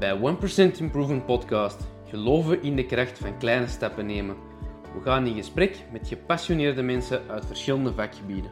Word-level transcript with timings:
Bij 0.00 0.18
1% 0.18 0.78
Improvement 0.78 1.26
Podcast 1.26 1.80
geloven 2.08 2.50
we 2.50 2.60
in 2.60 2.76
de 2.76 2.86
kracht 2.86 3.18
van 3.18 3.38
kleine 3.38 3.66
stappen 3.66 4.06
nemen. 4.06 4.36
We 4.94 5.00
gaan 5.02 5.26
in 5.26 5.34
gesprek 5.34 5.84
met 5.92 6.08
gepassioneerde 6.08 6.82
mensen 6.82 7.20
uit 7.28 7.46
verschillende 7.46 7.94
vakgebieden. 7.94 8.50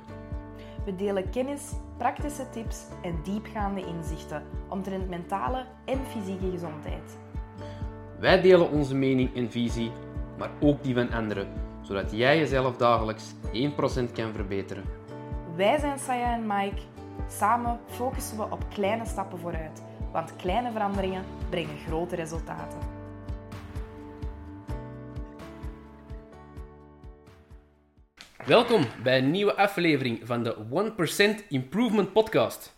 We 0.84 0.94
delen 0.94 1.30
kennis, 1.30 1.72
praktische 1.96 2.50
tips 2.50 2.82
en 3.02 3.18
diepgaande 3.22 3.86
inzichten 3.86 4.42
omtrent 4.68 5.08
mentale 5.08 5.64
en 5.84 5.98
fysieke 6.06 6.50
gezondheid. 6.50 7.18
Wij 8.18 8.40
delen 8.40 8.70
onze 8.70 8.94
mening 8.94 9.36
en 9.36 9.50
visie, 9.50 9.90
maar 10.38 10.50
ook 10.60 10.82
die 10.82 10.94
van 10.94 11.10
anderen, 11.10 11.48
zodat 11.82 12.10
jij 12.10 12.38
jezelf 12.38 12.76
dagelijks 12.76 13.34
1% 13.52 14.12
kan 14.12 14.32
verbeteren. 14.32 14.84
Wij 15.56 15.78
zijn 15.78 15.98
Saya 15.98 16.34
en 16.34 16.46
Mike. 16.46 16.82
Samen 17.28 17.80
focussen 17.86 18.36
we 18.36 18.42
op 18.42 18.64
kleine 18.68 19.06
stappen 19.06 19.38
vooruit, 19.38 19.82
want 20.12 20.36
kleine 20.36 20.72
veranderingen 20.72 21.24
brengen 21.50 21.78
grote 21.86 22.16
resultaten. 22.16 22.78
Welkom 28.44 28.84
bij 29.02 29.18
een 29.18 29.30
nieuwe 29.30 29.56
aflevering 29.56 30.20
van 30.22 30.42
de 30.42 30.56
1% 31.42 31.48
Improvement 31.48 32.12
Podcast. 32.12 32.76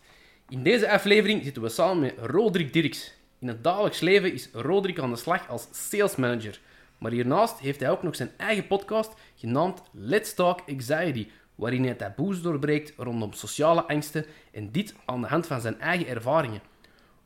In 0.49 0.63
deze 0.63 0.91
aflevering 0.91 1.43
zitten 1.43 1.61
we 1.61 1.69
samen 1.69 1.99
met 1.99 2.13
Roderick 2.17 2.73
Dirks. 2.73 3.13
In 3.39 3.47
het 3.47 3.63
dagelijks 3.63 3.99
leven 3.99 4.33
is 4.33 4.49
Roderick 4.53 4.99
aan 4.99 5.09
de 5.09 5.15
slag 5.15 5.49
als 5.49 5.67
sales 5.71 6.15
manager. 6.15 6.59
Maar 6.97 7.11
hiernaast 7.11 7.59
heeft 7.59 7.79
hij 7.79 7.89
ook 7.91 8.03
nog 8.03 8.15
zijn 8.15 8.31
eigen 8.37 8.67
podcast 8.67 9.13
genaamd 9.35 9.81
Let's 9.91 10.33
Talk 10.33 10.59
Anxiety, 10.69 11.27
waarin 11.55 11.83
hij 11.83 11.93
taboes 11.93 12.41
doorbreekt 12.41 12.93
rondom 12.97 13.33
sociale 13.33 13.83
angsten 13.87 14.25
en 14.51 14.71
dit 14.71 14.95
aan 15.05 15.21
de 15.21 15.27
hand 15.27 15.47
van 15.47 15.61
zijn 15.61 15.79
eigen 15.79 16.07
ervaringen. 16.07 16.61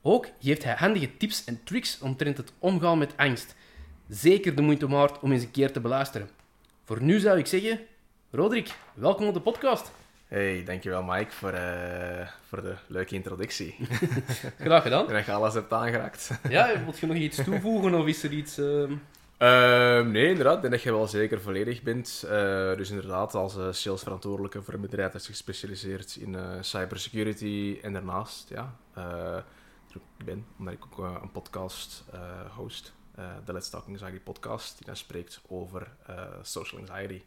Ook 0.08 0.27
geeft 0.41 0.64
hij 0.64 0.76
handige 0.77 1.18
tips 1.18 1.44
en 1.44 1.64
tricks 1.64 2.00
omtrent 2.02 2.38
het 2.38 2.52
omgaan 2.59 2.98
met 2.98 3.18
angst. 3.18 3.55
Zeker 4.07 4.55
de 4.55 4.62
moeite 4.62 4.88
waard 4.88 5.20
om 5.20 5.32
eens 5.32 5.43
een 5.43 5.52
keer 5.52 5.71
te 5.71 5.80
beluisteren. 5.80 6.30
Voor 6.84 7.02
nu 7.02 7.20
zou 7.20 7.38
ik 7.38 7.46
zeggen, 7.46 7.80
Roderick, 8.32 8.76
welkom 8.93 9.27
op 9.27 9.34
de 9.34 9.40
podcast. 9.41 9.91
Hey, 10.27 10.63
dankjewel 10.65 11.04
Mike 11.04 11.32
voor, 11.32 11.52
eh, 11.52 12.27
voor 12.48 12.62
de 12.62 12.74
leuke 12.88 13.15
introductie. 13.15 13.76
Graag 14.60 14.84
gedaan. 14.84 15.07
en 15.07 15.13
dat 15.13 15.26
je 15.26 15.32
alles 15.32 15.54
hebt 15.54 15.74
aangeraakt. 15.74 16.32
Ja, 16.49 16.84
wilt 16.84 16.99
je 16.99 17.08
nog 17.08 17.18
iets 17.18 17.43
toevoegen 17.43 17.93
of 17.93 18.05
is 18.05 18.24
er 18.24 18.32
iets... 18.32 18.58
ehm, 18.58 18.93
Ehm, 19.37 20.12
nee, 20.12 20.27
inderdaad. 20.27 20.55
Ik 20.55 20.62
denk 20.62 20.74
dat 20.74 20.84
je 20.84 20.91
wel 20.91 21.08
zeker 21.08 21.41
volledig 21.41 21.82
bent. 21.82 22.24
Eh, 22.30 22.76
dus 22.76 22.90
inderdaad, 22.90 23.35
als 23.35 23.58
eh, 23.58 23.68
salesverantwoordelijke 23.71 24.62
voor 24.62 24.74
een 24.74 24.82
bedrijf 24.82 25.12
dat 25.12 25.24
zich 25.24 25.35
specialiseert 25.35 26.15
in 26.15 26.37
cybersecurity. 26.62 27.80
En 27.82 27.93
daarnaast, 27.93 28.49
ja, 28.49 28.76
ben, 30.26 30.46
omdat 30.57 30.74
ik 30.74 30.85
ook 30.85 31.05
eh, 31.05 31.18
een 31.21 31.32
podcast 31.32 32.04
eh, 32.12 32.55
host. 32.55 32.93
eh, 33.15 33.29
de 33.46 33.54
Let's 33.54 33.70
Talk 33.70 33.88
Anxiety 33.88 34.20
podcast, 34.20 34.77
die 34.77 34.85
dan 34.85 34.96
spreekt 34.96 35.41
over 35.48 35.91
social 36.41 36.82
anxiety. 36.82 37.21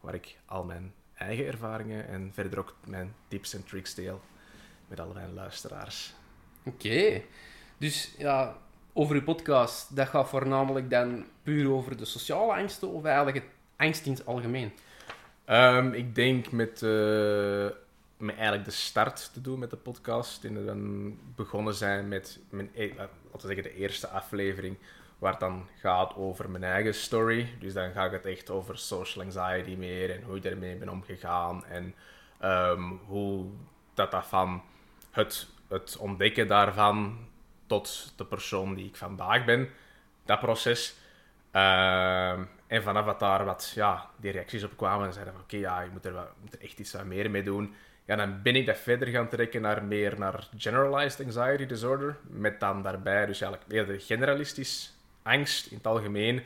Waar 0.00 0.14
ik 0.14 0.38
al 0.46 0.64
mijn 0.64 0.94
eigen 1.14 1.46
ervaringen 1.46 2.08
en 2.08 2.30
verder 2.34 2.58
ook 2.58 2.76
mijn 2.86 3.14
tips 3.28 3.54
en 3.54 3.64
tricks 3.64 3.94
deel 3.94 4.20
met 4.88 5.00
alle 5.00 5.14
mijn 5.14 5.34
luisteraars. 5.34 6.14
Oké. 6.64 7.22
Dus 7.78 8.14
ja, 8.18 8.56
over 8.92 9.14
uw 9.14 9.22
podcast, 9.22 9.96
dat 9.96 10.08
gaat 10.08 10.28
voornamelijk 10.28 10.90
dan 10.90 11.24
puur 11.42 11.70
over 11.70 11.96
de 11.96 12.04
sociale 12.04 12.52
angsten 12.54 12.88
of 12.88 13.04
eigenlijk 13.04 13.36
het 13.36 13.46
angst 13.76 14.06
in 14.06 14.12
het 14.12 14.26
algemeen? 14.26 14.72
Ehm, 15.44 15.92
ik 15.92 16.14
denk 16.14 16.50
met, 16.50 16.82
met 18.22 18.34
eigenlijk 18.34 18.64
de 18.64 18.70
start 18.70 19.32
te 19.32 19.40
doen 19.40 19.58
met 19.58 19.70
de 19.70 19.76
podcast. 19.76 20.44
En 20.44 20.66
dan 20.66 21.18
begonnen 21.36 21.74
zijn 21.74 22.08
met 22.08 22.40
mijn, 22.50 22.70
e- 22.74 22.88
eh, 22.88 22.96
laten 22.96 23.18
we 23.32 23.46
zeggen, 23.46 23.62
de 23.62 23.74
eerste 23.74 24.08
aflevering, 24.08 24.78
waar 25.18 25.30
het 25.30 25.40
dan 25.40 25.68
gaat 25.78 26.14
over 26.16 26.50
mijn 26.50 26.64
eigen 26.64 26.94
story. 26.94 27.54
Dus 27.58 27.72
dan 27.72 27.92
gaat 27.92 28.12
het 28.12 28.26
echt 28.26 28.50
over 28.50 28.78
social 28.78 29.24
anxiety 29.24 29.76
meer 29.76 30.10
en 30.10 30.22
hoe 30.22 30.36
ik 30.36 30.42
daarmee 30.42 30.76
ben 30.76 30.88
omgegaan. 30.88 31.64
En 31.64 31.94
ehm, 32.40 32.82
hoe 33.06 33.46
dat, 33.94 34.10
dat 34.10 34.26
van 34.26 34.62
het, 35.10 35.48
het 35.68 35.96
ontdekken 35.96 36.46
daarvan 36.46 37.18
tot 37.66 38.12
de 38.16 38.24
persoon 38.24 38.74
die 38.74 38.86
ik 38.86 38.96
vandaag 38.96 39.44
ben, 39.44 39.68
dat 40.24 40.40
proces. 40.40 40.96
Ehm, 41.50 42.44
en 42.66 42.82
vanaf 42.82 43.04
dat 43.04 43.20
daar 43.20 43.44
wat 43.44 43.72
ja, 43.74 44.10
die 44.16 44.30
reacties 44.30 44.64
op 44.64 44.76
kwamen 44.76 45.06
en 45.06 45.12
zeiden 45.12 45.34
van 45.34 45.42
oké, 45.42 45.56
ja, 45.56 45.80
je 45.80 45.90
moet 45.90 46.04
er, 46.04 46.12
wat, 46.12 46.28
je 46.34 46.40
moet 46.40 46.54
er 46.54 46.60
echt 46.60 46.78
iets 46.78 46.92
wat 46.92 47.04
meer 47.04 47.30
mee 47.30 47.42
doen. 47.42 47.74
Ja, 48.12 48.18
dan 48.18 48.42
ben 48.42 48.56
ik 48.56 48.66
dat 48.66 48.78
verder 48.78 49.08
gaan 49.08 49.28
trekken 49.28 49.60
naar 49.60 49.84
meer 49.84 50.18
naar 50.18 50.48
generalized 50.56 51.26
anxiety 51.26 51.66
disorder. 51.66 52.16
Met 52.28 52.60
dan 52.60 52.82
daarbij 52.82 53.26
dus 53.26 53.40
eigenlijk 53.40 53.72
eerder 53.72 54.00
generalistisch 54.00 54.94
angst 55.22 55.66
in 55.66 55.76
het 55.76 55.86
algemeen. 55.86 56.42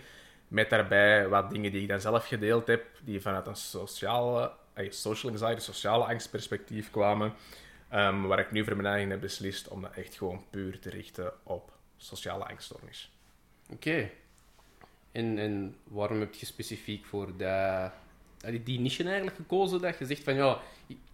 Met 0.49 0.71
daarbij 0.71 1.29
wat 1.29 1.51
dingen 1.51 1.73
die 1.73 1.83
ik 1.83 1.89
dan 1.89 2.01
zelf 2.01 2.27
gedeeld 2.27 2.67
heb, 2.67 2.85
die 3.05 3.21
vanuit 3.21 3.47
een 3.47 3.57
sociale, 3.57 4.53
eh, 4.73 4.91
social 4.91 5.33
anxiety, 5.33 5.61
sociale 5.61 6.05
angstperspectief 6.05 6.91
kwamen. 6.91 7.33
Ehm, 7.89 8.23
waar 8.23 8.39
ik 8.39 8.51
nu 8.51 8.65
voor 8.65 8.77
mijn 8.77 8.89
eigen 8.89 9.11
heb 9.11 9.21
beslist 9.21 9.69
om 9.69 9.83
dat 9.83 9.95
echt 9.95 10.15
gewoon 10.15 10.45
puur 10.51 10.79
te 10.79 10.91
richten 10.91 11.33
op 11.43 11.73
sociale 11.97 12.45
angststoornis. 12.45 13.13
Oké. 13.73 14.11
En, 15.13 15.39
en 15.39 15.77
waarom 15.85 16.21
heb 16.21 16.35
je 16.35 16.47
specifiek 16.47 17.05
voor 17.05 17.37
dat, 17.37 17.93
die 18.65 18.81
niche 18.81 19.05
eigenlijk 19.05 19.37
gekozen? 19.37 19.81
Dat 19.81 19.99
je 19.99 20.07
zegt 20.07 20.23
van 20.25 20.35
ja, 20.35 20.59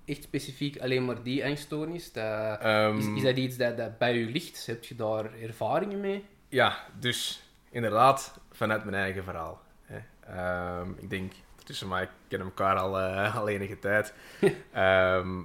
echt 0.04 0.22
specifiek 0.22 0.80
alleen 0.80 1.04
maar 1.04 1.22
die 1.22 1.44
angststoornis. 1.44 2.12
Dat, 2.12 2.60
Ehm, 2.60 2.98
is, 2.98 3.06
is 3.06 3.22
dat 3.22 3.36
iets 3.36 3.56
dat, 3.56 3.76
dat 3.76 3.98
bij 3.98 4.14
u 4.16 4.32
ligt? 4.32 4.66
Heb 4.66 4.84
je 4.84 4.94
daar 4.94 5.38
ervaringen 5.40 6.00
mee? 6.00 6.24
Ja, 6.48 6.86
dus 6.98 7.42
inderdaad, 7.70 8.38
vanuit 8.50 8.84
mijn 8.84 8.96
eigen 8.96 9.24
verhaal. 9.24 9.60
Hè. 9.82 9.98
Ehm, 10.26 10.90
ik 10.98 11.10
denk, 11.10 11.32
tussen 11.64 11.88
mij 11.88 12.08
kennen 12.28 12.48
elkaar 12.48 12.76
al, 12.76 13.00
eh, 13.00 13.36
al 13.36 13.48
enige 13.48 13.78
tijd. 13.78 14.14
Ehm, 14.72 15.40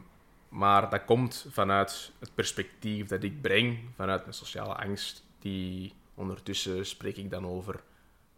maar 0.49 0.89
dat 0.89 1.05
komt 1.05 1.45
vanuit 1.51 2.11
het 2.19 2.35
perspectief 2.35 3.07
dat 3.07 3.23
ik 3.23 3.41
breng, 3.41 3.79
vanuit 3.95 4.21
mijn 4.21 4.33
sociale 4.33 4.73
angst. 4.73 5.23
Die 5.39 5.93
ondertussen 6.15 6.85
spreek 6.85 7.17
ik 7.17 7.29
dan 7.31 7.47
over, 7.47 7.79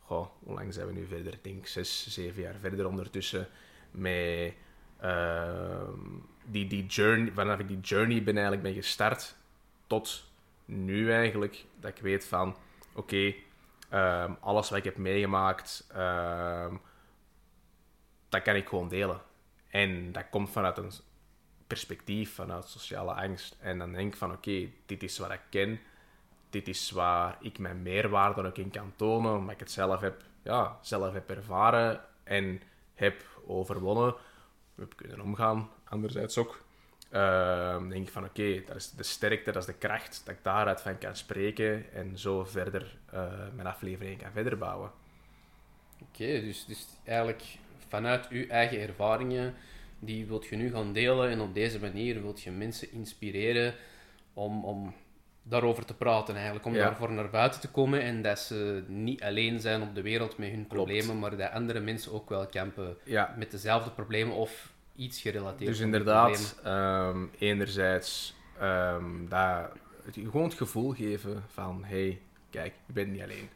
goh, 0.09 0.27
hoe 0.43 0.55
lang 0.55 0.73
zijn 0.73 0.87
we 0.87 0.93
nu 0.93 1.05
verder? 1.05 1.33
Ik 1.33 1.43
denk 1.43 1.67
zes, 1.67 2.07
zeven 2.07 2.41
jaar 2.41 2.55
verder 2.59 2.87
ondertussen. 2.87 3.47
Met 3.91 4.53
ehm, 4.99 5.99
die, 6.45 6.67
die 6.67 6.85
journey, 6.85 7.31
vanaf 7.31 7.59
ik 7.59 7.67
die 7.67 7.79
journey 7.79 8.23
ben 8.23 8.33
eigenlijk 8.33 8.63
ben 8.63 8.73
gestart 8.73 9.35
tot 9.87 10.23
nu 10.65 11.11
eigenlijk, 11.11 11.65
dat 11.79 11.91
ik 11.97 12.01
weet 12.01 12.25
van, 12.25 12.55
oké, 12.93 13.33
ehm, 13.89 14.33
alles 14.39 14.69
wat 14.69 14.77
ik 14.77 14.83
heb 14.83 14.97
meegemaakt, 14.97 15.87
ehm, 15.93 16.75
dat 18.29 18.41
kan 18.41 18.55
ik 18.55 18.67
gewoon 18.67 18.89
delen. 18.89 19.21
En 19.67 20.11
dat 20.11 20.29
komt 20.29 20.49
vanuit 20.49 20.77
een 20.77 20.91
perspectief, 21.67 22.33
vanuit 22.33 22.67
sociale 22.67 23.13
angst. 23.13 23.55
En 23.59 23.77
dan 23.77 23.91
denk 23.91 24.13
ik 24.13 24.19
van, 24.19 24.31
oké, 24.31 24.69
dit 24.85 25.03
is 25.03 25.17
wat 25.17 25.31
ik 25.31 25.41
ken, 25.49 25.79
dit 26.49 26.67
is 26.67 26.91
waar 26.91 27.37
ik 27.41 27.59
mijn 27.59 27.81
meerwaarde 27.81 28.43
ook 28.43 28.57
in 28.57 28.71
kan 28.71 28.93
tonen, 28.95 29.37
omdat 29.37 29.53
ik 29.53 29.59
het 29.59 29.71
zelf 29.71 30.01
heb, 30.01 30.21
ja, 30.43 30.77
zelf 30.81 31.13
heb 31.13 31.29
ervaren 31.29 32.01
en 32.23 32.61
heb 32.93 33.23
overwonnen, 33.45 34.15
heb 34.75 34.95
kunnen 34.95 35.21
omgaan, 35.21 35.69
anderzijds 35.83 36.37
ook. 36.37 36.67
Ehm, 37.09 37.89
denk 37.89 38.07
ik 38.07 38.13
van 38.13 38.23
oké, 38.23 38.63
dat 38.65 38.75
is 38.75 38.91
de 38.91 39.03
sterkte, 39.03 39.51
dat 39.51 39.61
is 39.61 39.73
de 39.73 39.77
kracht, 39.77 40.21
dat 40.25 40.35
ik 40.35 40.43
daaruit 40.43 40.81
van 40.81 40.97
kan 40.97 41.15
spreken 41.15 41.93
en 41.93 42.17
zo 42.17 42.43
verder 42.43 42.97
eh, 43.11 43.31
mijn 43.53 43.67
aflevering 43.67 44.21
kan 44.21 44.31
verder 44.31 44.57
bouwen. 44.57 44.91
Oké, 46.01 46.41
dus, 46.41 46.65
dus 46.65 46.87
eigenlijk 47.03 47.43
vanuit 47.87 48.27
uw 48.27 48.47
eigen 48.47 48.79
ervaringen, 48.79 49.53
die 49.99 50.25
wilt 50.25 50.45
je 50.45 50.55
nu 50.55 50.71
gaan 50.71 50.93
delen 50.93 51.29
en 51.29 51.39
op 51.39 51.53
deze 51.53 51.79
manier 51.79 52.21
wilt 52.21 52.41
je 52.41 52.51
mensen 52.51 52.91
inspireren 52.91 53.75
om, 54.33 54.65
om 54.65 54.93
daarover 55.49 55.85
te 55.85 55.93
praten 55.93 56.35
eigenlijk, 56.35 56.65
om 56.65 56.73
Ja. 56.73 56.83
daarvoor 56.83 57.11
naar 57.11 57.29
buiten 57.29 57.59
te 57.61 57.69
komen 57.71 58.01
en 58.01 58.21
dat 58.21 58.39
ze 58.39 58.83
niet 58.87 59.23
alleen 59.23 59.59
zijn 59.59 59.81
op 59.81 59.95
de 59.95 60.01
wereld 60.01 60.37
met 60.37 60.49
hun 60.49 60.67
problemen, 60.67 61.19
maar 61.19 61.37
dat 61.37 61.51
andere 61.51 61.79
mensen 61.79 62.13
ook 62.13 62.29
wel 62.29 62.47
kampen 62.47 62.97
Ja, 63.03 63.33
met 63.37 63.51
dezelfde 63.51 63.91
problemen 63.91 64.35
of 64.35 64.73
iets 64.95 65.21
gerelateerd 65.21 65.69
dus 65.69 65.79
inderdaad, 65.79 66.59
ehm, 66.63 67.25
enerzijds 67.37 68.35
ehm, 68.59 69.27
dat, 69.27 69.69
het, 70.03 70.15
gewoon 70.15 70.43
het 70.43 70.53
gevoel 70.53 70.91
geven 70.91 71.43
van 71.47 71.83
hey, 71.83 72.21
kijk, 72.49 72.73
je 72.85 72.93
bent 72.93 73.11
niet 73.11 73.21
alleen. 73.21 73.49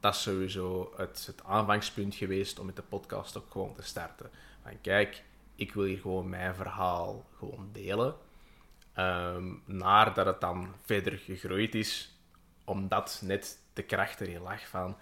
Dat 0.00 0.14
is 0.14 0.22
sowieso 0.22 0.92
het, 0.96 1.24
het 1.26 1.44
aanvangspunt 1.44 2.14
geweest 2.14 2.58
om 2.58 2.66
met 2.66 2.76
de 2.76 2.82
podcast 2.82 3.36
ook 3.36 3.50
gewoon 3.50 3.74
te 3.74 3.82
starten. 3.82 4.30
Van 4.62 4.72
kijk, 4.80 5.22
ik 5.54 5.72
wil 5.72 5.84
hier 5.84 5.98
gewoon 5.98 6.28
mijn 6.28 6.54
verhaal 6.54 7.24
gewoon 7.38 7.68
delen. 7.72 8.14
Ehm 8.98 9.54
nadat 9.64 10.26
het 10.26 10.40
dan 10.40 10.74
verder 10.84 11.18
gegroeid 11.18 11.74
is, 11.74 12.18
omdat 12.64 13.20
net 13.24 13.58
de 13.72 13.82
kracht 13.82 14.20
erin 14.20 14.42
lag 14.42 14.68
van... 14.68 14.96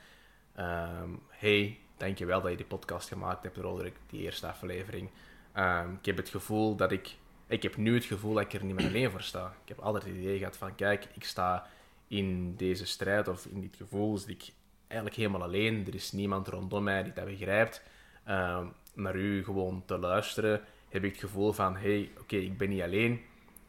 ehm 0.54 1.10
hey, 1.28 1.78
dankjewel 1.96 2.40
dat 2.40 2.50
je 2.50 2.56
die 2.56 2.66
podcast 2.66 3.08
gemaakt 3.08 3.43
hebt, 3.43 3.56
Roderick, 3.56 3.96
die 4.06 4.20
eerste 4.20 4.46
aflevering. 4.46 5.10
Ehm, 5.52 5.93
ik 5.93 6.06
heb 6.06 6.16
het 6.16 6.28
gevoel 6.28 6.76
dat 6.76 6.93
ik... 6.93 7.16
Ik 7.46 7.62
heb 7.62 7.76
nu 7.76 7.94
het 7.94 8.04
gevoel 8.04 8.34
dat 8.34 8.43
ik 8.43 8.52
er 8.52 8.64
niet 8.64 8.75
meer 8.75 8.87
alleen 8.87 9.10
voor 9.10 9.22
sta. 9.22 9.54
Ik 9.62 9.69
heb 9.69 9.78
altijd 9.78 10.04
het 10.04 10.14
idee 10.14 10.38
gehad 10.38 10.56
van, 10.56 10.75
kijk, 10.75 11.08
ik 11.14 11.25
sta 11.25 11.66
in 12.08 12.56
deze 12.56 12.87
strijd 12.87 13.28
of 13.28 13.46
in 13.46 13.60
dit 13.60 13.76
gevoel 13.76 14.19
zit 14.19 14.28
ik 14.28 14.52
eigenlijk 14.87 15.20
helemaal 15.20 15.43
alleen. 15.43 15.87
Er 15.87 15.94
is 15.94 16.12
niemand 16.12 16.48
rondom 16.48 16.82
mij 16.82 17.02
die 17.02 17.12
dat 17.12 17.25
begrijpt. 17.25 17.82
Ehm, 18.25 18.66
naar 18.94 19.16
u 19.16 19.44
gewoon 19.44 19.82
te 19.87 19.98
luisteren, 19.98 20.60
heb 20.88 21.04
ik 21.04 21.10
het 21.10 21.20
gevoel 21.20 21.52
van: 21.52 21.76
hey, 21.76 22.10
oké, 22.20 22.37
ik 22.37 22.58
ben 22.58 22.69
niet 22.69 22.82
alleen. 22.82 23.20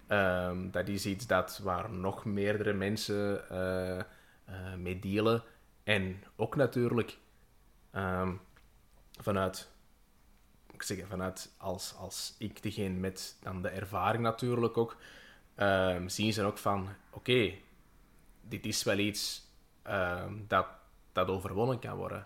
Ehm, 0.08 0.70
dat 0.72 0.88
is 0.88 1.06
iets 1.06 1.28
dat, 1.28 1.60
waar 1.64 1.90
nog 1.90 2.26
meerdere 2.26 2.74
mensen 2.74 3.44
uh, 3.52 4.74
mee 4.78 5.00
dealen. 5.00 5.44
En 5.84 6.24
ook 6.36 6.56
natuurlijk 6.56 7.18
ehm, 7.92 8.34
vanuit, 9.20 9.72
ik 10.72 10.84
zeg 10.84 11.08
vanuit 11.08 11.54
als, 11.58 11.96
als 11.96 12.36
ik 12.38 12.64
degene 12.64 13.00
met 13.00 13.38
dan 13.42 13.62
de 13.62 13.70
ervaring 13.70 14.24
natuurlijk 14.24 14.78
ook, 14.78 14.98
zien 16.06 16.34
ze 16.34 16.44
ook 16.44 16.58
van: 16.58 16.90
oké, 17.10 17.54
dit 18.42 18.66
is 18.66 18.84
wel 18.84 18.98
iets 18.98 19.46
dat, 20.48 20.68
dat 21.12 21.28
overwonnen 21.28 21.80
kan 21.80 21.98
worden. 21.98 22.26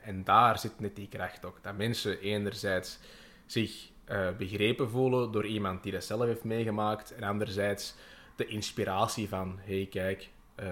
en 0.00 0.24
daar 0.24 0.58
zit 0.58 0.80
net 0.80 0.96
die 0.96 1.08
kracht 1.08 1.44
ook. 1.44 1.62
Dat 1.62 1.76
mensen 1.76 2.20
enerzijds 2.20 2.98
zich 3.46 3.90
uh, 4.10 4.36
begrepen 4.36 4.90
voelen 4.90 5.32
door 5.32 5.46
iemand 5.46 5.82
die 5.82 5.92
dat 5.92 6.04
zelf 6.04 6.24
heeft 6.24 6.44
meegemaakt. 6.44 7.14
En 7.14 7.22
anderzijds 7.22 7.94
de 8.36 8.46
inspiratie 8.46 9.28
van, 9.28 9.58
hey 9.60 9.86
kijk, 9.90 10.30
uh, 10.60 10.66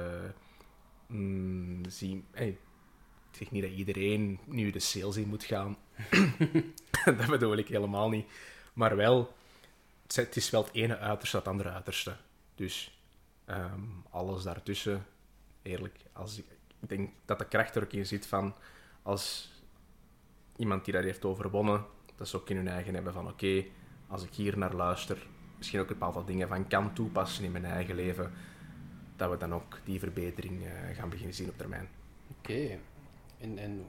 mm, 1.07 1.85
zie, 1.89 2.25
hey, 2.31 2.49
ik 3.31 3.37
zeg 3.37 3.51
niet 3.51 3.63
dat 3.63 3.73
iedereen 3.73 4.39
nu 4.45 4.71
de 4.71 4.79
sales 4.79 5.17
in 5.17 5.29
moet 5.29 5.45
gaan. 5.45 5.77
dat 7.19 7.27
bedoel 7.27 7.57
ik 7.57 7.69
helemaal 7.69 8.09
niet. 8.09 8.27
Maar 8.73 8.97
wel, 8.97 9.35
het 10.15 10.37
is 10.37 10.51
wel 10.51 10.65
het 10.65 10.75
ene 10.75 10.99
uiterste 10.99 11.37
het 11.37 11.49
andere 11.49 11.71
uiterste. 11.71 12.17
Dus 12.55 13.01
um, 13.47 14.05
alles 14.11 14.43
daartussen, 14.43 15.07
eerlijk, 15.63 15.99
als 16.13 16.39
ik, 16.39 16.45
ik 16.81 16.89
denk 16.89 17.11
dat 17.25 17.39
de 17.39 17.49
kracht 17.49 17.77
er 17.77 17.83
ook 17.83 17.93
in 17.93 18.07
zit 18.07 18.27
van 18.27 18.55
als 19.03 19.53
iemand 20.57 20.85
die 20.85 20.95
dat 20.95 21.03
heeft 21.03 21.25
overwonnen, 21.25 21.85
dat 22.19 22.29
ze 22.29 22.37
ook 22.37 22.51
in 22.51 22.57
hun 22.57 22.69
eigen 22.69 22.95
hebben 22.95 23.13
van 23.13 23.29
oké, 23.29 23.65
als 24.07 24.25
ik 24.25 24.35
hier 24.35 24.59
naar 24.59 24.75
luister, 24.75 25.27
misschien 25.57 25.81
ook 25.81 25.91
een 25.91 25.99
bepaalde 25.99 26.25
dingen 26.25 26.49
van 26.49 26.69
kan 26.69 26.93
toepassen 26.93 27.45
in 27.45 27.53
mijn 27.53 27.65
eigen 27.65 27.95
leven, 27.95 28.33
dat 29.17 29.31
we 29.31 29.37
dan 29.37 29.55
ook 29.55 29.81
die 29.85 29.99
verbetering 29.99 30.63
uh, 30.63 30.71
gaan 30.97 31.09
beginnen 31.09 31.35
zien 31.35 31.49
op 31.49 31.59
termijn. 31.59 31.89
Oké. 32.39 32.79
En, 33.41 33.59
en 33.59 33.87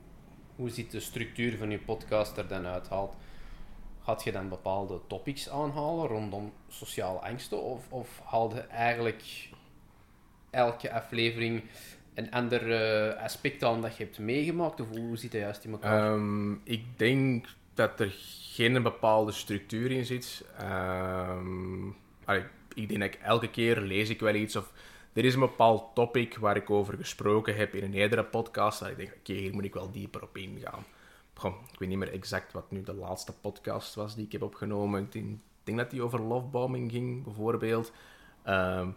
hoe 0.55 0.69
ziet 0.69 0.91
de 0.91 0.99
structuur 0.99 1.57
van 1.57 1.71
je 1.71 1.79
podcast 1.79 2.37
er 2.37 2.47
dan 2.47 2.65
uit? 2.65 2.89
Haalt, 2.89 3.15
gaat 4.01 4.23
je 4.23 4.31
dan 4.31 4.49
bepaalde 4.49 5.01
topics 5.07 5.49
aanhalen 5.49 6.07
rondom 6.07 6.53
sociale 6.67 7.19
angsten? 7.19 7.61
Of, 7.61 7.91
of 7.91 8.21
haal 8.23 8.55
je 8.55 8.61
eigenlijk 8.61 9.49
elke 10.49 10.91
aflevering 10.91 11.63
een 12.13 12.31
ander 12.31 12.67
uh, 12.67 13.23
aspect 13.23 13.63
aan 13.63 13.81
dat 13.81 13.97
je 13.97 14.03
hebt 14.03 14.19
meegemaakt? 14.19 14.79
Of 14.79 14.89
hoe 14.89 15.17
zit 15.17 15.31
dat 15.31 15.41
juist 15.41 15.63
in 15.63 15.71
elkaar? 15.71 16.11
Um, 16.11 16.61
ik 16.63 16.83
denk 16.97 17.47
dat 17.79 17.99
er 17.99 18.13
geen 18.53 18.83
bepaalde 18.83 19.31
structuur 19.31 19.91
in 19.91 20.05
zit. 20.05 20.45
Um, 20.61 21.95
ik 22.73 22.89
denk 22.89 22.99
dat 22.99 23.13
ik 23.13 23.19
elke 23.21 23.49
keer 23.49 23.79
lees 23.81 24.09
ik 24.09 24.19
wel 24.19 24.33
iets 24.33 24.55
of 24.55 24.71
er 25.13 25.25
is 25.25 25.33
een 25.33 25.39
bepaald 25.39 25.95
topic 25.95 26.37
waar 26.37 26.55
ik 26.55 26.69
over 26.69 26.97
gesproken 26.97 27.55
heb 27.55 27.73
in 27.75 27.83
een 27.83 27.93
eerdere 27.93 28.23
podcast. 28.23 28.79
Dat 28.79 28.89
ik 28.89 28.97
denk, 28.97 29.15
oké, 29.19 29.33
hier 29.33 29.53
moet 29.53 29.63
ik 29.63 29.73
wel 29.73 29.91
dieper 29.91 30.21
op 30.21 30.37
ingaan. 30.37 30.85
Goh, 31.33 31.55
ik 31.71 31.79
weet 31.79 31.89
niet 31.89 31.97
meer 31.97 32.13
exact 32.13 32.53
wat 32.53 32.71
nu 32.71 32.83
de 32.83 32.93
laatste 32.93 33.33
podcast 33.33 33.95
was 33.95 34.15
die 34.15 34.25
ik 34.25 34.31
heb 34.31 34.41
opgenomen. 34.41 35.09
Ik 35.11 35.39
denk, 35.63 35.77
dat 35.77 35.89
die 35.89 36.01
over 36.01 36.21
lovebombing 36.21 36.91
ging, 36.91 37.23
bijvoorbeeld. 37.23 37.91
Um, 38.47 38.95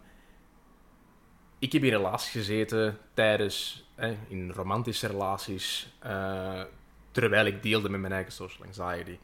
ik 1.59 1.71
heb 1.71 1.83
in 1.83 1.89
relaties 1.89 2.31
gezeten 2.31 2.97
tijdens, 3.13 3.85
in 4.27 4.51
romantische 4.51 5.07
relaties, 5.07 5.93
uh, 6.05 6.63
terwijl 7.13 7.45
ik 7.45 7.63
deelde 7.63 7.89
met 7.89 8.01
mijn 8.01 8.13
eigen 8.13 8.31
social 8.31 8.67
anxiety. 8.67 9.17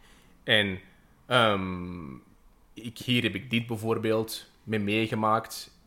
En 0.44 0.80
um, 1.28 2.24
ik, 2.74 2.98
hier 2.98 3.24
heb 3.24 3.36
ik 3.36 3.50
dit 3.50 3.68
bijvoorbeeld 3.68 4.52
mee 4.64 4.80
meegemaakt. 4.80 5.78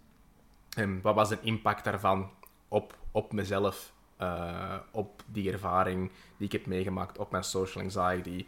En 0.77 1.01
wat 1.01 1.15
was 1.15 1.29
de 1.29 1.39
impact 1.43 1.85
daarvan 1.85 2.31
op, 2.69 2.99
op 3.11 3.33
mezelf, 3.33 3.93
uh, 4.21 4.77
op 4.91 5.23
die 5.27 5.53
ervaring 5.53 6.11
die 6.37 6.47
ik 6.47 6.53
heb 6.53 6.67
meegemaakt, 6.67 7.19
op 7.19 7.31
mijn 7.31 7.45
social 7.45 7.85
anxiety? 7.85 8.47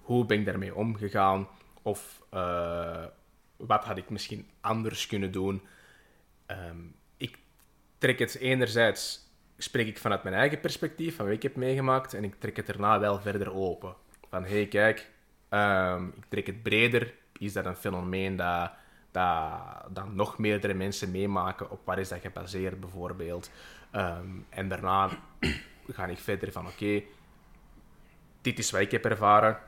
Hoe 0.00 0.24
ben 0.26 0.38
ik 0.38 0.46
daarmee 0.46 0.74
omgegaan? 0.74 1.48
Of 1.82 2.22
uh, 2.34 3.04
wat 3.56 3.84
had 3.84 3.96
ik 3.96 4.10
misschien 4.10 4.46
anders 4.60 5.06
kunnen 5.06 5.32
doen? 5.32 5.62
Um, 6.46 6.94
ik 7.16 7.38
trek 7.98 8.18
het 8.18 8.36
enerzijds 8.36 9.21
spreek 9.62 9.86
ik 9.86 9.98
vanuit 9.98 10.22
mijn 10.22 10.34
eigen 10.34 10.60
perspectief, 10.60 11.16
van 11.16 11.24
wat 11.24 11.34
ik 11.34 11.42
heb 11.42 11.56
meegemaakt, 11.56 12.14
en 12.14 12.24
ik 12.24 12.34
trek 12.38 12.56
het 12.56 12.66
daarna 12.66 13.00
wel 13.00 13.20
verder 13.20 13.54
open. 13.54 13.94
Van, 14.28 14.44
hé, 14.44 14.50
hey, 14.50 14.66
kijk, 14.66 15.10
um, 15.50 16.12
ik 16.16 16.24
trek 16.28 16.46
het 16.46 16.62
breder. 16.62 17.14
Is 17.38 17.52
dat 17.52 17.66
een 17.66 17.76
fenomeen 17.76 18.36
dat, 18.36 18.70
dat, 19.10 19.60
dat 19.90 20.12
nog 20.12 20.38
meerdere 20.38 20.74
mensen 20.74 21.10
meemaken? 21.10 21.70
Op 21.70 21.80
waar 21.84 21.98
is 21.98 22.08
dat 22.08 22.20
gebaseerd, 22.20 22.80
bijvoorbeeld? 22.80 23.50
Um, 23.94 24.46
en 24.48 24.68
daarna 24.68 25.10
ga 25.88 26.06
ik 26.06 26.18
verder 26.18 26.52
van, 26.52 26.66
oké, 26.66 27.02
dit 28.40 28.58
is 28.58 28.70
wat 28.70 28.80
ik 28.80 28.90
heb 28.90 29.04
ervaren. 29.04 29.58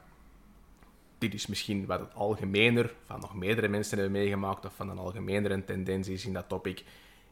Dit 1.18 1.34
is 1.34 1.46
misschien 1.46 1.86
wat 1.86 2.00
het 2.00 2.14
algemener 2.14 2.94
van 3.02 3.20
nog 3.20 3.34
meerdere 3.34 3.68
mensen 3.68 3.98
hebben 3.98 4.20
meegemaakt, 4.20 4.64
of 4.64 4.74
van 4.74 4.90
een 4.90 4.98
algemenere 4.98 5.64
tendens 5.64 6.08
is 6.08 6.26
in 6.26 6.32
dat 6.32 6.48
topic 6.48 6.84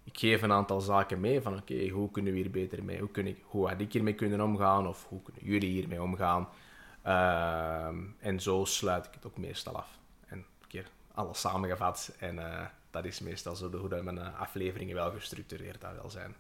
ik 0.05 0.19
geef 0.19 0.43
een 0.43 0.53
aantal 0.53 0.81
zaken 0.81 1.21
mee 1.21 1.41
van 1.41 1.57
oké, 1.57 1.89
hoe 1.89 2.11
kunnen 2.11 2.33
we 2.33 2.39
hier 2.39 2.51
beter 2.51 2.85
mee? 2.85 2.99
Hoe, 2.99 3.11
kun 3.11 3.27
ik, 3.27 3.39
hoe 3.45 3.69
had 3.69 3.81
ik 3.81 3.93
hiermee 3.93 4.15
kunnen 4.15 4.41
omgaan? 4.41 4.87
Of 4.87 5.07
hoe 5.09 5.23
kunnen 5.23 5.45
jullie 5.45 5.71
hiermee 5.71 6.03
omgaan? 6.03 6.49
Uh, 7.07 7.89
en 8.19 8.41
zo 8.41 8.65
sluit 8.65 9.07
ik 9.07 9.15
het 9.15 9.27
ook 9.27 9.37
meestal 9.37 9.77
af. 9.77 9.99
En 10.27 10.39
een 10.39 10.69
keer 10.69 10.87
alles 11.15 11.41
samengevat. 11.41 12.15
En 12.19 12.37
uh, 12.37 12.61
dat 12.91 13.05
is 13.05 13.21
meestal 13.21 13.57
zo 13.57 13.71
de, 13.71 13.77
hoe 13.77 13.89
dat 13.89 14.03
mijn 14.03 14.17
uh, 14.17 14.41
afleveringen 14.41 14.95
wel 14.95 15.11
gestructureerd 15.11 15.81
dat 15.81 15.95
wel 15.95 16.11
zijn. 16.11 16.35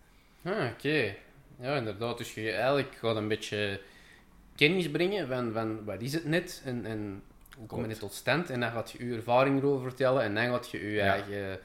Ah, 0.44 0.70
oké. 0.72 1.14
Ja, 1.58 1.76
inderdaad. 1.76 2.18
Dus 2.18 2.34
je 2.34 2.52
eigenlijk 2.52 2.94
gaat 2.94 3.16
een 3.16 3.28
beetje 3.28 3.80
kennis 4.54 4.90
brengen 4.90 5.28
van, 5.28 5.52
van 5.52 5.84
wat 5.84 6.00
is 6.00 6.12
het 6.12 6.24
net 6.24 6.62
en, 6.64 6.86
en 6.86 7.22
hoe 7.56 7.66
kom 7.66 7.82
je 7.82 7.88
het 7.88 7.98
tot 7.98 8.12
stand. 8.12 8.50
En 8.50 8.60
dan 8.60 8.70
gaat 8.70 8.90
je 8.90 9.06
je 9.06 9.14
ervaring 9.14 9.58
erover 9.58 9.88
vertellen 9.88 10.22
en 10.22 10.34
dan 10.34 10.44
gaat 10.44 10.70
je 10.70 10.78
je 10.78 10.90
ja. 10.90 11.12
eigen 11.12 11.60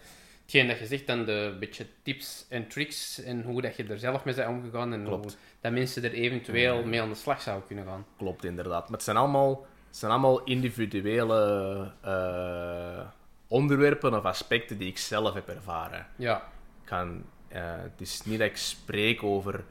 hetgeen 0.48 0.68
dat 0.68 0.80
je 0.80 0.86
zegt, 0.86 1.08
dan 1.08 1.26
de 1.26 1.56
beetje 1.60 1.86
tips 2.04 2.46
en 2.50 2.68
tricks 2.68 3.24
en 3.24 3.44
hoe 3.44 3.62
dat 3.62 3.76
je 3.76 3.84
er 3.84 4.00
zelf 4.00 4.26
mee 4.26 4.36
bent 4.36 4.48
omgegaan 4.48 4.94
en 4.94 5.06
hoe 5.06 5.22
dat 5.62 5.72
mensen 5.72 6.04
er 6.04 6.14
eventueel 6.14 6.86
mee 6.86 7.02
aan 7.02 7.10
de 7.10 7.16
slag 7.16 7.42
zouden 7.42 7.68
kunnen 7.68 7.86
gaan. 7.86 8.06
Klopt, 8.18 8.44
inderdaad. 8.44 8.84
Maar 8.84 8.98
het 8.98 9.04
zijn 9.04 9.18
allemaal, 9.18 9.66
het 9.88 9.98
zijn 9.98 10.12
allemaal 10.12 10.44
individuele 10.44 11.92
uh, 12.06 13.08
onderwerpen 13.48 14.18
of 14.18 14.24
aspecten 14.24 14.78
die 14.78 14.88
ik 14.88 14.98
zelf 14.98 15.34
heb 15.34 15.48
ervaren. 15.48 16.08
Ja. 16.16 16.38
Ik 16.82 16.86
kan, 16.86 17.24
uh, 17.52 17.58
het 17.62 18.02
is 18.02 18.22
niet 18.26 18.40
dat 18.40 18.48
ik 18.48 18.58
spreek 18.58 19.24
over, 19.24 19.64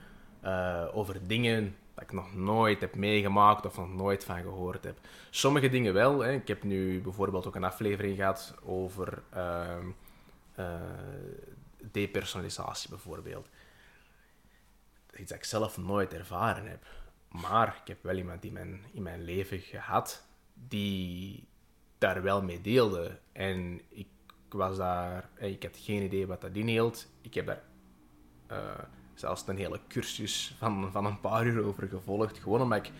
uh, 0.44 0.84
over 0.92 1.26
dingen 1.26 1.76
dat 1.94 2.04
ik 2.04 2.12
nog 2.12 2.34
nooit 2.34 2.80
heb 2.80 2.94
meegemaakt 2.94 3.66
of 3.66 3.76
nog 3.76 3.94
nooit 3.94 4.24
van 4.24 4.42
gehoord 4.42 4.84
heb. 4.84 4.98
Sommige 5.30 5.68
dingen 5.68 5.94
wel. 5.94 6.20
Hè. 6.20 6.32
Ik 6.32 6.48
heb 6.48 6.62
nu 6.62 7.00
bijvoorbeeld 7.00 7.46
ook 7.46 7.54
een 7.54 7.64
aflevering 7.64 8.16
gehad 8.16 8.54
over 8.64 9.22
ehm, 9.32 9.86
uh, 10.58 10.80
depersonalisatie 11.90 12.90
bijvoorbeeld. 12.90 13.48
Iets 15.16 15.30
dat 15.30 15.38
ik 15.38 15.44
zelf 15.44 15.76
nooit 15.76 16.14
ervaren 16.14 16.66
heb. 16.66 16.86
Maar 17.28 17.78
ik 17.80 17.88
heb 17.88 18.02
wel 18.02 18.16
iemand 18.16 18.44
in 18.44 18.52
mijn, 18.52 18.84
in 18.92 19.02
mijn 19.02 19.24
leven 19.24 19.58
gehad 19.58 20.26
die 20.54 21.48
daar 21.98 22.22
wel 22.22 22.42
mee 22.42 22.60
deelde. 22.60 23.18
En 23.32 23.80
ik 23.88 24.06
was 24.48 24.76
daar, 24.76 25.28
eh, 25.34 25.50
ik 25.50 25.62
had 25.62 25.76
geen 25.76 26.02
idee 26.02 26.26
wat 26.26 26.40
dat 26.40 26.54
inhield. 26.54 27.06
Ik 27.20 27.34
heb 27.34 27.46
daar 27.46 27.62
uh, 28.50 28.84
zelfs 29.14 29.46
een 29.46 29.56
hele 29.56 29.80
cursus 29.88 30.54
van, 30.58 30.92
van 30.92 31.06
een 31.06 31.20
paar 31.20 31.46
uur 31.46 31.64
over 31.64 31.88
gevolgd. 31.88 32.38
Gewoon 32.38 32.60
omdat 32.60 32.86
ik 32.86 32.92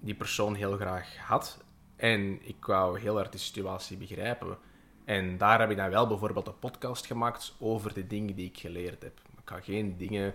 die 0.00 0.14
persoon 0.14 0.54
heel 0.54 0.76
graag 0.76 1.16
had. 1.16 1.64
En 1.96 2.48
ik 2.48 2.64
wou 2.64 3.00
heel 3.00 3.14
hard 3.16 3.32
de 3.32 3.38
situatie 3.38 3.96
begrijpen. 3.96 4.58
En 5.08 5.38
daar 5.38 5.60
heb 5.60 5.70
ik 5.70 5.76
dan 5.76 5.90
wel 5.90 6.06
bijvoorbeeld 6.06 6.46
een 6.46 6.58
podcast 6.58 7.06
gemaakt 7.06 7.54
over 7.58 7.94
de 7.94 8.06
dingen 8.06 8.34
die 8.34 8.48
ik 8.48 8.58
geleerd 8.58 9.02
heb. 9.02 9.20
Ik 9.40 9.48
ga 9.48 9.60
geen 9.60 9.96
dingen... 9.96 10.34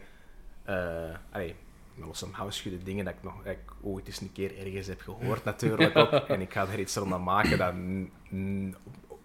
Uh, 0.69 1.15
allee, 1.31 1.55
los 1.95 2.19
van 2.19 2.51
dingen 2.83 3.05
dat 3.05 3.13
ik 3.13 3.23
nog 3.23 3.43
dat 3.43 3.53
ik 3.53 3.73
ooit 3.81 4.07
eens 4.07 4.21
een 4.21 4.31
keer 4.31 4.57
ergens 4.57 4.87
heb 4.87 5.01
gehoord 5.01 5.43
natuurlijk 5.43 5.95
ook. 5.95 6.11
en 6.33 6.41
ik 6.41 6.53
ga 6.53 6.67
er 6.67 6.79
iets 6.79 6.95
rond 6.95 7.23
maken 7.23 7.57
dat 7.57 7.73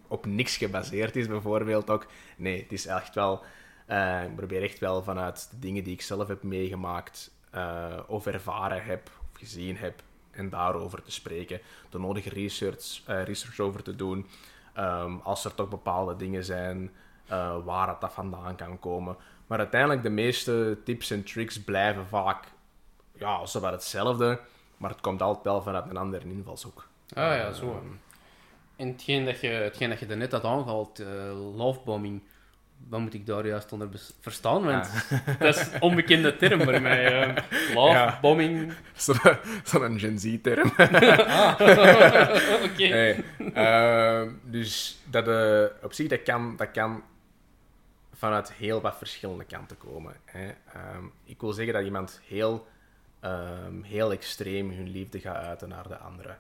op 0.09 0.27
niks 0.27 0.57
gebaseerd 0.57 1.17
is 1.17 1.27
bijvoorbeeld 1.27 1.91
ook. 1.91 2.07
Nee, 2.37 2.63
het 2.63 2.73
is 2.73 2.87
echt 2.87 3.15
wel... 3.15 3.43
Uh, 3.91 4.25
ik 4.25 4.37
probeer 4.37 4.63
echt 4.63 4.79
wel 4.79 5.03
vanuit 5.03 5.49
de 5.51 5.59
dingen 5.59 5.85
die 5.85 5.93
ik 5.93 6.03
zelf 6.03 6.29
heb 6.29 6.43
meegemaakt 6.43 7.31
uh, 7.55 7.99
of 8.07 8.27
ervaren 8.27 8.85
heb 8.85 9.11
of 9.33 9.39
gezien 9.39 9.77
heb 9.77 10.03
en 10.31 10.49
daarover 10.49 11.03
te 11.03 11.11
spreken. 11.11 11.61
De 11.91 11.99
nodige 11.99 12.29
research, 12.29 13.03
research 13.07 13.59
over 13.59 13.83
te 13.83 13.97
doen. 13.97 14.27
Ehm, 14.79 15.17
als 15.23 15.45
er 15.45 15.55
toch 15.55 15.69
bepaalde 15.69 16.17
dingen 16.17 16.45
zijn 16.45 16.91
eh, 17.27 17.57
waar 17.65 17.87
dat, 17.87 18.01
dat 18.01 18.13
vandaan 18.13 18.57
kan 18.57 18.79
komen. 18.79 19.17
Maar 19.47 19.59
uiteindelijk, 19.59 20.03
de 20.03 20.11
meeste 20.11 20.79
tips 20.85 21.11
en 21.11 21.25
tricks 21.25 21.65
blijven 21.65 22.07
vaak 22.07 22.45
ja, 23.13 23.47
zowat 23.47 23.73
hetzelfde, 23.73 24.41
maar 24.77 24.91
het 24.91 25.01
komt 25.01 25.23
altijd 25.23 25.45
wel 25.45 25.63
vanuit 25.63 25.91
een 25.91 25.97
andere 25.97 26.25
invalshoek. 26.29 26.89
Ah 27.15 27.37
ja, 27.37 27.53
zo. 27.53 27.67
Ehm, 27.67 27.87
En 28.77 28.89
hetgeen 28.89 29.25
dat 29.25 29.41
je, 29.41 29.49
hetgeen 29.49 29.89
dat 29.89 29.99
je 29.99 30.07
daarnet 30.07 30.33
had 30.33 30.45
aangehaald, 30.45 30.99
eh 30.99 31.07
lovebombing, 31.57 32.23
wat 32.89 33.01
moet 33.01 33.15
ik 33.15 33.27
daar 33.27 33.47
juist 33.47 33.73
onder 33.73 33.89
verstaan? 34.21 34.65
Want 34.65 34.89
dat 35.39 35.57
is 35.57 35.73
een 35.73 35.83
onbekende 35.83 36.37
term 36.37 36.63
voor 36.63 36.81
mij. 36.81 37.23
eh 37.23 37.37
lovebombing. 37.75 38.73
Zo'n 38.97 39.17
zo'n 39.65 39.99
Gen 39.99 40.19
Z-term. 40.19 40.73
ah, 41.27 41.61
oké. 42.63 43.17
Ehm, 43.55 44.31
dus 44.43 44.99
dat, 45.05 45.29
eh, 45.29 45.85
op 45.85 45.93
zich, 45.93 46.09
dat 46.09 46.23
kan, 46.23 46.57
dat 46.57 46.71
kan 46.71 47.03
vanuit 48.15 48.53
heel 48.53 48.81
wat 48.81 48.97
verschillende 48.99 49.45
kanten 49.45 49.79
komen. 49.79 50.17
Hè. 50.25 50.47
Ehm, 50.47 51.05
ik 51.25 51.41
wil 51.41 51.53
zeggen 51.53 51.75
dat 51.75 51.85
iemand 51.85 52.21
heel, 52.27 52.67
ehm, 53.21 53.83
heel 53.83 54.13
extreem 54.13 54.71
hun 54.71 54.89
liefde 54.89 55.21
gaat 55.21 55.45
uiten 55.45 55.69
naar 55.69 55.89
de 55.89 55.97
andere. 55.97 56.35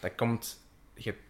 Dat, 0.00 0.14
komt, 0.14 0.60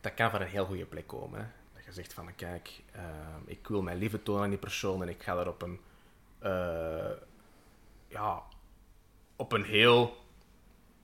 dat 0.01 0.15
kan 0.15 0.31
van 0.31 0.41
een 0.41 0.47
heel 0.47 0.65
goede 0.65 0.85
plek 0.85 1.07
komen. 1.07 1.41
Hè. 1.41 1.47
Je 1.89 1.95
zegt 1.95 2.13
van, 2.13 2.35
kijk, 2.35 2.83
ehm, 2.93 3.41
ik 3.47 3.69
wil 3.69 3.83
mijn 3.83 3.99
liefde 3.99 4.23
tonen 4.23 4.43
aan 4.43 4.49
die 4.51 4.59
persoon 4.59 5.03
en 5.03 5.09
ik 5.09 5.23
ga 5.23 5.35
dat 5.35 5.47
op 5.47 5.63
een... 5.63 5.81
eh, 6.39 7.11
ja, 8.09 8.43
op 9.37 9.53
een 9.53 9.65
heel 9.65 10.17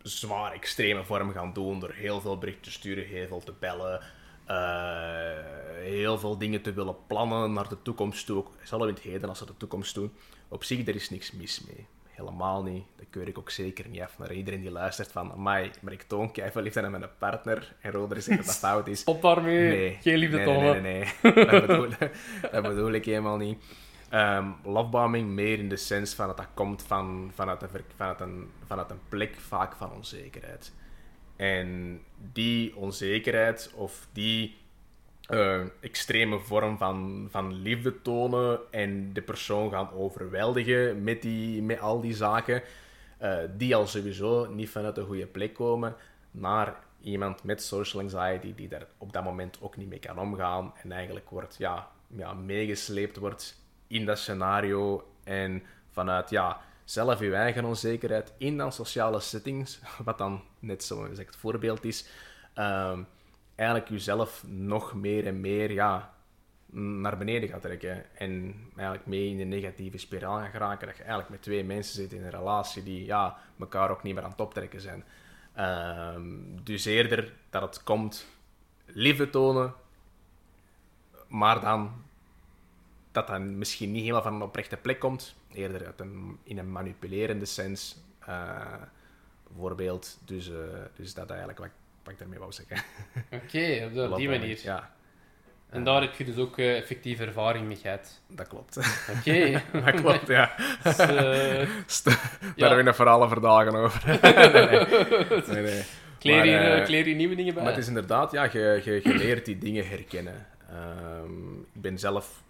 zwaar 0.03 0.53
extreme 0.53 1.05
vorm 1.05 1.33
gaan 1.33 1.53
doen. 1.53 1.81
Door 1.81 1.93
heel 1.93 2.21
veel 2.21 2.39
berichten 2.39 2.63
te 2.63 2.71
sturen, 2.71 3.07
heel 3.07 3.27
veel 3.29 3.41
te 3.43 3.53
bellen. 3.53 4.01
eh, 4.45 5.45
heel 5.83 6.19
veel 6.19 6.39
dingen 6.39 6.63
te 6.63 6.73
willen 6.73 7.07
plannen 7.07 7.53
naar 7.53 7.69
de 7.69 7.83
toekomst 7.83 8.27
toe. 8.27 8.45
Zelfs 8.63 8.85
in 8.87 8.95
het 8.95 9.03
heden 9.03 9.29
als 9.29 9.39
ze 9.39 9.47
de 9.47 9.57
toekomst 9.57 9.95
doen. 9.95 10.13
Op 10.49 10.65
zich, 10.65 10.87
er 10.87 10.95
is 10.95 11.11
niks 11.11 11.33
mis 11.33 11.61
mee. 11.61 11.87
Helemaal 12.15 12.63
niet. 12.63 12.85
Dat 12.97 13.07
keur 13.11 13.29
ik 13.29 13.39
ook 13.39 13.51
zeker 13.51 13.89
niet 13.89 14.01
af 14.01 14.19
naar 14.19 14.33
iedereen 14.33 14.61
die 14.61 14.71
luistert 14.71 15.13
van... 15.13 15.33
Amai, 15.33 15.71
maar 15.81 15.93
ik 15.93 16.03
toon 16.03 16.33
keihard 16.33 16.65
liefde 16.65 16.83
aan 16.83 16.91
mijn 16.91 17.09
partner. 17.19 17.75
En 17.81 17.91
Roder 17.91 18.23
zegt 18.23 18.37
dat 18.39 18.47
dat 18.47 18.59
fout 18.71 18.89
is. 18.89 19.01
Stop 19.01 19.23
daarmee. 19.23 19.69
Nee. 19.69 19.99
Geen 20.01 20.17
liefde 20.17 20.37
nee, 20.37 20.45
tonen. 20.45 20.83
Nee, 20.83 21.05
nee, 21.23 21.35
nee. 21.35 21.45
dat, 21.45 21.67
bedoel, 21.67 21.89
dat 22.51 22.63
bedoel 22.63 22.93
ik 22.93 23.05
helemaal 23.05 23.37
niet. 23.37 23.65
Lovebombing 24.65 25.29
meer 25.29 25.59
in 25.59 25.69
de 25.69 25.77
sens 25.77 26.15
van 26.15 26.27
dat 26.27 26.37
dat 26.37 26.49
komt 26.55 26.83
van, 26.83 27.31
vanuit, 27.35 27.63
een, 27.63 27.69
vanuit, 27.97 28.21
een, 28.21 28.51
vanuit 28.67 28.91
een 28.91 29.01
plek 29.09 29.35
vaak 29.35 29.77
van 29.77 29.93
onzekerheid. 29.93 30.73
En 31.37 32.01
die 32.33 32.77
onzekerheid 32.77 33.73
of 33.75 34.09
die 34.13 34.57
eh, 35.27 35.61
extreme 35.81 36.39
vorm 36.39 36.79
van, 36.79 37.29
van 37.31 37.53
liefde 37.53 38.03
tonen 38.03 38.61
en 38.71 39.13
de 39.13 39.23
persoon 39.23 39.71
gaan 39.71 39.93
overweldigen 39.93 41.03
met, 41.03 41.23
die, 41.23 41.63
met 41.63 41.81
al 41.81 42.01
die 42.01 42.15
zaken, 42.15 42.63
eh, 43.19 43.39
die 43.57 43.77
al 43.77 43.87
sowieso 43.87 44.47
niet 44.47 44.71
vanuit 44.71 44.97
een 44.97 45.07
goede 45.07 45.27
plek 45.27 45.55
komen, 45.55 45.97
naar 46.31 46.77
iemand 47.01 47.43
met 47.43 47.63
social 47.63 48.03
anxiety 48.03 48.55
die 48.55 48.69
daar 48.69 48.87
op 48.99 49.13
dat 49.13 49.25
moment 49.25 49.59
ook 49.61 49.77
niet 49.77 49.89
mee 49.89 49.99
kan 49.99 50.19
omgaan 50.19 50.73
en 50.83 50.93
eigenlijk 50.93 51.31
wordt 51.31 51.57
ja, 51.59 51.89
ja, 52.07 52.33
meegesleept 52.33 53.17
wordt 53.17 53.63
in 53.87 54.07
dat 54.07 54.19
scenario 54.19 55.09
en 55.25 55.63
vanuit 55.91 56.31
ja, 56.31 56.61
zelf 56.85 57.21
je 57.21 57.35
eigen 57.35 57.65
onzekerheid 57.65 58.33
in 58.39 58.57
dan 58.57 58.73
sociale 58.73 59.21
settings, 59.21 59.81
wat 60.05 60.19
dan 60.19 60.43
net 60.59 60.85
zo'n 60.85 61.07
gezegd 61.07 61.37
voorbeeld 61.37 61.85
is, 61.85 62.07
ehm, 62.55 63.03
eigenlijk 63.55 63.89
jezelf 63.91 64.45
nog 64.47 64.95
meer 64.95 65.27
en 65.27 65.41
meer 65.41 65.73
ja, 65.73 66.15
naar 66.75 67.19
beneden 67.19 67.49
gaat 67.49 67.63
trekken. 67.63 68.17
En 68.17 68.55
eigenlijk 68.77 69.07
mee 69.07 69.29
in 69.29 69.41
een 69.41 69.49
negatieve 69.49 69.99
spiraal 69.99 70.39
gaat 70.39 70.51
geraken. 70.51 70.87
Dat 70.87 70.97
je 70.97 71.03
eigenlijk 71.03 71.31
met 71.31 71.43
twee 71.43 71.65
mensen 71.65 71.95
zit 71.95 72.13
in 72.13 72.25
een 72.25 72.31
relatie 72.31 72.83
die 72.83 73.05
ja, 73.05 73.37
elkaar 73.59 73.91
ook 73.91 74.03
niet 74.03 74.15
meer 74.15 74.25
aan 74.25 74.31
het 74.31 74.41
optrekken 74.41 74.81
zijn. 74.81 75.05
Ehm, 75.55 76.25
dus 76.63 76.85
eerder 76.85 77.33
dat 77.51 77.63
het 77.63 77.83
komt 77.83 78.27
liefde 78.87 79.31
tonen, 79.31 79.75
maar 81.29 81.61
dan 81.61 82.05
dat 83.13 83.27
dat 83.27 83.41
misschien 83.41 83.93
niet 83.93 84.01
helemaal 84.01 84.23
van 84.23 84.35
een 84.35 84.43
oprechte 84.43 84.77
plek 84.77 84.99
komt. 84.99 85.35
Eerder 85.53 85.87
uit 85.87 86.01
een, 86.01 86.39
in 86.43 86.59
een 86.59 86.73
manipulerende 86.73 87.45
sens. 87.45 88.03
eh, 88.19 88.83
bijvoorbeeld. 89.49 90.19
Dus, 90.25 90.51
eh, 90.51 90.57
dus 90.95 91.15
dat 91.15 91.29
eigenlijk 91.31 91.59
wat, 91.59 91.71
wat 92.05 92.13
ik 92.13 92.19
daarmee 92.19 92.39
wou 92.39 92.53
zeggen. 92.53 92.77
Oké, 93.43 93.85
op 93.85 93.93
die- 93.95 94.17
die 94.17 94.29
manier. 94.29 94.59
Ja, 94.63 94.93
En 95.71 95.85
daar 95.85 96.01
heb 96.01 96.15
je 96.15 96.25
dus 96.25 96.37
ook 96.37 96.59
eh, 96.59 96.77
effectieve 96.77 97.25
ervaring 97.25 97.67
mee 97.67 97.77
gehad. 97.77 98.21
dat 98.29 98.49
klopt. 98.49 98.77
Oké. 99.19 99.63
dat 99.85 99.95
klopt, 100.01 100.27
ja. 100.27 100.55
Dus, 100.85 100.99
eh, 100.99 101.09
Daar 101.09 102.19
Ja. 102.41 102.53
hebben 102.57 102.77
we 102.77 102.83
nog 102.83 102.97
verhalen 102.97 103.29
voor 103.29 103.41
dagen 103.41 103.75
over. 103.75 104.03
nee, 104.07 104.21
nee. 104.33 105.43
nee, 105.47 105.63
nee. 105.63 105.83
kleer, 106.19 106.37
Maar, 106.37 106.47
eh, 106.47 106.79
eh, 106.79 106.85
kleer 106.85 107.05
hier 107.05 107.15
nieuwe 107.15 107.35
dingen 107.35 107.55
bij. 107.55 107.63
Maar 107.63 107.73
het 107.73 107.81
is 107.83 107.89
inderdaad, 107.89 108.33
ja, 108.33 108.45
je, 108.53 108.81
je, 108.85 109.01
je 109.03 109.15
leert 109.15 109.45
die 109.45 109.59
dingen 109.59 109.89
herkennen. 109.89 110.47
Ehm, 110.71 111.53
ik 111.61 111.81
ben 111.83 111.99
zelf, 111.99 112.43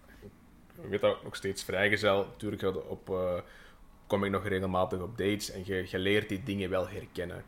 ik 0.81 0.89
weet 0.89 1.01
dat 1.01 1.23
nog 1.23 1.35
steeds 1.35 1.63
vrijgezel. 1.63 2.25
Natuurlijk 2.25 2.89
op, 2.89 3.09
eh, 3.09 3.33
kom 4.07 4.23
ik 4.23 4.31
nog 4.31 4.47
regelmatig 4.47 4.99
op 4.99 5.17
dates 5.17 5.51
en 5.51 5.61
je, 5.65 5.85
je 5.89 5.99
leert 5.99 6.29
die 6.29 6.43
dingen 6.43 6.69
wel 6.69 6.87
herkennen. 6.89 7.43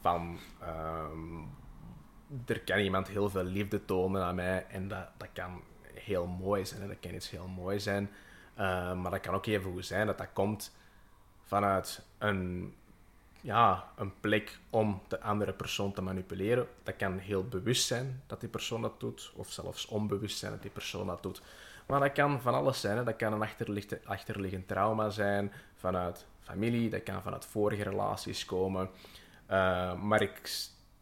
Van, 0.00 0.38
ehm, 0.60 1.38
er 2.46 2.60
kan 2.60 2.78
iemand 2.78 3.08
heel 3.08 3.30
veel 3.30 3.44
liefde 3.44 3.84
tonen 3.84 4.22
aan 4.22 4.34
mij 4.34 4.66
en 4.66 4.88
dat, 4.88 5.08
dat 5.16 5.28
kan 5.32 5.62
heel 5.94 6.26
mooi 6.26 6.66
zijn. 6.66 6.88
Dat 6.88 7.00
kan 7.00 7.14
iets 7.14 7.30
heel 7.30 7.48
mooi 7.48 7.80
zijn. 7.80 8.10
Ehm, 8.54 9.00
maar 9.00 9.10
dat 9.10 9.20
kan 9.20 9.34
ook 9.34 9.46
even 9.46 9.72
goed 9.72 9.86
zijn 9.86 10.06
dat 10.06 10.18
dat 10.18 10.32
komt 10.32 10.76
vanuit 11.44 12.02
een 12.18 12.74
ja, 13.40 13.92
een 13.96 14.12
plek 14.20 14.58
om 14.70 15.02
de 15.08 15.20
andere 15.20 15.52
persoon 15.52 15.92
te 15.92 16.02
manipuleren. 16.02 16.66
Dat 16.82 16.96
kan 16.96 17.18
heel 17.18 17.44
bewust 17.44 17.86
zijn 17.86 18.22
dat 18.26 18.40
die 18.40 18.48
persoon 18.48 18.82
dat 18.82 19.00
doet, 19.00 19.32
of 19.34 19.50
zelfs 19.50 19.86
onbewust 19.86 20.38
zijn 20.38 20.52
dat 20.52 20.62
die 20.62 20.70
persoon 20.70 21.06
dat 21.06 21.22
doet. 21.22 21.42
Maar 21.86 22.00
dat 22.00 22.12
kan 22.12 22.40
van 22.40 22.54
alles 22.54 22.80
zijn. 22.80 22.96
Hè. 22.96 23.04
Dat 23.04 23.16
kan 23.16 23.32
een 23.32 23.48
achterliggend 24.04 24.68
trauma 24.68 25.10
zijn 25.10 25.52
vanuit 25.74 26.26
familie, 26.40 26.90
dat 26.90 27.02
kan 27.02 27.22
vanuit 27.22 27.46
vorige 27.46 27.82
relaties 27.82 28.44
komen. 28.44 28.90
Eh, 29.50 29.94
maar 29.94 30.22
ik, 30.22 30.40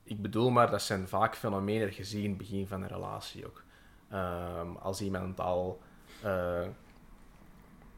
ik 0.03 0.23
bedoel 0.23 0.51
maar, 0.51 0.71
dat 0.71 0.83
zijn 0.83 1.09
vaak 1.09 1.37
fenomenen 1.37 1.87
dat 1.97 1.97
het 1.97 2.37
begin 2.37 2.67
van 2.67 2.83
een 2.83 2.89
relatie 2.89 3.47
ook. 3.47 3.63
Ehm, 4.11 4.77
als 4.77 5.01
iemand 5.01 5.41
al, 5.41 5.81
eh, 6.23 6.67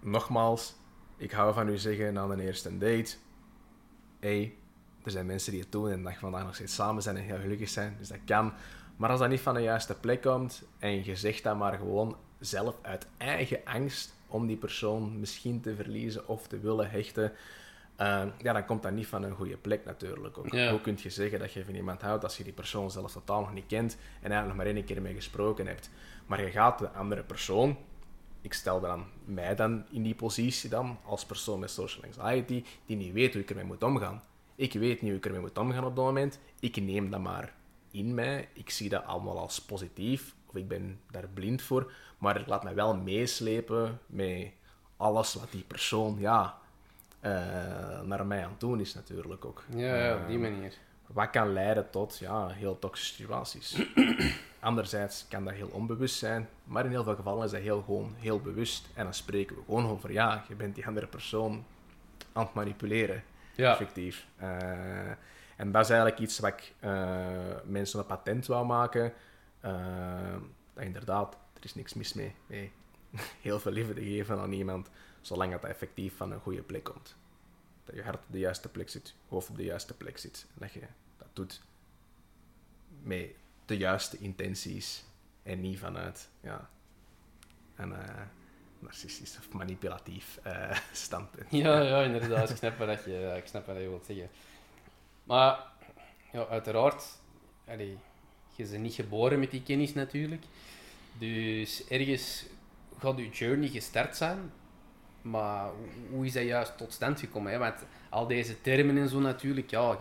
nogmaals, 0.01 0.75
ik 1.17 1.31
hou 1.31 1.55
van 1.55 1.69
u 1.69 1.79
zeggen 1.79 2.19
aan 2.19 2.31
een 2.31 2.41
eerste 2.41 2.79
date, 2.79 3.17
hey, 4.21 4.55
er 5.05 5.11
zijn 5.11 5.27
mensen 5.27 5.53
die 5.53 5.61
het 5.61 5.73
doen 5.73 5.91
en 5.91 6.03
van 6.03 6.15
vandaag 6.15 6.45
nog 6.45 6.55
steeds 6.55 6.75
samen 6.75 7.03
zijn 7.03 7.17
en 7.17 7.23
heel 7.23 7.41
gelukkig 7.41 7.69
zijn, 7.69 7.95
dus 7.99 8.09
dat 8.09 8.25
kan. 8.25 8.53
Maar 8.97 9.11
als 9.11 9.21
dat 9.21 9.29
niet 9.29 9.41
van 9.41 9.55
de 9.55 9.61
juiste 9.61 9.95
plek 9.95 10.23
komt 10.23 10.63
en 10.79 11.05
je 11.05 11.17
zegt 11.17 11.43
dat 11.43 11.57
maar 11.57 11.79
gewoon 11.79 12.17
zelf 12.39 12.77
uit 12.83 13.07
eigen 13.17 13.61
angst 13.65 14.15
om 14.27 14.47
die 14.47 14.57
persoon 14.57 15.21
misschien 15.21 15.61
te 15.61 15.75
verliezen 15.75 16.29
of 16.29 16.47
te 16.47 16.61
willen 16.61 16.91
hechten, 16.91 17.33
eh, 18.01 18.23
ja, 18.39 18.53
dan 18.53 18.65
komt 18.65 18.83
dat 18.83 18.93
niet 18.93 19.07
van 19.07 19.23
een 19.23 19.35
goede 19.35 19.57
plek 19.57 19.85
natuurlijk. 19.85 20.39
Ook. 20.39 20.53
Ja. 20.53 20.71
Hoe 20.71 20.81
kun 20.81 20.99
je 21.03 21.11
zeggen 21.11 21.39
dat 21.39 21.53
je 21.53 21.65
van 21.65 21.75
iemand 21.75 22.03
houdt 22.03 22.25
als 22.25 22.37
je 22.37 22.45
die 22.45 22.53
persoon 22.53 22.91
zelf 22.91 23.13
totaal 23.13 23.41
nog 23.41 23.53
niet 23.53 23.67
kent 23.67 23.93
en 23.93 24.31
eigenlijk 24.31 24.47
nog 24.47 24.57
maar 24.57 24.75
één 24.75 24.85
keer 24.85 25.03
mee 25.03 25.15
gesproken 25.15 25.67
hebt? 25.67 25.91
Maar 26.27 26.43
je 26.43 26.51
gaat 26.51 26.79
de 26.79 26.91
andere 26.91 27.23
persoon, 27.23 27.77
ik 28.41 28.53
stel 28.53 28.81
dan 28.81 29.05
mij 29.25 29.55
dan 29.55 29.85
in 29.91 30.03
die 30.03 30.15
positie 30.15 30.71
dan, 30.71 30.99
als 31.05 31.25
persoon 31.25 31.61
met 31.61 31.71
social 31.71 32.05
anxiety, 32.05 32.65
die 32.87 32.97
niet 32.97 33.13
weet 33.13 33.33
hoe 33.33 33.43
ik 33.43 33.51
ermee 33.51 33.65
moet 33.65 33.83
omgaan. 33.83 34.23
Ik 34.55 34.73
weet 34.73 35.01
niet 35.03 35.11
hoe 35.11 35.19
ik 35.19 35.27
ermee 35.27 35.41
moet 35.41 35.59
omgaan 35.59 35.85
op 35.85 35.97
dat 35.97 36.05
moment. 36.05 36.39
Ik 36.61 36.77
neem 36.77 37.11
dat 37.11 37.21
maar 37.21 37.55
in 37.91 38.15
mij. 38.15 38.49
Ik 38.53 38.71
zie 38.71 38.89
dat 38.89 39.05
allemaal 39.05 39.39
als 39.39 39.63
positief. 39.63 40.35
Of 40.47 40.55
ik 40.55 40.69
ben 40.69 41.01
daar 41.11 41.29
blind 41.35 41.63
voor. 41.63 41.93
Maar 42.19 42.41
ik 42.41 42.47
laat 42.47 42.65
mij 42.65 42.75
wel 42.75 42.97
meeslepen 42.97 44.01
met 44.07 44.51
alles 44.97 45.35
wat 45.35 45.51
die 45.51 45.65
persoon 45.65 46.17
ja, 46.19 46.59
naar 48.05 48.27
mij 48.27 48.45
aan 48.45 48.51
het 48.51 48.61
doen 48.61 48.81
is 48.81 48.95
natuurlijk 48.95 49.45
ook. 49.45 49.65
Ja, 49.75 49.97
ja, 49.97 50.15
op 50.17 50.27
die 50.27 50.37
Eh, 50.37 50.43
manier. 50.43 50.73
wat 51.07 51.31
kan 51.31 51.53
leiden 51.53 51.91
tot 51.91 52.19
ja, 52.19 52.49
heel 52.49 52.79
toxische 52.79 53.15
situaties. 53.15 53.83
Anderzijds 54.61 55.27
kan 55.29 55.45
dat 55.45 55.55
heel 55.55 55.69
onbewust 55.73 56.17
zijn, 56.17 56.49
maar 56.65 56.85
in 56.85 56.91
heel 56.91 57.05
veel 57.05 57.15
gevallen 57.15 57.45
is 57.45 57.51
dat 57.51 57.61
heel 57.61 57.83
gewoon 57.83 58.15
heel 58.19 58.41
bewust. 58.41 58.87
En 58.95 59.05
dan 59.05 59.15
spreken 59.15 59.57
we 59.57 59.63
gewoon 59.65 59.87
over, 59.87 60.13
ja, 60.13 60.45
je 60.49 60.55
bent 60.55 60.75
die 60.75 60.87
andere 60.87 61.07
persoon 61.07 61.65
aan 62.33 62.45
het 62.45 62.55
manipuleren, 62.55 63.23
Ja. 63.55 63.71
effectief. 63.73 64.27
Eh, 64.37 65.09
en 65.57 65.73
dat 65.73 65.83
is 65.85 65.91
eigenlijk 65.91 66.21
iets 66.21 66.39
wat 66.39 66.51
ik 66.53 66.75
eh, 66.81 67.27
mensen 67.65 67.99
een 67.99 68.07
patent 68.07 68.47
wou 68.47 68.67
maken. 68.67 69.13
Eh, 69.61 69.73
dat 70.75 70.85
inderdaad, 70.85 71.35
er 71.55 71.65
is 71.65 71.75
niks 71.75 71.95
mis 71.95 72.15
mee. 72.15 72.35
mee. 72.47 72.73
Heel 73.43 73.61
veel 73.61 73.73
liefde 73.73 73.95
geven 74.03 74.39
aan 74.39 74.53
iemand, 74.53 74.91
zolang 75.21 75.53
dat 75.53 75.65
effectief 75.65 76.17
van 76.17 76.33
een 76.33 76.41
goede 76.41 76.63
plek 76.63 76.85
komt. 76.85 77.17
Dat 77.85 77.95
je 77.95 78.03
hart 78.03 78.17
op 78.17 78.25
de 78.27 78.39
juiste 78.39 78.69
plek 78.69 78.89
zit, 78.89 79.09
je 79.09 79.15
hoofd 79.29 79.49
op 79.49 79.57
de 79.57 79.65
juiste 79.65 79.95
plek 79.95 80.19
zit. 80.19 80.47
En 80.49 80.61
dat 80.61 80.73
je 80.73 80.81
dat 81.19 81.29
doet 81.33 81.61
met 83.03 83.31
de 83.65 83.77
juiste 83.77 84.19
intenties 84.19 85.05
en 85.43 85.61
niet 85.61 85.79
vanuit 85.79 86.29
ja, 86.41 86.71
een 87.77 87.93
eh, 87.93 88.23
narcistisch 88.79 89.39
of 89.39 89.53
manipulatief 89.53 90.39
eh, 90.43 90.79
standpunt. 90.93 91.51
Ja, 91.51 91.81
ja, 91.81 92.03
inderdaad. 92.03 92.51
Ik 92.51 92.57
snap 92.57 92.79
wat 92.79 93.05
je, 93.05 93.35
ik 93.37 93.47
snap 93.47 93.67
wat 93.67 93.77
je 93.77 93.89
wilt 93.89 94.07
zeggen. 94.07 94.29
Maar, 95.25 95.59
ja, 96.33 96.47
uiteraard, 96.47 97.05
allee, 97.67 97.99
je 98.57 98.67
bent 98.67 98.83
niet 98.83 98.95
geboren 98.95 99.39
met 99.39 99.51
die 99.51 99.63
kennis 99.63 99.95
natuurlijk. 99.95 100.45
Dus 101.19 101.89
ergens 101.89 102.45
gaat 102.99 103.19
je 103.19 103.29
journey 103.29 103.69
gestart 103.69 104.17
zijn. 104.17 104.53
Maar 105.23 105.65
hoe- 106.11 106.27
is 106.27 106.33
dat 106.33 106.43
juist 106.43 106.73
tot 106.77 106.93
stand 106.93 107.21
gekomen? 107.21 107.53
Hè? 107.53 107.59
Want 107.59 107.75
al 108.09 108.27
deze 108.27 108.61
termen 108.61 108.99
en 108.99 109.09
zo 109.09 109.19
natuurlijk, 109.21 109.71
ja, 109.71 109.97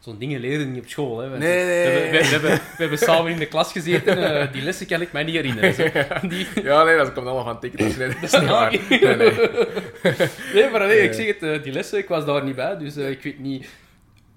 zo'n 0.00 0.18
dingen 0.18 0.40
leer 0.40 0.58
je 0.58 0.64
niet 0.66 0.82
op 0.82 0.88
school. 0.88 1.18
Hè? 1.18 1.28
Want 1.28 1.42
Nee, 1.42 1.64
nee, 1.64 1.84
we, 1.84 1.90
nee. 2.00 2.10
we, 2.10 2.18
we 2.18 2.24
hebben, 2.24 2.50
we 2.50 2.60
hebben 2.76 2.98
samen 2.98 3.32
in 3.32 3.38
de 3.38 3.46
klas 3.46 3.72
gezeten, 3.72 4.40
eh, 4.40 4.52
die 4.52 4.62
lessen 4.62 4.86
kan 4.86 5.00
ik 5.00 5.12
mij 5.12 5.22
niet 5.24 5.34
herinneren. 5.34 5.74
Zo. 5.74 5.84
Die, 6.28 6.46
Ja, 6.62 6.82
nee, 6.84 6.96
dat 6.96 7.12
komt 7.12 7.26
allemaal 7.26 7.44
van 7.44 7.60
TikTok. 7.60 7.96
Nee, 7.96 8.08
dat 8.08 8.22
is 8.22 8.32
niet 8.40 8.50
waar. 8.50 8.72
oké. 8.74 8.82
Nee, 9.04 9.16
nee. 9.16 9.32
nee, 10.54 10.70
maar 10.70 10.86
nee, 10.86 10.98
ik 11.00 11.10
Eh. 11.10 11.16
zeg 11.16 11.26
het, 11.26 11.42
eh, 11.42 11.62
die 11.62 11.72
lessen, 11.72 11.98
ik 11.98 12.08
was 12.08 12.24
daar 12.24 12.44
niet 12.44 12.54
bij, 12.56 12.76
dus 12.78 12.96
ik 12.96 13.22
weet 13.22 13.38
niet 13.38 13.66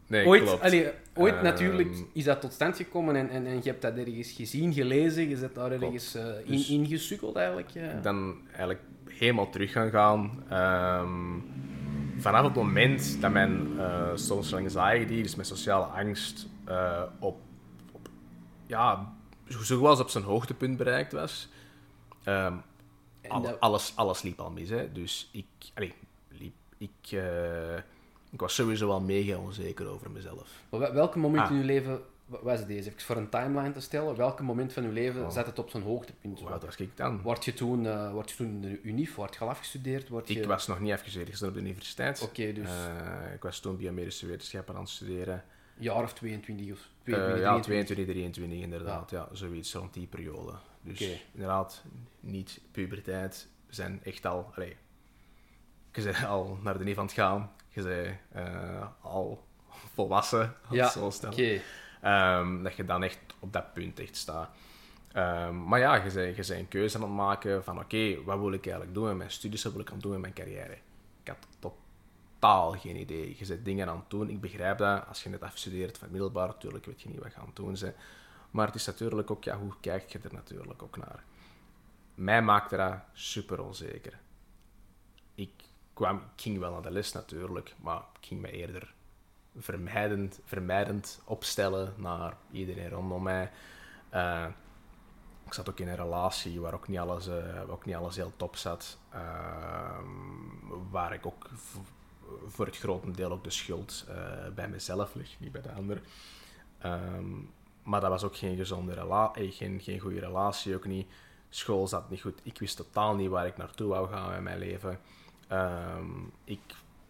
Nee, 0.07 0.25
ooit, 0.25 0.43
klopt. 0.43 0.61
allee, 0.63 0.87
ooit 1.15 1.33
Ehm, 1.33 1.43
natuurlijk 1.43 1.95
is 2.13 2.23
dat 2.23 2.41
tot 2.41 2.53
stand 2.53 2.75
gekomen 2.75 3.15
en, 3.15 3.29
en, 3.29 3.45
en 3.45 3.55
je 3.55 3.69
hebt 3.69 3.81
dat 3.81 3.97
ergens 3.97 4.31
gezien, 4.31 4.73
gelezen, 4.73 5.29
je 5.29 5.37
bent 5.37 5.55
daar 5.55 5.71
ergens 5.71 6.15
eh, 6.15 6.25
in, 6.45 6.51
Dus- 6.51 6.69
ingesukkeld 6.69 7.35
eigenlijk. 7.35 7.69
Ja. 7.69 7.99
dan 8.01 8.35
eigenlijk 8.47 8.79
helemaal 9.09 9.49
terug 9.49 9.71
gaan 9.71 9.89
gaan. 9.89 10.43
Ehm, 10.49 11.39
vanaf 12.21 12.43
het 12.45 12.55
moment 12.55 13.21
dat 13.21 13.31
mijn 13.31 13.79
eh, 13.79 14.11
social 14.15 14.59
anxiety, 14.61 15.21
dus 15.21 15.35
mijn 15.35 15.47
sociale 15.47 15.85
angst, 15.85 16.47
eh, 16.65 17.01
op, 17.19 17.39
op 17.91 18.09
ja, 18.65 19.13
zo 19.47 19.59
zo 19.63 19.79
was 19.79 19.99
op 19.99 20.09
zijn 20.09 20.23
hoogtepunt 20.23 20.77
bereikt 20.77 21.11
was, 21.11 21.49
al- 23.27 23.41
dat- 23.41 23.59
alles, 23.59 23.93
alles 23.95 24.21
liep 24.21 24.39
al 24.39 24.51
mis. 24.51 24.69
Hè. 24.69 24.91
Dus 24.91 25.29
ik, 25.31 25.45
allee, 25.73 25.93
liep, 26.29 26.53
ik, 26.77 27.11
ik 28.31 28.39
was 28.39 28.55
sowieso 28.55 28.87
wel 28.87 29.01
mega 29.01 29.37
onzeker 29.37 29.87
over 29.87 30.11
mezelf. 30.11 30.63
Maar 30.69 30.79
wel- 30.79 30.93
welke 30.93 31.19
moment 31.19 31.43
Ah. 31.43 31.51
in 31.51 31.57
je 31.57 31.63
leven 31.63 32.01
wa- 32.25 32.39
was 32.41 32.65
deze? 32.65 32.89
Even 32.89 33.01
voor 33.01 33.15
een 33.15 33.29
timeline 33.29 33.71
te 33.71 33.79
stellen, 33.81 34.15
welke 34.15 34.43
moment 34.43 34.73
van 34.73 34.83
je 34.83 34.89
leven 34.89 35.23
Oh. 35.25 35.29
zat 35.31 35.45
het 35.45 35.59
op 35.59 35.69
zijn 35.69 35.83
hoogtepunt? 35.83 36.45
Oud 36.45 36.63
was 36.63 36.75
ik 36.75 36.97
dan? 36.97 37.21
Word 37.21 37.45
je 37.45 37.53
toen, 37.53 37.85
eh 37.85 38.11
word 38.11 38.29
je 38.29 38.35
toen 38.35 38.47
in 38.47 38.61
de 38.61 38.81
UNIF, 38.81 39.15
word 39.15 39.33
je 39.33 39.39
al 39.39 39.49
afgestudeerd? 39.49 40.09
Word 40.09 40.27
je... 40.27 40.39
Ik 40.39 40.45
was 40.45 40.67
nog 40.67 40.79
niet 40.79 40.91
afgestudeerd, 40.93 41.29
ik 41.29 41.35
zat 41.35 41.47
op 41.47 41.53
de 41.53 41.59
universiteit. 41.59 42.21
Oké, 42.21 42.53
dus 42.53 42.69
Eh, 42.69 43.33
ik 43.33 43.43
was 43.43 43.59
toen 43.59 43.77
biomedische 43.77 44.25
wetenschappen 44.27 44.75
aan 44.75 44.81
het 44.81 44.89
studeren. 44.89 45.43
een 45.77 45.83
jaar 45.83 46.03
of 46.03 46.13
22 46.13 46.71
of 46.71 46.79
Eh, 46.79 47.13
22, 47.13 47.39
ja, 47.43 47.59
23. 47.59 47.65
22, 47.95 48.05
23 48.05 48.59
inderdaad. 48.61 49.09
Ja. 49.11 49.27
zoiets 49.31 49.73
rond 49.73 49.93
die 49.93 50.07
periode. 50.07 50.53
Dus 50.81 51.07
inderdaad, 51.33 51.83
niet 52.19 52.61
puberteit. 52.71 53.47
We 53.67 53.75
zijn 53.75 53.99
echt 54.03 54.25
al... 54.25 54.51
Allee, 54.55 54.75
je 55.93 56.01
bent 56.03 56.25
al 56.25 56.57
naar 56.63 56.77
de 56.77 56.83
neef 56.83 56.97
aan 56.97 57.05
het 57.05 57.13
gaan. 57.13 57.51
Je 57.73 57.81
bent 57.81 58.17
eh, 58.31 58.87
al 59.01 59.47
volwassen, 59.95 60.55
als 60.67 60.77
Ja, 60.77 60.89
zo 60.89 61.09
stellen. 61.09 61.61
Ehm, 62.01 62.63
dat 62.63 62.75
je 62.75 62.85
dan 62.85 63.03
echt 63.03 63.19
op 63.39 63.53
dat 63.53 63.73
punt 63.73 63.99
echt 63.99 64.15
staat. 64.15 64.49
Ehm, 65.11 65.63
maar 65.63 65.79
ja, 65.79 65.95
je 65.95 66.11
bent, 66.11 66.35
je 66.35 66.45
bent 66.47 66.49
een 66.49 66.67
keuze 66.67 66.97
aan 66.97 67.03
het 67.03 67.11
maken 67.11 67.63
van 67.63 67.79
oké, 67.79 68.23
wat 68.23 68.39
wil 68.39 68.51
ik 68.51 68.63
eigenlijk 68.63 68.93
doen 68.93 69.05
met 69.05 69.17
mijn 69.17 69.31
studies, 69.31 69.63
wat 69.63 69.71
wil 69.71 69.81
ik 69.81 69.91
aan 69.91 69.99
doen 69.99 70.11
met 70.11 70.21
mijn 70.21 70.33
carrière. 70.33 70.77
Ik 71.23 71.27
had 71.27 71.37
totaal 71.59 72.71
geen 72.71 72.95
idee. 72.95 73.35
Je 73.37 73.47
bent 73.47 73.65
dingen 73.65 73.89
aan 73.89 73.95
het 73.95 74.09
doen. 74.09 74.29
Ik 74.29 74.41
begrijp 74.41 74.77
dat. 74.77 75.07
Als 75.07 75.23
je 75.23 75.29
net 75.29 75.41
afstudeert 75.41 75.97
van 75.97 76.11
middelbaar, 76.11 76.47
natuurlijk 76.47 76.85
weet 76.85 77.01
je 77.01 77.09
niet 77.09 77.19
wat 77.19 77.33
je 77.33 77.39
aan 77.39 77.45
het 77.45 77.55
doen 77.55 77.77
bent. 77.79 77.95
Maar 78.51 78.65
het 78.65 78.75
is 78.75 78.85
natuurlijk 78.85 79.31
ook, 79.31 79.43
ja, 79.43 79.57
hoe 79.57 79.73
kijk 79.81 80.11
je 80.11 80.19
er 80.23 80.33
natuurlijk 80.33 80.83
ook 80.83 80.97
naar? 80.97 81.23
Mij 82.15 82.41
maakte 82.41 82.77
dat 82.77 82.95
super 83.13 83.63
onzeker. 83.63 84.19
Ik, 85.35 85.51
kwam, 86.01 86.17
ik 86.17 86.41
ging 86.41 86.59
wel 86.59 86.71
naar 86.71 86.81
de 86.81 86.91
les 86.91 87.11
natuurlijk, 87.11 87.75
maar 87.81 87.97
ik 87.97 88.27
ging 88.27 88.41
me 88.41 88.51
eerder 88.51 88.93
vermijdend, 89.57 90.39
vermijdend 90.45 91.21
opstellen 91.25 91.93
naar 91.97 92.37
iedereen 92.51 92.89
rondom 92.89 93.23
mij. 93.23 93.51
Eh, 94.09 94.45
ik 95.45 95.53
zat 95.53 95.69
ook 95.69 95.79
in 95.79 95.87
een 95.87 95.95
relatie 95.95 96.61
waar 96.61 96.73
ook 96.73 96.87
niet 96.87 96.97
alles, 96.97 97.27
eh, 97.27 97.69
ook 97.69 97.85
niet 97.85 97.95
alles 97.95 98.15
heel 98.15 98.31
top 98.35 98.55
zat. 98.55 98.97
Ehm, 99.11 100.89
waar 100.89 101.13
ik 101.13 101.25
ook 101.25 101.49
voor 102.47 102.65
het 102.65 102.77
grotendeel 102.77 103.31
ook 103.31 103.43
de 103.43 103.49
schuld 103.49 104.05
eh, 104.09 104.15
bij 104.55 104.69
mezelf 104.69 105.15
leg, 105.15 105.39
niet 105.39 105.51
bij 105.51 105.61
de 105.61 105.71
ander. 105.71 106.01
Ehm, 106.79 107.29
maar 107.83 108.01
dat 108.01 108.09
was 108.09 108.23
ook 108.23 108.37
geen 108.37 108.55
gezonde 108.55 108.93
relatie, 108.93 109.51
geen, 109.51 109.79
geen 109.81 109.99
goede 109.99 110.19
relatie, 110.19 110.75
ook 110.75 110.85
niet. 110.85 111.07
School 111.49 111.87
zat 111.87 112.09
niet 112.09 112.21
goed. 112.21 112.39
Ik 112.43 112.59
wist 112.59 112.77
totaal 112.77 113.15
niet 113.15 113.29
waar 113.29 113.45
ik 113.45 113.57
naartoe 113.57 113.87
wou 113.87 114.09
gaan 114.09 114.29
met 114.29 114.41
mijn 114.41 114.59
leven. 114.59 114.99
Ehm, 115.51 116.23
ik 116.43 116.59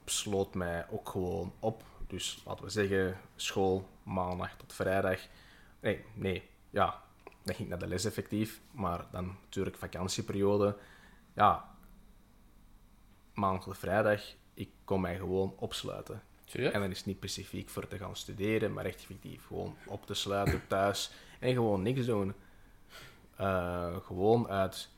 sloot 0.06 0.54
mij 0.54 0.86
ook 0.90 1.10
gewoon 1.10 1.54
op. 1.60 1.84
Dus 2.08 2.42
laten 2.46 2.64
we 2.64 2.70
zeggen, 2.70 3.18
school 3.36 3.90
maandag 4.04 4.56
tot 4.56 4.74
vrijdag. 4.74 5.20
Nee, 5.80 6.06
nee, 6.14 6.50
ja, 6.70 7.02
dan 7.24 7.56
ging 7.56 7.60
ik 7.60 7.68
naar 7.68 7.80
de 7.80 7.88
les 7.88 8.06
effectief. 8.06 8.62
Maar 8.72 9.06
dan 9.12 9.38
natuurlijk 9.44 9.76
vakantieperiode. 9.78 10.78
Ja, 11.34 11.76
maandag 13.34 13.64
tot 13.64 13.78
vrijdag, 13.78 14.22
ik 14.54 14.70
kon 14.84 15.02
mij 15.02 15.18
gewoon 15.18 15.54
opsluiten. 15.58 16.22
serieus? 16.46 16.74
En 16.74 16.80
dan 16.80 16.90
is 16.90 16.98
het 16.98 17.06
niet 17.06 17.18
specifiek 17.18 17.70
voor 17.70 17.88
te 17.88 17.98
gaan 17.98 18.16
studeren, 18.16 18.74
maar 18.74 18.86
echt 18.86 19.00
effectief 19.00 19.46
gewoon 19.46 19.76
op 19.86 20.06
te 20.06 20.14
sluiten 20.14 20.62
thuis 20.68 21.12
en 21.40 21.54
gewoon 21.54 21.82
niks 21.82 22.06
doen. 22.06 22.34
Eh, 23.36 23.96
gewoon 24.06 24.48
uit, 24.48 24.90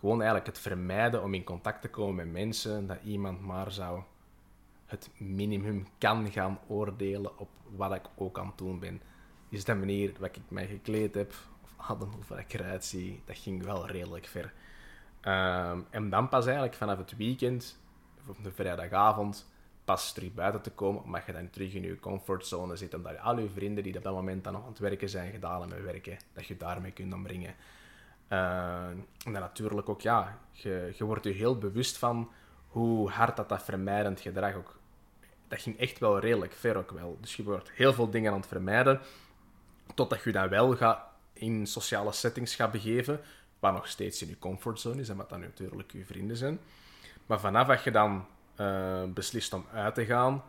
gewoon 0.00 0.22
eigenlijk 0.22 0.46
het 0.46 0.58
vermijden 0.58 1.22
om 1.22 1.34
in 1.34 1.44
contact 1.44 1.82
te 1.82 1.88
komen 1.88 2.14
met 2.14 2.32
mensen, 2.32 2.86
dat 2.86 2.98
iemand 3.04 3.40
maar 3.40 3.72
zou 3.72 4.02
het 4.86 5.10
minimum 5.16 5.86
kan 5.98 6.32
gaan 6.32 6.58
oordelen 6.66 7.38
op 7.38 7.48
wat 7.76 7.94
ik 7.94 8.02
ook 8.16 8.38
aan 8.38 8.46
het 8.46 8.58
doen 8.58 8.78
ben. 8.78 9.02
Is 9.48 9.64
de 9.64 9.74
manier 9.74 10.12
waarop 10.18 10.36
ik 10.36 10.42
mij 10.48 10.66
gekleed 10.66 11.14
heb, 11.14 11.34
of 11.62 11.74
hadden, 11.76 12.08
of 12.18 12.38
ik 12.38 12.52
eruit 12.52 12.84
zie, 12.84 13.22
dat 13.24 13.38
ging 13.38 13.64
wel 13.64 13.86
redelijk 13.86 14.26
ver. 14.26 14.52
Ehm, 15.20 15.80
en 15.90 16.10
dan 16.10 16.28
pas 16.28 16.44
eigenlijk 16.44 16.74
vanaf 16.74 16.98
het 16.98 17.16
weekend, 17.16 17.78
of 18.20 18.28
op 18.28 18.44
de 18.44 18.52
vrijdagavond, 18.52 19.46
pas 19.84 20.12
terug 20.12 20.34
buiten 20.34 20.62
te 20.62 20.70
komen, 20.70 21.02
omdat 21.02 21.26
je 21.26 21.32
dan 21.32 21.50
terug 21.50 21.74
in 21.74 21.82
je 21.82 22.00
comfortzone 22.00 22.76
zit, 22.76 22.94
omdat 22.94 23.18
al 23.18 23.38
je 23.38 23.48
vrienden 23.48 23.84
die 23.84 23.96
op 23.96 24.02
dat 24.02 24.14
moment 24.14 24.44
dan 24.44 24.52
nog 24.52 24.62
aan 24.62 24.68
het 24.68 24.78
werken 24.78 25.08
zijn, 25.08 25.32
gedaan 25.32 25.60
hebben 25.60 25.82
met 25.82 25.92
werken, 25.92 26.18
dat 26.32 26.46
je 26.46 26.56
daarmee 26.56 26.92
kunt 26.92 27.14
omringen. 27.14 27.54
Eh, 28.30 28.88
en 29.24 29.32
natuurlijk 29.32 29.88
ook, 29.88 30.00
ja, 30.00 30.38
je, 30.52 30.92
je 30.96 31.04
wordt 31.04 31.24
je 31.24 31.30
heel 31.30 31.58
bewust 31.58 31.98
van 31.98 32.30
hoe 32.68 33.10
hard 33.10 33.36
dat, 33.36 33.48
dat 33.48 33.62
vermijdend 33.62 34.20
gedrag 34.20 34.54
ook... 34.54 34.78
Dat 35.48 35.60
ging 35.60 35.78
echt 35.78 35.98
wel 35.98 36.18
redelijk 36.18 36.52
ver 36.52 36.76
ook 36.76 36.90
wel. 36.90 37.18
Dus 37.20 37.36
je 37.36 37.42
wordt 37.42 37.70
heel 37.70 37.92
veel 37.92 38.10
dingen 38.10 38.32
aan 38.32 38.38
het 38.38 38.48
vermijden, 38.48 39.00
totdat 39.94 40.22
je 40.22 40.32
dan 40.32 40.48
wel 40.48 40.76
gaat 40.76 41.02
in 41.32 41.66
sociale 41.66 42.12
settings 42.12 42.54
gaat 42.54 42.72
begeven, 42.72 43.20
waar 43.58 43.72
nog 43.72 43.88
steeds 43.88 44.22
in 44.22 44.28
je 44.28 44.38
comfortzone 44.38 45.00
is, 45.00 45.08
en 45.08 45.16
wat 45.16 45.28
dan 45.28 45.40
natuurlijk 45.40 45.92
je 45.92 46.04
vrienden 46.04 46.36
zijn. 46.36 46.60
Maar 47.26 47.40
vanaf 47.40 47.66
dat 47.66 47.84
je 47.84 47.90
dan 47.90 48.26
eh, 48.54 49.04
beslist 49.04 49.52
om 49.52 49.64
uit 49.72 49.94
te 49.94 50.04
gaan, 50.04 50.42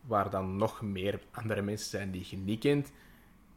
waar 0.00 0.30
dan 0.30 0.56
nog 0.56 0.82
meer 0.82 1.20
andere 1.30 1.62
mensen 1.62 1.88
zijn 1.88 2.10
die 2.10 2.26
je 2.30 2.36
niet 2.36 2.60
kent, 2.60 2.92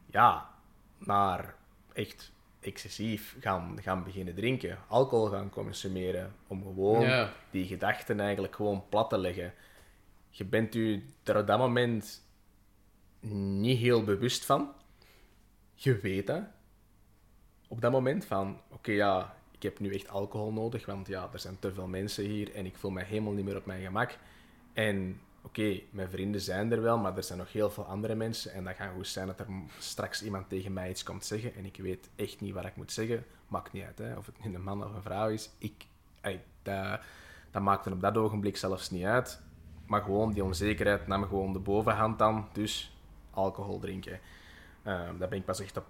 ja, 0.06 0.50
naar 0.98 1.54
echt 1.92 2.32
excessief 2.60 3.36
gaan, 3.40 3.78
gaan 3.82 4.04
beginnen 4.04 4.34
drinken, 4.34 4.78
alcohol 4.88 5.26
gaan 5.28 5.50
consumeren, 5.50 6.34
om 6.46 6.62
gewoon 6.62 7.00
Ja. 7.00 7.32
die 7.50 7.66
gedachten 7.66 8.20
eigenlijk 8.20 8.54
gewoon 8.56 8.84
plat 8.88 9.10
te 9.10 9.18
leggen. 9.18 9.54
Je 10.30 10.44
bent 10.44 10.74
u 10.74 11.04
er 11.22 11.38
op 11.38 11.46
dat 11.46 11.58
moment 11.58 12.22
niet 13.60 13.78
heel 13.78 14.04
bewust 14.04 14.44
van. 14.44 14.72
Je 15.74 15.96
weet 15.98 16.26
dat. 16.26 16.42
Op 17.68 17.80
dat 17.80 17.92
moment 17.92 18.24
van, 18.24 18.60
oké 18.70 18.92
ja, 18.92 19.36
ik 19.50 19.62
heb 19.62 19.78
nu 19.78 19.94
echt 19.94 20.08
alcohol 20.08 20.52
nodig, 20.52 20.86
want 20.86 21.06
ja, 21.06 21.28
er 21.32 21.38
zijn 21.38 21.58
te 21.58 21.72
veel 21.72 21.86
mensen 21.86 22.24
hier 22.24 22.54
en 22.54 22.66
ik 22.66 22.76
voel 22.76 22.90
me 22.90 23.04
helemaal 23.04 23.32
niet 23.32 23.44
meer 23.44 23.56
op 23.56 23.66
mijn 23.66 23.82
gemak. 23.84 24.18
En 24.72 25.20
oké, 25.42 25.80
mijn 25.90 26.10
vrienden 26.10 26.40
zijn 26.40 26.72
er 26.72 26.82
wel, 26.82 26.98
maar 26.98 27.16
er 27.16 27.22
zijn 27.22 27.38
nog 27.38 27.52
heel 27.52 27.70
veel 27.70 27.84
andere 27.84 28.14
mensen. 28.14 28.52
En 28.52 28.64
dat 28.64 28.76
kan 28.76 28.92
goed 28.94 29.06
zijn 29.06 29.26
dat 29.26 29.40
er 29.40 29.46
straks 29.78 30.22
iemand 30.22 30.48
tegen 30.48 30.72
mij 30.72 30.90
iets 30.90 31.02
komt 31.02 31.24
zeggen 31.24 31.54
en 31.54 31.64
ik 31.64 31.76
weet 31.76 32.10
echt 32.16 32.40
niet 32.40 32.54
wat 32.54 32.64
ik 32.64 32.76
moet 32.76 32.92
zeggen. 32.92 33.24
Maakt 33.48 33.72
niet 33.72 33.84
uit, 33.84 33.98
hè? 33.98 34.16
of 34.16 34.26
het 34.26 34.44
nu 34.44 34.54
een 34.54 34.62
man 34.62 34.84
of 34.84 34.94
een 34.94 35.02
vrouw 35.02 35.28
is. 35.28 35.50
Ik, 35.58 35.86
dat, 36.62 37.00
dat 37.50 37.62
maakte 37.62 37.90
op 37.92 38.00
dat 38.00 38.16
ogenblik 38.16 38.56
zelfs 38.56 38.90
niet 38.90 39.04
uit. 39.04 39.40
Maar 39.86 40.02
gewoon 40.02 40.32
die 40.32 40.44
onzekerheid 40.44 41.06
nam 41.06 41.22
gewoon 41.24 41.52
de 41.52 41.58
bovenhand 41.58 42.18
dan. 42.18 42.48
Dus 42.52 42.96
alcohol 43.30 43.78
drinken. 43.78 44.20
Ehm 44.82 45.18
daar 45.18 45.28
ben 45.28 45.38
ik 45.38 45.44
pas 45.44 45.60
echt 45.60 45.76
op, 45.76 45.86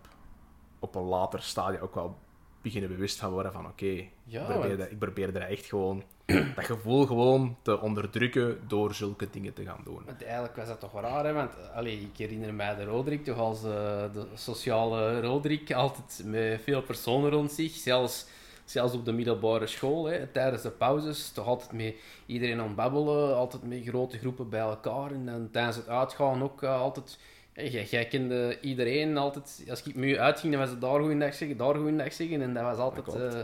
op 0.79 0.95
een 0.95 1.03
later 1.03 1.43
stadium 1.43 1.83
ook 1.83 1.95
wel 1.95 2.19
beginnen 2.63 2.91
bewust 2.91 3.19
van 3.19 3.31
worden 3.31 3.53
van 3.53 3.67
oké, 3.67 4.05
Ja, 4.25 4.41
ik, 4.41 4.47
probeer 4.47 4.67
want- 4.69 4.79
dat- 4.79 4.91
ik 4.91 4.99
probeer 4.99 5.37
er 5.37 5.43
echt 5.43 5.65
gewoon 5.67 6.03
dat 6.57 6.65
gevoel 6.65 7.07
gewoon 7.07 7.57
te 7.63 7.81
onderdrukken 7.81 8.59
door 8.69 8.95
zulke 8.95 9.29
dingen 9.31 9.53
te 9.53 9.65
gaan 9.65 9.81
doen. 9.85 10.03
Want 10.07 10.25
eigenlijk 10.25 10.57
was 10.57 10.67
dat 10.67 10.81
toch 10.81 11.01
raar, 11.01 11.25
hè? 11.25 11.33
Want 11.33 11.53
allee, 11.75 12.01
ik 12.01 12.17
herinner 12.17 12.55
mij 12.55 12.75
de 12.75 12.85
Roderick 12.85 13.25
toch 13.25 13.39
als 13.39 13.59
eh, 13.59 13.71
de 14.13 14.27
sociale 14.35 15.21
Roderick, 15.21 15.73
altijd 15.73 16.23
met 16.25 16.61
veel 16.63 16.83
personen 16.83 17.31
rond 17.31 17.53
zich. 17.53 17.73
Zelfs, 17.73 18.27
Zelfs 18.71 18.95
op 18.95 19.05
de 19.05 19.13
middelbare 19.13 19.67
school, 19.67 20.05
hè, 20.05 20.27
tijdens 20.27 20.63
de 20.63 20.71
pauzes, 20.71 21.31
toch 21.31 21.47
altijd 21.47 21.73
met 21.73 21.95
iedereen 22.27 22.61
aan 22.61 22.67
het 22.67 22.77
babbelen, 22.77 23.37
altijd 23.37 23.63
met 23.63 23.83
grote 23.85 24.19
groepen 24.19 24.49
bij 24.49 24.61
elkaar. 24.61 25.13
En 25.13 25.27
dan 25.27 25.49
tijdens 25.51 25.77
het 25.77 25.89
uitgaan 25.89 26.43
ook 26.43 26.63
eh, 26.63 26.81
altijd... 26.81 27.19
Jij, 27.55 27.85
jij 27.85 28.07
kende 28.07 28.59
iedereen 28.61 29.17
altijd... 29.17 29.65
Als 29.69 29.83
ik 29.83 29.95
met 29.95 30.09
u 30.09 30.19
uitging, 30.19 30.53
dan 30.53 30.61
was 30.61 30.71
het 30.71 30.81
daar 30.81 31.01
goeiedag 31.01 31.35
zeggen, 31.35 31.57
daar 31.57 31.75
goeiedag 31.75 32.13
zeggen. 32.13 32.43
En 32.43 32.55
dat 32.55 32.63
was 32.63 32.79
altijd, 32.79 33.07
Dat 33.07 33.35
eh, 33.35 33.41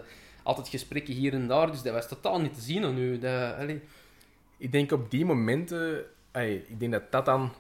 altijd 0.47 0.69
gesprekken 0.69 1.15
hier 1.15 1.33
en 1.33 1.47
daar. 1.49 1.71
Dus 1.71 1.83
dat 1.83 1.93
was 1.93 2.09
totaal 2.09 2.41
niet 2.41 2.55
te 2.55 2.61
zien 2.61 2.85
aan 2.85 2.99
u. 2.99 3.19
Dat, 3.19 3.55
allee, 3.57 3.83
Ik 4.57 4.73
denk 4.73 4.93
op 4.93 5.11
die 5.11 5.25
momenten, 5.25 6.05
ik 6.67 6.81
denk 6.81 6.93
dat 6.93 7.11
dat 7.13 7.25
dan, 7.25 7.53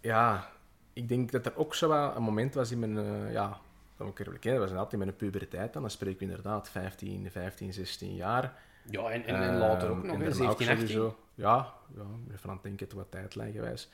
ja, 0.00 0.50
ik 0.92 1.08
denk 1.08 1.30
dat 1.32 1.46
er 1.46 1.56
ook 1.56 1.74
zo 1.74 1.90
een 2.16 2.22
moment 2.22 2.54
was 2.54 2.70
in 2.70 2.78
mijn, 2.78 2.98
eh, 2.98 3.32
ja, 3.32 3.48
dat 3.96 4.06
moet 4.06 4.10
ik 4.10 4.18
eerlijk 4.18 4.36
bekennen, 4.36 4.60
dat 4.60 4.68
was 4.70 4.78
altijd 4.78 5.00
in 5.00 5.06
mijn 5.06 5.16
puberteit 5.18 5.72
dan, 5.72 5.82
dan 5.82 5.90
spreek 5.90 6.14
ik 6.14 6.20
inderdaad 6.20 6.68
15, 6.70 7.30
15, 7.30 7.72
16 7.72 8.14
jaar. 8.14 8.52
ja, 8.90 9.10
en, 9.10 9.24
en, 9.24 9.34
en 9.42 9.58
later 9.58 9.88
ook 9.90 9.96
Ehm, 9.96 10.06
nog, 10.06 10.14
en 10.16 10.20
hè, 10.22 10.28
daarna 10.30 10.48
ook 10.50 10.58
17, 10.62 10.68
18. 10.68 10.88
sowieso- 10.88 11.16
Ja, 11.34 11.72
ja, 11.96 12.02
even 12.34 12.48
aan 12.50 12.54
het 12.54 12.62
denken, 12.64 12.96
wat 12.96 13.10
tijdlijn 13.10 13.52
gewijs. 13.52 13.88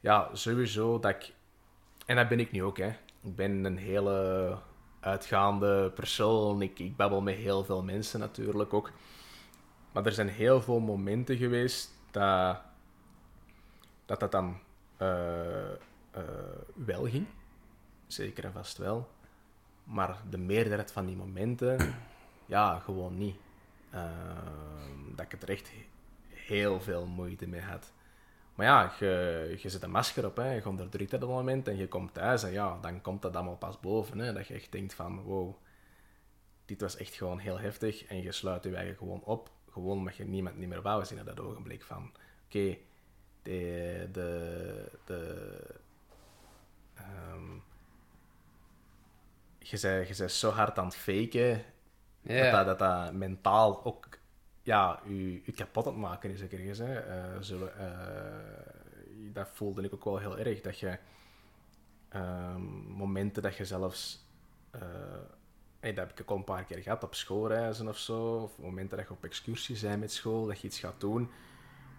Ja, 0.00 0.28
sowieso 0.32 0.98
dat 0.98 1.10
ik... 1.14 1.32
En 2.06 2.16
dat 2.16 2.28
ben 2.28 2.40
ik 2.40 2.52
nu 2.52 2.62
ook, 2.62 2.78
hè. 2.78 2.88
Ik 3.22 3.36
ben 3.36 3.64
een 3.64 3.76
hele 3.78 4.58
uitgaande 5.04 5.90
persoon. 5.90 6.62
Ik, 6.62 6.78
ik 6.78 6.96
babbel 6.96 7.20
met 7.20 7.36
heel 7.36 7.64
veel 7.64 7.82
mensen 7.82 8.20
natuurlijk 8.20 8.74
ook. 8.74 8.90
Maar 9.92 10.06
er 10.06 10.12
zijn 10.12 10.28
heel 10.28 10.62
veel 10.62 10.80
momenten 10.80 11.36
geweest 11.36 11.90
dat 12.10 12.60
dat, 14.06 14.20
dat 14.20 14.32
dan 14.32 14.58
eh, 14.96 15.72
eh, 16.10 16.22
wel 16.74 17.04
ging. 17.08 17.26
Zeker 18.06 18.44
en 18.44 18.52
vast 18.52 18.76
wel. 18.76 19.08
Maar 19.84 20.16
de 20.30 20.38
meerderheid 20.38 20.92
van 20.92 21.06
die 21.06 21.16
momenten, 21.16 21.94
ja, 22.46 22.78
gewoon 22.78 23.18
niet. 23.18 23.36
Ehm, 23.90 25.14
dat 25.14 25.24
ik 25.24 25.30
het 25.30 25.42
er 25.42 25.48
echt 25.48 25.70
heel 26.28 26.80
veel 26.80 27.06
moeite 27.06 27.46
mee 27.46 27.60
had. 27.60 27.92
Maar 28.54 28.66
ja, 28.66 28.92
je, 28.98 29.54
je 29.58 29.68
zet 29.68 29.82
een 29.82 29.90
masker 29.90 30.26
op, 30.26 30.36
hè. 30.36 30.52
je 30.52 30.68
onderdrukt 30.68 31.10
dat 31.10 31.22
op 31.22 31.28
het 31.28 31.36
moment 31.38 31.68
en 31.68 31.76
je 31.76 31.88
komt 31.88 32.14
thuis 32.14 32.42
en 32.42 32.52
ja, 32.52 32.78
dan 32.80 33.00
komt 33.00 33.22
dat 33.22 33.34
allemaal 33.36 33.56
pas 33.56 33.80
boven. 33.80 34.18
Hè. 34.18 34.32
Dat 34.32 34.46
je 34.46 34.54
echt 34.54 34.72
denkt 34.72 34.94
van, 34.94 35.22
wow, 35.22 35.54
dit 36.64 36.80
was 36.80 36.96
echt 36.96 37.14
gewoon 37.14 37.38
heel 37.38 37.58
heftig 37.58 38.04
en 38.04 38.22
je 38.22 38.32
sluit 38.32 38.64
je 38.64 38.76
eigen 38.76 38.96
gewoon 38.96 39.22
op. 39.24 39.50
Gewoon 39.70 39.96
omdat 39.98 40.16
je 40.16 40.24
niemand 40.24 40.56
niet 40.56 40.68
meer 40.68 40.82
wou 40.82 41.04
zien 41.04 41.20
op 41.20 41.26
dat 41.26 41.40
ogenblik 41.40 41.82
van, 41.82 42.12
oké, 42.46 42.76
de, 43.42 44.08
de, 44.12 44.90
de, 45.04 45.56
ehm, 46.94 47.52
je 49.58 49.78
bent, 49.80 50.08
je 50.08 50.14
bent 50.18 50.32
zo 50.32 50.50
hard 50.50 50.78
aan 50.78 50.84
het 50.84 50.96
faken 50.96 51.62
Ja. 52.22 52.50
dat, 52.50 52.66
dat, 52.66 52.78
dat 52.78 52.78
dat 52.78 53.12
mentaal 53.12 53.84
ook 53.84 54.06
ja, 54.64 55.00
u, 55.06 55.42
kapot 55.54 55.86
aan 55.86 56.00
maken 56.00 56.30
is. 56.30 56.42
ook 56.42 56.50
ergens, 56.50 56.78
Hè. 56.78 56.94
Eh, 56.94 57.50
eh, 57.50 58.34
dat 59.32 59.48
voelde 59.52 59.82
ik 59.82 59.94
ook 59.94 60.04
wel 60.04 60.18
heel 60.18 60.38
erg. 60.38 60.60
Dat 60.60 60.78
je 60.78 60.98
ehm, 62.08 62.62
momenten 62.88 63.42
dat 63.42 63.56
je 63.56 63.64
zelfs. 63.64 64.26
eh, 64.70 64.80
dat 65.80 65.96
heb 65.96 66.20
ik 66.20 66.30
al 66.30 66.36
een 66.36 66.44
paar 66.44 66.64
keer 66.64 66.82
gehad 66.82 67.04
op 67.04 67.14
schoolreizen 67.14 67.88
of 67.88 67.98
zo. 67.98 68.36
Of 68.36 68.58
momenten 68.58 68.96
dat 68.96 69.06
je 69.06 69.12
op 69.12 69.24
excursie 69.24 69.80
bent 69.80 70.00
met 70.00 70.12
school, 70.12 70.46
dat 70.46 70.60
je 70.60 70.66
iets 70.66 70.78
gaat 70.78 71.00
doen. 71.00 71.30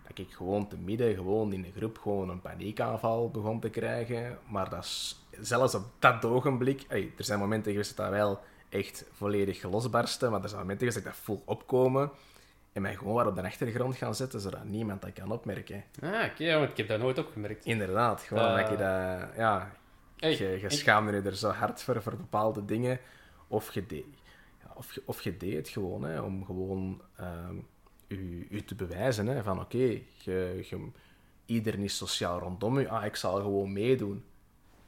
Dat 0.08 0.17
ik 0.17 0.34
gewoon 0.34 0.67
te 0.67 0.78
midden, 0.78 1.15
gewoon 1.15 1.54
in 1.54 1.62
de 1.62 1.71
groep, 1.71 1.97
gewoon 1.97 2.30
een 2.30 2.41
paniekaanval 2.41 3.30
begon 3.30 3.60
te 3.60 3.69
krijgen. 3.69 4.39
Maar 4.49 4.69
dat 4.69 4.84
is, 4.84 5.25
zelfs 5.39 5.75
op 5.75 5.86
dat 5.99 6.25
ogenblik... 6.25 6.86
er 6.89 7.12
zijn 7.17 7.39
momenten 7.39 7.71
geweest 7.71 7.97
dat 7.97 8.06
dat 8.06 8.15
wel 8.15 8.39
echt 8.69 9.06
volledig 9.12 9.63
losbarsten. 9.63 10.32
Maar 10.32 10.43
er 10.43 10.49
zijn 10.49 10.62
momenten 10.62 10.88
geweest 10.88 11.06
dat 11.06 11.13
ik 11.13 11.19
dat 11.19 11.25
voel 11.25 11.41
opkomen. 11.45 12.12
En 12.75 12.81
mij 12.81 12.95
gewoon 12.95 13.13
waar 13.13 13.27
op 13.27 13.35
de 13.35 13.43
achtergrond 13.43 13.95
gaan 13.95 14.15
zetten, 14.15 14.39
zodat 14.39 14.63
niemand 14.63 15.01
dat 15.01 15.13
kan 15.13 15.31
opmerken. 15.31 15.83
Ah, 16.01 16.23
oké, 16.31 16.57
want 16.57 16.69
ik 16.69 16.77
heb 16.77 16.88
dat 16.88 16.99
nooit 16.99 17.17
opgemerkt. 17.17 17.65
Inderdaad, 17.65 18.21
gewoon 18.21 18.43
Eh. 18.47 18.55
dat 18.55 18.69
je 18.69 18.75
dat... 18.77 19.35
Ja, 19.38 19.71
Hey, 20.17 20.38
je, 20.38 20.59
je 20.61 20.69
schaamde 20.69 21.11
je 21.11 21.21
er 21.21 21.35
zo 21.35 21.49
hard 21.49 21.83
voor, 21.83 22.01
voor 22.01 22.15
bepaalde 22.17 22.65
dingen. 22.65 22.99
Of 23.47 23.73
je 23.73 23.85
deed, 23.85 24.05
ja, 24.63 24.71
of 24.73 24.93
je, 24.93 25.01
of 25.05 25.21
je 25.21 25.38
deed 25.38 25.53
het 25.55 25.67
gewoon, 25.69 26.03
hè, 26.03 26.21
om 26.21 26.45
gewoon 26.45 27.01
ehm 27.17 27.55
u, 28.07 28.47
u 28.49 28.63
te 28.63 28.75
bewijzen. 28.75 29.27
Hè, 29.27 29.43
van 29.43 29.59
oké, 29.59 29.77
je, 29.77 30.01
je, 30.69 30.89
iedereen 31.45 31.83
is 31.83 31.97
sociaal 31.97 32.39
rondom 32.39 32.77
u. 32.77 32.88
Ah, 32.88 33.05
ik 33.05 33.15
zal 33.15 33.35
gewoon 33.35 33.73
meedoen. 33.73 34.23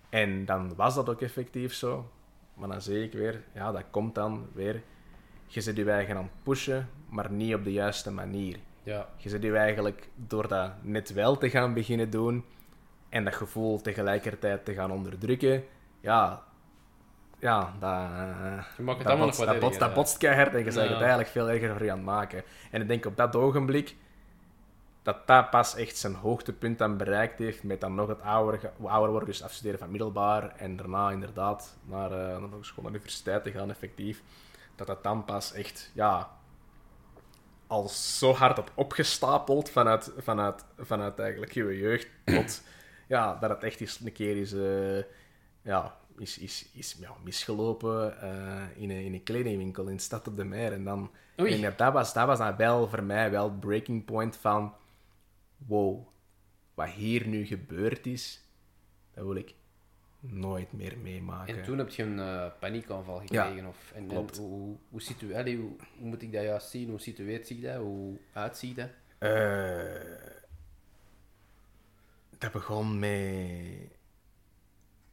En 0.10 0.46
dan 0.46 0.76
was 0.76 0.96
dat 0.96 1.10
ook 1.10 1.22
effectief 1.22 1.74
zo. 1.74 2.12
Maar 2.54 2.70
dan 2.70 2.82
zie 2.82 3.04
ik 3.04 3.14
weer, 3.14 3.44
ja, 3.54 3.72
dat 3.72 3.84
komt 3.92 4.16
dan 4.16 4.48
weer. 4.54 4.84
Je 5.48 5.62
zit 5.62 5.76
je 5.76 5.92
eigen 5.92 6.18
aan 6.18 6.24
het 6.24 6.44
pushen, 6.44 6.90
maar 7.10 7.32
niet 7.32 7.54
op 7.54 7.64
de 7.64 7.72
juiste 7.72 8.12
manier. 8.12 8.58
Ja. 8.84 9.08
Je 9.18 9.30
zit 9.30 9.44
je 9.44 9.58
eigenlijk 9.58 10.08
door 10.16 10.48
dat 10.48 10.72
net 10.82 11.14
wel 11.14 11.38
te 11.38 11.50
gaan 11.50 11.74
beginnen 11.74 12.10
doen 12.10 12.46
en 13.10 13.24
dat 13.24 13.36
gevoel 13.36 13.82
tegelijkertijd 13.82 14.66
te 14.66 14.74
gaan 14.74 14.92
onderdrukken, 14.92 15.64
ja, 16.00 16.44
ja 17.40 17.74
dat, 17.80 18.98
het 18.98 19.04
dat, 19.04 19.18
botst, 19.18 19.46
dat, 19.46 19.60
botst, 19.60 19.80
dat 19.80 19.94
botst 19.94 20.18
keihard 20.18 20.52
en 20.54 20.58
je 20.58 20.64
bent 20.64 20.76
Ja. 20.76 20.82
het 20.82 21.00
eigenlijk 21.00 21.30
veel 21.30 21.50
erger 21.50 21.76
voor 21.76 21.84
je 21.84 21.92
aan 21.92 21.98
het 21.98 22.06
maken. 22.06 22.44
En 22.72 22.82
ik 22.82 22.88
denk 22.88 23.06
op 23.06 23.18
dat 23.18 23.36
ogenblik 23.36 23.96
dat 25.02 25.28
dat 25.28 25.50
pas 25.50 25.76
echt 25.76 25.98
zijn 25.98 26.14
hoogtepunt 26.14 26.78
dan 26.78 26.98
bereikt 26.98 27.40
heeft 27.40 27.64
met 27.64 27.82
dan 27.82 27.96
nog 27.96 28.08
het 28.08 28.22
ouder, 28.22 28.72
ouder 28.84 29.10
worden, 29.10 29.30
dus 29.30 29.44
afstuderen 29.44 29.80
van 29.80 29.92
middelbaar 29.92 30.56
en 30.56 30.76
daarna 30.76 31.12
inderdaad 31.12 31.78
naar, 31.84 32.10
school, 32.62 32.84
naar 32.84 32.92
de 32.92 32.98
universiteit 32.98 33.44
te 33.44 33.52
gaan 33.52 33.70
effectief. 33.70 34.22
Dat 34.78 34.88
dat 34.88 35.04
dan 35.04 35.26
pas 35.26 35.54
echt, 35.54 35.92
ja, 35.94 36.38
al 37.68 37.88
zo 37.90 38.34
hard 38.34 38.60
op 38.60 38.72
opgestapeld 38.76 39.70
vanuit, 39.70 40.12
vanuit, 40.18 40.66
vanuit 40.78 41.20
eigenlijk 41.20 41.52
je 41.52 41.78
jeugd 41.78 42.08
tot 42.26 42.62
ja, 43.08 43.36
dat 43.36 43.50
het 43.50 43.64
echt 43.64 43.82
eens 43.82 44.00
een 44.00 44.12
keer 44.12 44.38
is, 44.38 44.54
eh, 44.54 45.04
ja, 45.62 45.98
is, 46.18 46.38
is, 46.38 46.70
is 46.74 46.98
ja, 47.00 47.12
misgelopen 47.24 48.22
eh, 48.22 48.82
in, 48.82 48.90
een, 48.90 49.04
in 49.04 49.14
een 49.14 49.24
kledingwinkel 49.24 49.88
in 49.88 50.00
stad 50.00 50.28
op 50.28 50.36
de 50.36 50.44
Meer. 50.44 50.74
En, 50.74 50.84
dan, 50.84 51.12
en 51.36 51.74
dat, 51.78 51.94
was, 51.94 52.14
dat 52.14 52.28
was 52.28 52.38
dan 52.38 52.56
wel 52.56 52.88
voor 52.88 53.04
mij 53.04 53.32
wel 53.32 53.44
het 53.44 53.60
breaking 53.60 54.06
point 54.06 54.36
van 54.36 54.74
wow, 55.58 56.08
wat 56.74 56.90
hier 56.90 57.28
nu 57.28 57.46
gebeurd 57.46 58.06
is, 58.06 58.44
dat 59.14 59.26
wil 59.26 59.36
ik 59.36 59.56
nooit 60.30 60.72
meer 60.74 60.98
meemaken. 60.98 61.58
En 61.58 61.64
toen 61.64 61.78
heb 61.78 61.90
je 61.90 62.04
een 62.04 62.20
eh, 62.20 62.46
paniekaanval 62.60 63.20
gekregen? 63.20 63.66
Of, 63.66 63.92
en, 63.96 64.12
hoe, 64.38 64.76
hoe, 64.90 65.02
situ- 65.02 65.36
allee, 65.36 65.58
hoe, 65.58 65.72
hoe 65.98 66.08
moet 66.08 66.22
ik 66.22 66.32
dat 66.32 66.44
juist 66.44 66.70
zien? 66.70 66.90
Hoe 66.90 67.00
situeert 67.00 67.48
zich 67.48 67.62
dat? 67.62 67.76
Hoe 67.78 68.18
uitziet 68.34 68.76
dat? 68.76 68.90
Eh, 69.18 69.92
dat 72.38 72.52
begon 72.52 73.00
met... 73.00 73.96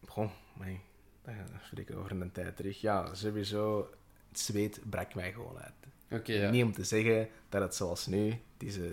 Begon, 0.00 0.30
maar 0.56 0.68
dat 1.24 1.34
spreek 1.66 1.88
ik 1.88 1.96
over 1.96 2.10
een 2.20 2.32
tijd 2.32 2.56
terug. 2.56 2.80
Ja, 2.80 3.14
sowieso, 3.14 3.90
het 4.28 4.38
zweet 4.40 4.80
brak 4.90 5.14
mij 5.14 5.32
gewoon 5.32 5.58
uit. 5.58 5.72
Oké, 6.10 6.32
ja. 6.32 6.50
Niet 6.50 6.64
om 6.64 6.72
te 6.72 6.84
zeggen 6.84 7.28
dat 7.48 7.62
het 7.62 7.74
zoals 7.74 8.06
nu, 8.06 8.28
het 8.28 8.40
is 8.58 8.78
eh 8.78 8.84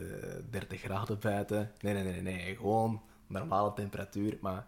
30 0.50 0.82
graden 0.82 1.20
buiten. 1.20 1.72
Nee, 1.82 1.94
nee, 1.94 2.04
nee, 2.04 2.22
nee, 2.22 2.36
nee, 2.36 2.56
gewoon 2.56 3.02
normale 3.28 3.74
temperatuur. 3.74 4.38
Maar 4.42 4.66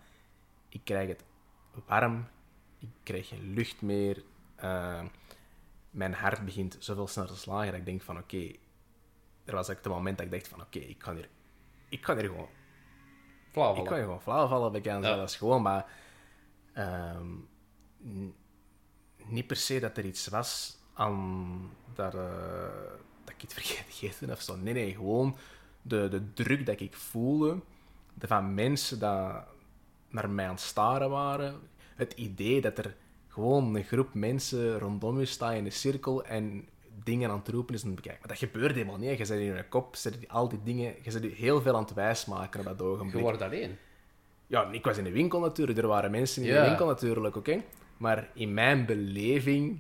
ik 0.70 0.82
krijg 0.84 1.08
het 1.08 1.24
warm, 1.86 2.28
ik 2.80 2.90
krijg 3.04 3.28
geen 3.28 3.54
lucht 3.54 3.82
meer. 3.82 4.24
eh, 4.56 5.04
mijn 5.90 6.14
hart 6.14 6.46
begint 6.46 6.76
zoveel 6.80 7.08
sneller 7.08 7.30
te 7.32 7.38
slagen 7.38 7.66
dat 7.72 7.76
ik 7.80 7.86
denk 7.86 8.02
van 8.02 8.18
oké, 8.18 8.52
er 9.46 9.56
was 9.56 9.70
ook 9.70 9.76
het 9.76 9.86
moment 9.88 10.18
dat 10.18 10.26
ik 10.26 10.32
dacht 10.32 10.48
van 10.48 10.62
oké, 10.62 10.80
ik 10.80 10.98
kan 10.98 11.16
hier, 11.16 11.30
ik 11.90 12.02
kan 12.02 12.18
hier 12.18 12.26
gewoon 12.28 12.48
Flauw 13.52 13.76
ik 13.76 13.86
kan 13.86 13.98
je 13.98 14.04
gewoon 14.04 14.22
flauw 14.22 14.48
vallen 14.48 14.72
bij 14.72 14.82
Ja. 14.84 15.00
dat 15.00 15.30
is 15.30 15.36
gewoon, 15.36 15.62
maar 15.62 15.86
ehm, 16.74 17.28
niet 19.26 19.48
per 19.48 19.56
se 19.56 19.80
dat 19.80 19.98
er 19.98 20.06
iets 20.06 20.28
was 20.28 20.78
aan 20.94 21.72
dat, 21.94 22.14
eh, 22.16 22.92
dat 23.24 23.34
ik 23.36 23.42
het 23.42 23.54
vergeten 23.60 24.30
of 24.32 24.42
zo. 24.42 24.56
Nee, 24.56 24.74
nee, 24.74 24.94
gewoon 24.94 25.38
de, 25.82 26.08
de 26.10 26.34
druk 26.34 26.66
dat 26.66 26.80
ik 26.80 26.94
voelde, 26.96 27.60
de 28.14 28.28
van 28.28 28.54
mensen 28.54 29.00
dat 29.00 29.46
naar 30.14 30.30
mij 30.30 30.46
aan 30.46 30.52
het 30.52 30.60
staren 30.62 31.10
waren, 31.10 31.56
het 31.96 32.14
idee 32.14 32.62
dat 32.62 32.78
er 32.78 32.96
gewoon 33.28 33.76
een 33.76 33.84
groep 33.84 34.14
mensen 34.14 34.80
rondom 34.80 35.20
je 35.20 35.26
staat 35.26 35.54
in 35.54 35.66
een 35.66 35.72
cirkel 35.72 36.24
en 36.26 36.68
dingen 37.04 37.30
aan 37.30 37.38
het 37.38 37.48
roepen 37.48 37.76
is 37.76 37.84
en 37.84 37.96
bekijken. 37.96 38.20
Maar 38.28 38.38
dat 38.38 38.50
gebeurt 38.50 38.74
helemaal 38.76 38.98
niet. 38.98 39.18
Je 39.18 39.26
zit 39.26 39.40
in 39.40 39.44
je 39.56 39.66
kop, 39.70 39.94
je 39.96 40.00
zit 40.00 40.18
al 40.28 40.50
die 40.50 40.60
dingen, 40.64 40.94
je 41.02 41.12
zit 41.12 41.24
je 41.24 41.30
heel 41.30 41.62
veel 41.62 41.76
aan 41.76 41.84
het 41.84 41.94
wijsmaken 41.94 42.60
op 42.60 42.66
dat 42.66 42.78
Je 42.78 42.84
ogenblik. 42.84 43.22
wordt 43.22 43.42
alleen. 43.42 43.78
Ja, 44.48 44.70
ik 44.72 44.84
was 44.86 44.98
in 44.98 45.04
de 45.04 45.12
winkel 45.12 45.40
natuurlijk. 45.40 45.78
Er 45.78 45.88
waren 45.88 46.12
mensen 46.12 46.42
in 46.44 46.48
Ja. 46.48 46.62
de 46.62 46.68
winkel 46.68 46.86
natuurlijk, 46.86 47.36
oké. 47.36 47.62
Maar 47.98 48.28
in 48.34 48.54
mijn 48.54 48.86
beleving 48.86 49.80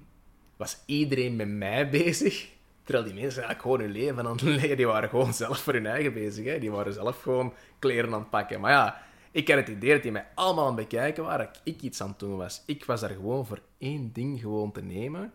was 0.57 0.77
iedereen 0.85 1.35
met 1.35 1.47
mij 1.47 1.89
bezig. 1.99 2.49
Terwijl 2.83 3.05
die 3.05 3.13
mensen 3.13 3.43
eigenlijk 3.43 3.61
gewoon 3.61 3.79
hun 3.79 3.91
leven 4.03 4.25
aan 4.25 4.31
het 4.31 4.41
leven. 4.41 4.77
Die 4.77 4.87
waren 4.87 5.09
gewoon 5.09 5.33
zelf 5.33 5.57
voor 5.57 5.73
hun 5.73 5.85
eigen 5.85 6.13
bezig. 6.13 6.45
Hè. 6.45 6.59
Die 6.59 6.71
waren 6.71 6.93
zelf 6.93 7.21
gewoon 7.21 7.53
kleren 7.79 8.13
aan 8.13 8.19
het 8.19 8.29
pakken. 8.29 8.59
Maar 8.61 8.71
ja, 8.71 9.01
ik 9.33 9.47
had 9.47 9.57
het 9.57 9.67
idee 9.67 9.93
dat 9.93 10.01
die 10.01 10.11
mij 10.11 10.27
allemaal 10.35 10.67
aan 10.67 10.77
het 10.77 10.89
bekijken 10.89 11.23
waren. 11.23 11.45
Dat 11.45 11.61
ik 11.63 11.81
iets 11.81 12.01
aan 12.01 12.09
het 12.09 12.19
doen 12.19 12.37
was. 12.37 12.63
Ik 12.65 12.85
was 12.85 13.01
daar 13.01 13.09
gewoon 13.09 13.45
voor 13.45 13.61
één 13.77 14.13
ding 14.13 14.39
gewoon 14.39 14.71
te 14.71 14.81
nemen. 14.81 15.33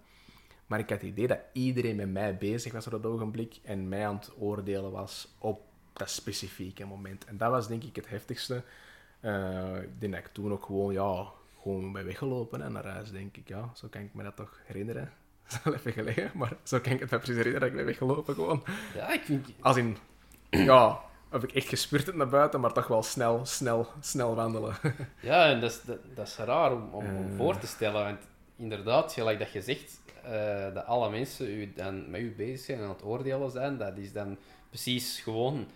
Maar 0.66 0.78
ik 0.78 0.90
had 0.90 1.00
het 1.00 1.10
idee 1.10 1.26
dat 1.26 1.40
iedereen 1.52 1.96
met 1.96 2.10
mij 2.12 2.36
bezig 2.36 2.72
was 2.72 2.86
op 2.86 2.92
dat 2.92 3.06
ogenblik 3.06 3.58
en 3.62 3.88
mij 3.88 4.06
aan 4.06 4.14
het 4.14 4.32
oordelen 4.38 4.90
was 4.90 5.34
op 5.38 5.60
dat 5.92 6.10
specifieke 6.10 6.84
moment. 6.84 7.24
En 7.24 7.36
dat 7.36 7.50
was 7.50 7.68
denk 7.68 7.82
ik 7.84 7.96
het 7.96 8.08
heftigste. 8.08 8.62
Eh, 9.20 9.82
ik 9.82 10.00
denk 10.00 10.12
dat 10.12 10.24
ik 10.24 10.32
toen 10.32 10.52
ook 10.52 10.64
gewoon, 10.64 10.92
ja, 10.92 11.26
gewoon 11.62 11.92
ben 11.92 12.04
weggelopen 12.04 12.60
hè, 12.60 12.70
naar 12.70 12.86
huis, 12.86 13.10
denk 13.10 13.36
ik. 13.36 13.48
Ja, 13.48 13.70
zo 13.74 13.88
kan 13.88 14.02
ik 14.02 14.14
me 14.14 14.22
dat 14.22 14.36
toch 14.36 14.60
herinneren. 14.64 15.12
Dat 15.42 15.58
is 15.58 15.62
wel 15.64 15.74
even 15.74 15.92
gelegen, 15.92 16.30
maar 16.34 16.56
zo 16.62 16.80
kan 16.80 16.92
ik 16.92 17.00
het 17.00 17.10
me 17.10 17.16
precies 17.16 17.36
herinneren 17.36 17.60
dat 17.60 17.68
ik 17.70 17.76
ben 17.76 17.84
weggelopen 17.84 18.34
gewoon. 18.34 18.64
Ja, 18.94 19.12
ik 19.12 19.22
vind... 19.22 19.48
Als 19.60 19.76
in, 19.76 19.96
ja, 20.50 21.00
heb 21.30 21.42
ik 21.44 21.52
echt 21.52 21.68
gespurt 21.68 22.06
het 22.06 22.14
naar 22.14 22.28
buiten, 22.28 22.60
maar 22.60 22.72
toch 22.72 22.86
wel 22.86 23.02
snel, 23.02 23.40
snel, 23.46 23.86
snel 24.00 24.34
wandelen. 24.34 24.74
Ja, 25.20 25.50
en 25.50 25.60
dat 25.60 25.70
is, 25.70 25.82
dat, 25.82 25.98
dat 26.14 26.26
is 26.26 26.36
raar 26.36 26.72
om, 26.72 26.88
om, 26.92 27.04
Eh. 27.04 27.36
voor 27.36 27.58
te 27.58 27.66
stellen. 27.66 28.04
Want 28.04 28.18
inderdaad, 28.56 29.12
gelijk 29.12 29.38
dat 29.38 29.52
je 29.52 29.62
zegt, 29.62 30.00
eh, 30.24 30.74
dat 30.74 30.86
alle 30.86 31.10
mensen 31.10 31.50
u 31.50 31.72
dan 31.72 32.10
met 32.10 32.20
u 32.20 32.34
bezig 32.36 32.64
zijn 32.64 32.78
en 32.78 32.84
aan 32.84 32.90
het 32.90 33.04
oordelen 33.04 33.50
zijn, 33.50 33.78
dat 33.78 33.96
is 33.96 34.12
dan 34.12 34.36
precies 34.68 35.20
gewoon 35.20 35.66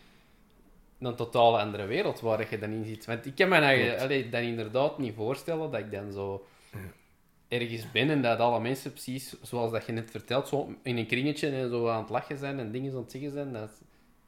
een 0.99 1.15
totaal 1.15 1.59
andere 1.61 1.87
wereld 1.87 2.21
waar 2.21 2.51
je 2.51 2.59
dan 2.59 2.71
in 2.71 2.85
zit. 2.85 3.05
Want 3.05 3.27
ik 3.27 3.35
kan 3.35 3.49
me 3.49 3.55
eigenlijk 3.57 3.89
Klopt. 3.89 4.03
allee, 4.03 4.29
dan 4.29 4.41
inderdaad 4.43 4.99
niet 4.99 5.15
voorstellen 5.15 5.71
dat 5.71 5.81
ik 5.81 5.91
dan 5.93 6.13
zo 6.13 6.47
ergens 7.49 7.91
ben 7.91 8.11
en 8.11 8.23
dat 8.23 8.39
alle 8.39 8.61
mensen 8.61 8.91
precies, 8.93 9.35
zoals 9.43 9.73
dat 9.73 9.87
je 9.87 9.93
net 9.93 10.11
vertelt, 10.11 10.49
zo 10.49 10.75
in 10.83 10.97
een 10.97 11.07
kringetje 11.07 11.49
en 11.51 11.69
zo 11.71 11.89
aan 11.89 12.01
het 12.01 12.11
lachen 12.11 12.39
zijn 12.39 12.59
en 12.59 12.73
dingen 12.73 12.93
aan 12.93 12.99
het 13.03 13.11
zeggen 13.11 13.31
zijn. 13.31 13.53
Dat, 13.53 13.71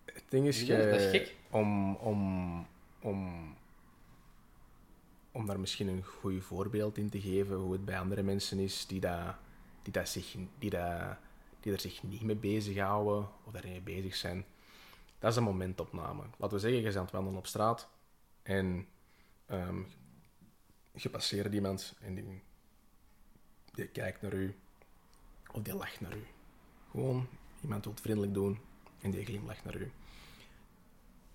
Het 0.05 0.25
ding 0.29 0.47
is, 0.47 0.62
Ja, 0.62 0.77
dat 0.77 1.01
is 1.01 1.11
gek. 1.11 1.35
Om, 1.51 1.95
om, 1.95 2.67
om, 3.01 3.55
om 5.33 5.47
daar 5.47 5.61
misschien 5.61 5.88
een 5.88 6.05
goed 6.05 6.45
voorbeeld 6.45 6.99
in 6.99 7.11
te 7.11 7.21
geven 7.21 7.57
hoe 7.57 7.73
het 7.73 7.85
bij 7.85 7.99
andere 7.99 8.23
mensen 8.23 8.59
is 8.59 8.87
die, 8.87 9.01
dat, 9.01 9.35
die, 9.83 9.93
dat 9.93 10.09
zich, 10.09 10.37
die, 10.59 10.71
dat, 10.71 11.17
die 11.61 11.73
er 11.73 11.81
zich 11.81 12.03
niet 12.03 12.23
mee 12.23 12.37
bezighouden 12.37 13.29
of 13.45 13.53
daarmee 13.53 13.73
mee 13.73 14.01
bezig 14.01 14.17
zijn. 14.17 14.45
Dat 15.19 15.31
is 15.31 15.37
een 15.37 15.45
momentopname. 15.45 16.23
Laten 16.37 16.57
we 16.57 16.62
zeggen, 16.62 16.79
je 16.79 16.85
bent 16.85 16.97
aan 16.97 17.03
het 17.03 17.12
wandelen 17.12 17.38
op 17.38 17.47
straat 17.47 17.88
en 18.43 18.87
ehm, 19.47 19.83
je 20.93 21.11
passeert 21.11 21.55
iemand 21.55 21.95
en 22.01 22.14
die, 22.14 22.43
die 23.73 23.87
kijkt 23.87 24.23
naar 24.23 24.35
u 24.35 24.55
of 25.53 25.62
die 25.62 25.75
lacht 25.75 26.01
naar 26.01 26.17
u. 26.17 26.27
Gewoon, 26.90 27.27
iemand 27.62 27.85
wil 27.85 27.95
vriendelijk 27.97 28.35
doen 28.35 28.59
en 29.05 29.11
die 29.11 29.25
glimlacht 29.25 29.64
naar 29.64 29.77
u. 29.77 29.93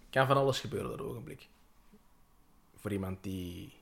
Kan 0.10 0.28
van 0.28 0.38
alles 0.38 0.60
gebeuren 0.60 0.90
dat 0.90 1.02
ogenblik. 1.02 1.48
Voor 2.76 2.92
iemand 2.92 3.24
die 3.24 3.74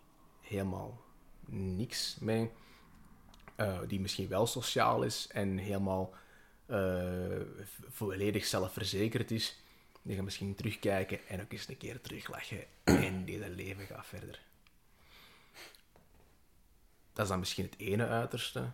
helemaal 0.42 1.02
niks 1.46 2.18
mee, 2.20 2.50
eh, 3.56 3.80
die 3.88 4.00
misschien 4.00 4.28
wel 4.28 4.48
sociaal 4.48 5.04
is 5.04 5.28
en 5.28 5.58
helemaal 5.58 6.14
v- 6.68 7.88
volledig 7.90 8.46
zelfverzekerd 8.46 9.32
is, 9.32 9.60
die 10.02 10.16
gaat 10.16 10.24
misschien 10.24 10.56
terugkijken 10.56 11.28
en 11.28 11.42
ook 11.42 11.52
eens 11.52 11.68
een 11.68 11.78
keer 11.78 12.02
teruglachen 12.02 12.66
en 12.84 13.24
die 13.26 13.50
leven 13.50 13.86
gaat 13.86 14.06
verder. 14.06 14.42
Dat 17.14 17.24
is 17.26 17.28
dan 17.32 17.40
misschien 17.40 17.66
het 17.66 17.80
ene 17.80 18.08
uiterste. 18.08 18.72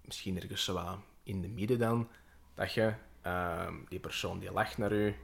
Misschien 0.00 0.36
ergens 0.36 0.64
zo 0.64 1.02
in 1.22 1.40
de 1.40 1.48
midden 1.48 1.78
dan, 1.78 2.08
dat 2.54 2.72
je 2.72 2.94
ehm, 3.24 3.74
die 3.88 4.00
persoon 4.00 4.38
die 4.38 4.52
lacht 4.52 4.78
naar 4.78 4.92
u 4.92 5.14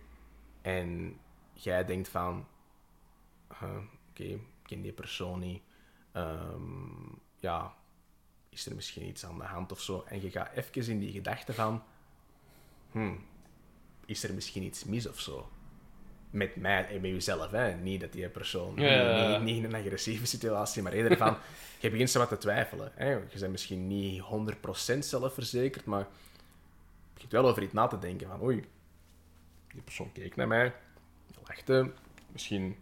en 0.63 1.19
jij 1.53 1.85
denkt 1.85 2.09
van, 2.09 2.47
uh, 3.53 3.77
oké, 4.11 4.23
ik 4.23 4.41
ken 4.63 4.83
die 4.83 4.93
persoon 4.93 5.39
niet, 5.39 5.63
Ehm, 6.13 7.15
ja, 7.39 7.75
is 8.49 8.67
er 8.67 8.75
misschien 8.75 9.07
iets 9.07 9.25
aan 9.25 9.39
de 9.39 9.45
hand 9.45 9.73
of 9.73 9.81
zo, 9.81 10.05
en 10.09 10.23
je 10.23 10.31
gaat 10.31 10.51
even 10.55 10.93
in 10.93 10.99
die 10.99 11.13
gedachte 11.13 11.55
van, 11.55 11.83
hmm, 12.91 13.25
is 14.07 14.25
er 14.25 14.35
misschien 14.35 14.63
iets 14.63 14.85
mis 14.85 15.09
of 15.09 15.21
zo? 15.21 15.49
Met 16.31 16.57
mij 16.57 16.89
en 16.89 17.01
met 17.01 17.11
jezelf, 17.11 17.51
hè? 17.51 17.75
Niet 17.75 18.01
dat 18.01 18.13
die 18.13 18.29
persoon, 18.29 18.77
Ja. 18.77 19.31
Niet, 19.31 19.41
niet 19.41 19.57
in 19.57 19.65
een 19.65 19.81
agressieve 19.81 20.27
situatie, 20.27 20.83
maar 20.83 20.93
eerder 20.93 21.17
van, 21.17 21.37
je 21.81 21.91
begint 21.91 22.11
zo 22.11 22.19
wat 22.19 22.29
te 22.29 22.39
twijfelen. 22.39 22.93
Hè? 22.95 23.11
Je 23.11 23.39
bent 23.39 23.51
misschien 23.51 23.87
niet 23.87 24.23
100% 24.95 24.99
zelfverzekerd, 24.99 25.85
maar 25.85 26.07
begint 27.21 27.43
wel 27.43 27.51
over 27.51 27.63
iets 27.63 27.73
na 27.73 27.87
te 27.87 27.99
denken 27.99 28.29
van, 28.29 28.43
oei, 28.43 28.65
die 29.73 29.83
persoon 29.83 30.13
keek 30.13 30.37
naar 30.37 30.49
mij, 30.49 30.75
lachte, 31.47 31.93
misschien, 32.33 32.77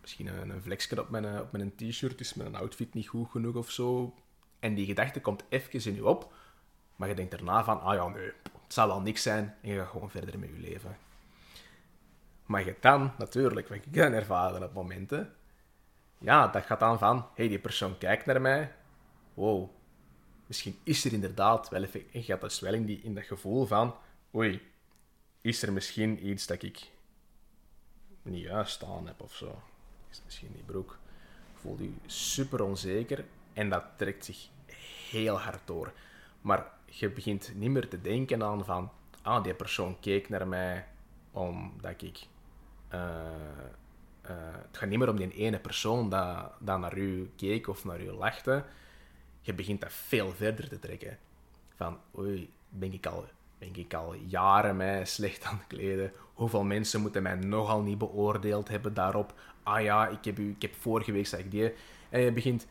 misschien 0.00 0.26
een, 0.26 0.50
een 0.50 0.62
vlekje 0.62 1.00
op 1.00 1.08
mijn, 1.08 1.24
eh, 1.24 1.40
op 1.40 1.52
mijn 1.52 1.74
t-shirt, 1.74 2.20
is 2.20 2.34
mijn 2.34 2.54
outfit 2.54 2.94
niet 2.94 3.08
goed 3.08 3.30
genoeg 3.30 3.54
of 3.54 3.70
zo. 3.70 4.14
En 4.58 4.74
die 4.74 4.86
gedachte 4.86 5.20
komt 5.20 5.44
even 5.48 5.84
in 5.84 5.94
je 5.94 6.06
op, 6.06 6.32
maar 6.96 7.08
je 7.08 7.14
denkt 7.14 7.30
daarna 7.30 7.64
van, 7.64 7.80
ah 7.80 7.94
ja, 7.94 8.08
nee, 8.08 8.32
het 8.42 8.74
zal 8.74 8.86
wel 8.86 9.00
niks 9.00 9.22
zijn, 9.22 9.56
en 9.62 9.70
je 9.70 9.78
gaat 9.78 9.88
gewoon 9.88 10.10
verder 10.10 10.38
met 10.38 10.48
je 10.48 10.60
leven. 10.60 10.96
Maar 12.46 12.64
je 12.64 12.76
dan, 12.80 13.12
natuurlijk, 13.18 13.68
wat 13.68 13.76
ik 13.76 13.94
dan 13.94 14.12
ervaren 14.12 14.62
op 14.62 14.72
momenten, 14.72 15.34
ja, 16.18 16.48
dat 16.48 16.64
gaat 16.64 16.80
dan 16.80 16.98
van, 16.98 17.26
hey, 17.34 17.48
die 17.48 17.58
persoon 17.58 17.98
kijkt 17.98 18.26
naar 18.26 18.40
mij, 18.40 18.72
wow, 19.34 19.70
misschien 20.48 20.78
is 20.82 21.04
er 21.04 21.12
inderdaad 21.12 21.68
wel 21.68 21.82
even, 21.82 22.00
en 22.12 22.22
je 22.26 22.38
gaat 22.38 22.62
in, 22.62 22.84
die, 22.84 23.00
in 23.02 23.14
dat 23.14 23.24
gevoel 23.24 23.66
van, 23.66 23.94
oei, 24.34 24.60
is 25.40 25.62
er 25.62 25.72
misschien 25.72 26.28
iets 26.28 26.46
dat 26.46 26.62
ik 26.62 26.90
niet 28.22 28.42
juist 28.42 28.84
aan 28.84 29.06
heb 29.06 29.20
of 29.20 29.34
zo? 29.34 29.62
Is 30.10 30.22
misschien 30.24 30.52
die 30.52 30.62
broek? 30.62 30.98
Je 31.52 31.58
voelt 31.58 31.78
je 31.78 31.92
super 32.06 32.62
onzeker 32.62 33.24
en 33.52 33.68
dat 33.68 33.84
trekt 33.96 34.24
zich 34.24 34.48
heel 35.10 35.38
hard 35.38 35.60
door. 35.64 35.92
Maar 36.40 36.72
je 36.86 37.10
begint 37.10 37.52
niet 37.54 37.70
meer 37.70 37.88
te 37.88 38.00
denken 38.00 38.42
aan 38.42 38.64
van, 38.64 38.90
ah, 39.22 39.44
die 39.44 39.54
persoon 39.54 40.00
keek 40.00 40.28
naar 40.28 40.48
mij 40.48 40.86
omdat 41.30 42.02
ik... 42.02 42.26
eh, 42.88 42.98
eh, 44.22 44.36
het 44.52 44.76
gaat 44.76 44.88
niet 44.88 44.98
meer 44.98 45.08
om 45.08 45.16
die 45.16 45.32
ene 45.32 45.58
persoon 45.58 46.08
dat, 46.08 46.52
dat 46.58 46.78
naar 46.78 46.98
u 46.98 47.30
keek 47.36 47.68
of 47.68 47.84
naar 47.84 48.00
u 48.00 48.10
lachte. 48.10 48.64
Je 49.40 49.54
begint 49.54 49.80
dat 49.80 49.92
veel 49.92 50.30
verder 50.30 50.68
te 50.68 50.78
trekken. 50.78 51.18
Van, 51.74 51.98
oei, 52.18 52.50
ben 52.68 52.92
ik 52.92 53.06
al, 53.06 53.24
ben 53.58 53.74
ik 53.74 53.94
al 53.94 54.14
jaren 54.14 54.76
mij 54.76 55.04
slecht 55.04 55.44
aan 55.44 55.56
het 55.56 55.66
kleden? 55.66 56.12
Hoeveel 56.34 56.64
mensen 56.64 57.00
moeten 57.00 57.22
mij 57.22 57.34
nogal 57.34 57.82
niet 57.82 57.98
beoordeeld 57.98 58.68
hebben 58.68 58.94
daarop? 58.94 59.34
Ah 59.62 59.82
ja, 59.82 60.08
ik 60.08 60.24
heb, 60.24 60.38
u, 60.38 60.50
ik 60.50 60.62
heb 60.62 60.74
vorige 60.74 61.12
week 61.12 61.26
zag 61.26 61.40
ik 61.40 61.50
die. 61.50 61.72
En 62.08 62.20
je 62.20 62.32
begint 62.32 62.66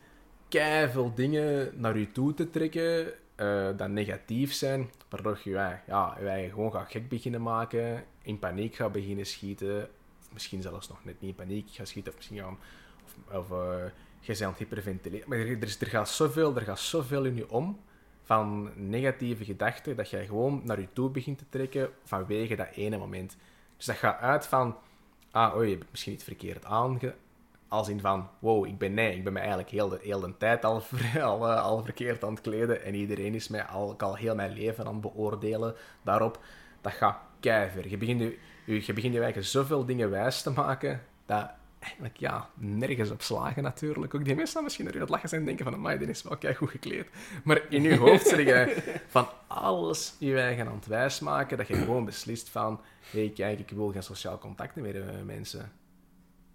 veel 0.90 1.14
dingen 1.14 1.72
naar 1.80 1.98
je 1.98 2.12
toe 2.12 2.34
te 2.34 2.50
trekken 2.50 3.14
eh 3.38 3.68
dat 3.76 3.88
negatief 3.88 4.52
zijn, 4.52 4.90
waardoor 5.08 5.40
je 5.44 5.50
ja, 5.86 6.16
gewoon 6.50 6.72
gaat 6.72 6.90
gek 6.90 7.08
beginnen 7.08 7.42
maken, 7.42 8.04
in 8.22 8.38
paniek 8.38 8.74
gaat 8.74 8.92
beginnen 8.92 9.26
schieten, 9.26 9.88
misschien 10.32 10.62
zelfs 10.62 10.88
nog 10.88 11.04
net 11.04 11.20
niet 11.20 11.30
in 11.30 11.36
paniek 11.36 11.68
gaat 11.70 11.88
schieten, 11.88 12.12
of 12.12 12.18
misschien 12.18 12.44
of, 12.46 13.34
of 13.34 13.50
eh, 13.50 13.84
je 14.20 14.66
bent 14.68 14.86
aan 14.86 15.10
het. 15.12 15.26
Maar 15.26 15.38
er, 15.38 15.62
is- 15.62 15.80
er, 15.80 15.86
gaat 15.86 16.08
zoveel, 16.08 16.56
er 16.56 16.62
gaat 16.62 16.78
zoveel 16.78 17.24
in 17.24 17.36
je 17.36 17.50
om 17.50 17.80
van 18.22 18.70
negatieve 18.74 19.44
gedachten, 19.44 19.96
dat 19.96 20.10
jij 20.10 20.26
gewoon 20.26 20.60
naar 20.64 20.80
je 20.80 20.88
toe 20.92 21.10
begint 21.10 21.38
te 21.38 21.44
trekken 21.48 21.90
vanwege 22.04 22.56
dat 22.56 22.68
ene 22.74 22.96
moment. 22.98 23.36
Dus 23.76 23.86
dat 23.86 23.96
gaat 23.96 24.20
uit 24.20 24.46
van, 24.46 24.76
ah, 25.30 25.56
oei, 25.56 25.70
heb 25.70 25.82
ik 25.82 25.88
misschien 25.90 26.12
iets 26.12 26.24
verkeerd 26.24 26.64
aange... 26.64 27.14
Als 27.70 27.88
in 27.88 28.00
van, 28.00 28.28
wow, 28.38 28.66
ik 28.66 28.78
ben 28.78 28.94
nee, 28.94 29.16
ik 29.16 29.24
ben 29.24 29.32
me 29.32 29.38
eigenlijk 29.38 29.68
heel 29.70 29.88
de, 29.88 29.98
heel 30.02 30.20
de 30.20 30.36
tijd 30.36 30.64
al, 30.64 30.82
eh, 31.14 31.62
al 31.62 31.84
verkeerd 31.84 32.24
aan 32.24 32.30
het 32.30 32.40
kleden 32.40 32.82
en 32.84 32.94
iedereen 32.94 33.34
is 33.34 33.48
mij 33.48 33.64
al, 33.64 33.94
al 33.98 34.16
heel 34.16 34.34
mijn 34.34 34.52
leven 34.52 34.86
aan 34.86 34.92
het 34.92 35.00
beoordelen 35.00 35.74
daarop. 36.02 36.40
Dat 36.80 36.92
gaat 36.92 37.18
keiver. 37.40 37.88
Je 37.88 37.96
begint 37.96 38.20
je, 38.20 38.38
je, 38.64 38.82
je 38.86 38.92
begint 38.92 39.14
je 39.14 39.22
eigen 39.22 39.44
zoveel 39.44 39.84
dingen 39.84 40.10
wijs 40.10 40.42
te 40.42 40.50
maken, 40.50 41.02
dat 41.26 41.50
eigenlijk 41.78 42.16
ja, 42.16 42.50
nergens 42.54 43.10
op 43.10 43.22
slagen 43.22 43.62
natuurlijk. 43.62 44.14
Ook 44.14 44.24
die 44.24 44.34
mensen 44.34 44.54
dan 44.54 44.64
misschien 44.64 44.84
naar 44.84 44.94
het 44.94 45.08
lachen 45.08 45.28
zijn 45.28 45.40
en 45.40 45.46
denken 45.46 45.64
van, 45.64 45.74
amai, 45.74 45.98
die 45.98 46.08
is 46.08 46.22
wel 46.22 46.36
kei 46.36 46.54
goed 46.54 46.70
gekleed. 46.70 47.08
Maar 47.44 47.62
in 47.68 47.82
je 47.82 47.96
hoofd 47.96 48.26
zeg 48.26 48.38
je 48.38 48.82
van 49.08 49.28
alles 49.46 50.14
je 50.18 50.40
eigen 50.40 50.66
aan 50.66 50.74
het 50.74 50.86
wijsmaken, 50.86 51.56
dat 51.56 51.68
je 51.68 51.74
gewoon 51.84 52.04
beslist 52.04 52.48
van, 52.48 52.80
hé 53.10 53.20
hey, 53.20 53.30
kijk, 53.30 53.58
ik 53.58 53.70
wil 53.70 53.92
geen 53.92 54.02
sociaal 54.02 54.38
contact 54.38 54.74
meer 54.74 54.94
hebben 54.94 55.14
met 55.14 55.36
mensen. 55.36 55.72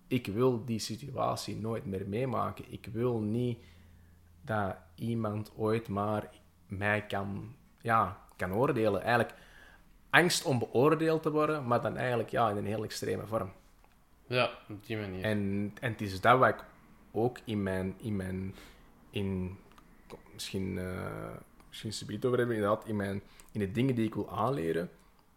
Ik 0.07 0.27
wil 0.27 0.65
die 0.65 0.79
situatie 0.79 1.55
nooit 1.55 1.86
meer 1.86 2.07
meemaken. 2.07 2.65
Ik 2.69 2.89
wil 2.91 3.19
niet 3.19 3.57
dat 4.41 4.75
iemand 4.95 5.51
ooit 5.55 5.88
maar 5.88 6.29
mij 6.67 7.05
kan, 7.05 7.55
ja, 7.81 8.17
kan 8.36 8.53
oordelen. 8.53 9.01
Eigenlijk 9.01 9.33
angst 10.09 10.45
om 10.45 10.59
beoordeeld 10.59 11.23
te 11.23 11.31
worden, 11.31 11.67
maar 11.67 11.81
dan 11.81 11.97
eigenlijk 11.97 12.29
ja, 12.29 12.49
in 12.49 12.57
een 12.57 12.65
heel 12.65 12.83
extreme 12.83 13.25
vorm. 13.25 13.51
Ja, 14.27 14.59
op 14.69 14.86
die 14.86 14.97
manier. 14.97 15.23
En, 15.23 15.71
en 15.79 15.91
het 15.91 16.01
is 16.01 16.21
dat 16.21 16.39
wat 16.39 16.49
ik 16.49 16.65
ook 17.12 17.39
in 17.43 17.63
mijn, 17.63 17.93
in 17.97 18.15
mijn, 18.15 18.55
in, 19.09 19.57
misschien, 20.33 20.77
eh 20.77 21.36
misschien 21.67 21.93
subiet 21.93 22.25
over 22.25 22.38
hebben, 22.38 22.55
inderdaad, 22.55 22.88
in, 22.88 22.95
mijn, 22.95 23.21
in 23.51 23.59
de 23.59 23.71
dingen 23.71 23.95
die 23.95 24.05
ik 24.05 24.13
wil 24.13 24.29
aanleren, 24.29 24.89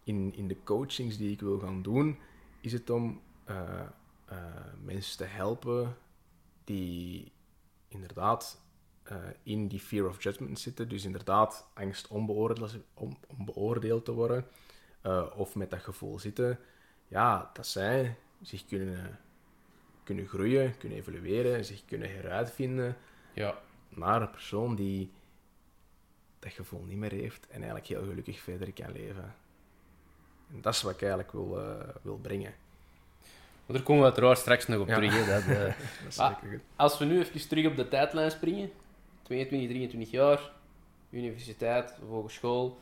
in, 0.05 0.33
in 0.37 0.49
de 0.49 0.63
coachings 0.65 1.17
die 1.17 1.33
ik 1.33 1.41
wil 1.41 1.59
gaan 1.59 1.83
doen, 1.83 2.19
is 2.61 2.73
het 2.73 2.91
om 2.91 3.21
eh, 3.45 3.81
eh, 4.25 4.37
mensen 4.85 5.17
te 5.17 5.25
helpen 5.25 5.97
die 6.65 7.33
inderdaad 7.89 8.65
in 9.43 9.69
die 9.69 9.81
fear 9.81 10.09
of 10.09 10.23
judgment 10.23 10.59
zitten. 10.59 10.89
Dus 10.89 11.05
inderdaad, 11.05 11.69
angst 11.75 12.09
om 12.09 12.27
beoordeeld, 12.27 12.77
om, 12.95 13.19
beoordeeld 13.37 14.05
te 14.05 14.13
worden. 14.13 14.47
of 15.37 15.55
met 15.55 15.71
dat 15.71 15.81
gevoel 15.81 16.19
zitten. 16.19 16.59
Ja, 17.09 17.51
dat 17.53 17.67
zij 17.67 18.17
zich 18.43 18.67
kunnen, 18.67 19.19
kunnen 20.03 20.27
groeien, 20.27 20.77
kunnen 20.79 20.99
evolueren, 20.99 21.65
zich 21.65 21.85
kunnen 21.85 22.11
heruitvinden 22.11 22.97
Ja. 23.33 23.59
naar 23.89 24.23
een 24.23 24.31
persoon 24.31 24.75
die 24.77 25.11
dat 26.39 26.53
gevoel 26.53 26.83
niet 26.85 26.99
meer 26.99 27.13
heeft 27.13 27.47
en 27.47 27.55
eigenlijk 27.57 27.87
heel 27.87 28.05
gelukkig 28.05 28.41
verder 28.41 28.73
kan 28.73 28.93
leven. 28.93 29.35
En 30.53 30.61
dat 30.61 30.75
is 30.75 30.83
wat 30.83 30.93
ik 30.95 31.01
eigenlijk 31.01 31.33
wil, 31.33 31.61
eh, 31.61 31.89
wil 32.03 32.17
brengen. 32.17 32.55
Maar 33.67 33.77
daar 33.77 33.85
komen 33.85 34.03
we 34.03 34.09
uiteraard 34.09 34.39
straks 34.39 34.67
nog 34.67 34.81
op 34.81 34.89
Ja. 34.89 34.95
terug. 34.95 35.13
Hè, 35.27 35.55
dat, 36.05 36.19
Ah. 36.19 36.37
goed. 36.39 36.61
Als 36.77 36.99
we 36.99 37.05
nu 37.05 37.19
even 37.21 37.49
terug 37.49 37.67
op 37.67 37.77
de 37.77 37.89
tijdlijn 37.89 38.31
springen. 38.31 38.71
22, 39.23 39.69
23 39.69 40.11
jaar, 40.11 40.51
universiteit, 41.11 41.91
hogeschool, 42.09 42.79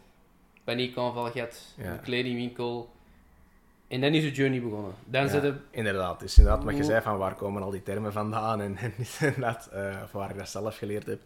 paniekaanval 0.65 1.31
gehad, 1.31 1.75
Ja. 1.77 1.97
kledingwinkel. 1.97 2.93
En 3.89 4.01
dan 4.01 4.13
is 4.13 4.23
de 4.23 4.31
journey 4.31 4.63
begonnen. 4.63 4.95
Dan 5.05 5.23
Ja, 5.23 5.29
zitten 5.29 5.65
Inderdaad, 5.71 6.21
dus 6.21 6.39
inderdaad 6.39 6.65
wat 6.65 6.77
je 6.77 6.85
zei 6.85 7.03
van 7.03 7.19
waar 7.19 7.35
komen 7.35 7.63
al 7.63 7.71
die 7.71 7.83
termen 7.83 8.13
vandaan 8.13 8.61
en, 8.61 8.77
en 8.77 8.93
inderdaad, 9.21 9.67
eh, 9.67 10.01
of 10.05 10.13
waar 10.13 10.31
ik 10.31 10.39
dat 10.39 10.49
zelf 10.49 10.79
geleerd 10.79 11.07
heb. 11.07 11.21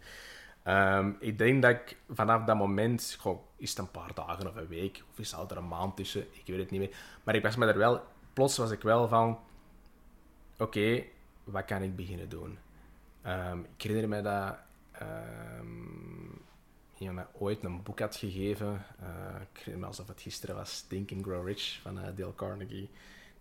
Ehm, 0.63 1.11
ik 1.19 1.37
denk 1.37 1.61
dat 1.61 1.71
ik 1.71 1.97
vanaf 2.09 2.43
dat 2.43 2.55
moment, 2.55 3.15
goh, 3.19 3.39
is 3.57 3.69
het 3.69 3.79
een 3.79 3.91
paar 3.91 4.13
dagen 4.13 4.47
of 4.47 4.55
een 4.55 4.67
week, 4.67 5.03
of 5.11 5.19
is 5.19 5.31
het 5.31 5.51
er 5.51 5.57
een 5.57 5.67
maand 5.67 5.95
tussen, 5.95 6.21
ik 6.31 6.43
weet 6.45 6.59
het 6.59 6.71
niet 6.71 6.79
meer. 6.79 6.95
Maar 7.23 7.35
ik 7.35 7.43
was 7.43 7.55
me 7.55 7.65
er 7.65 7.77
wel, 7.77 8.01
plots 8.33 8.57
was 8.57 8.71
ik 8.71 8.81
wel 8.81 9.07
van, 9.07 9.39
oké, 10.57 11.03
wat 11.43 11.65
kan 11.65 11.81
ik 11.81 11.95
beginnen 11.95 12.29
doen? 12.29 12.57
Ehm, 13.21 13.59
ik 13.59 13.81
herinner 13.81 14.09
me 14.09 14.21
dat 14.21 14.55
ehm, 14.91 16.31
iemand 16.99 17.17
mij 17.17 17.27
ooit 17.39 17.63
een 17.63 17.83
boek 17.83 17.99
had 17.99 18.15
gegeven. 18.15 18.85
eh, 18.99 19.07
ik 19.41 19.57
herinner 19.57 19.79
me 19.79 19.85
alsof 19.85 20.07
het 20.07 20.21
gisteren 20.21 20.55
was, 20.55 20.85
Think 20.87 21.11
and 21.11 21.23
Grow 21.23 21.47
Rich 21.47 21.79
van 21.81 21.99
eh, 21.99 22.03
Dale 22.15 22.35
Carnegie. 22.35 22.89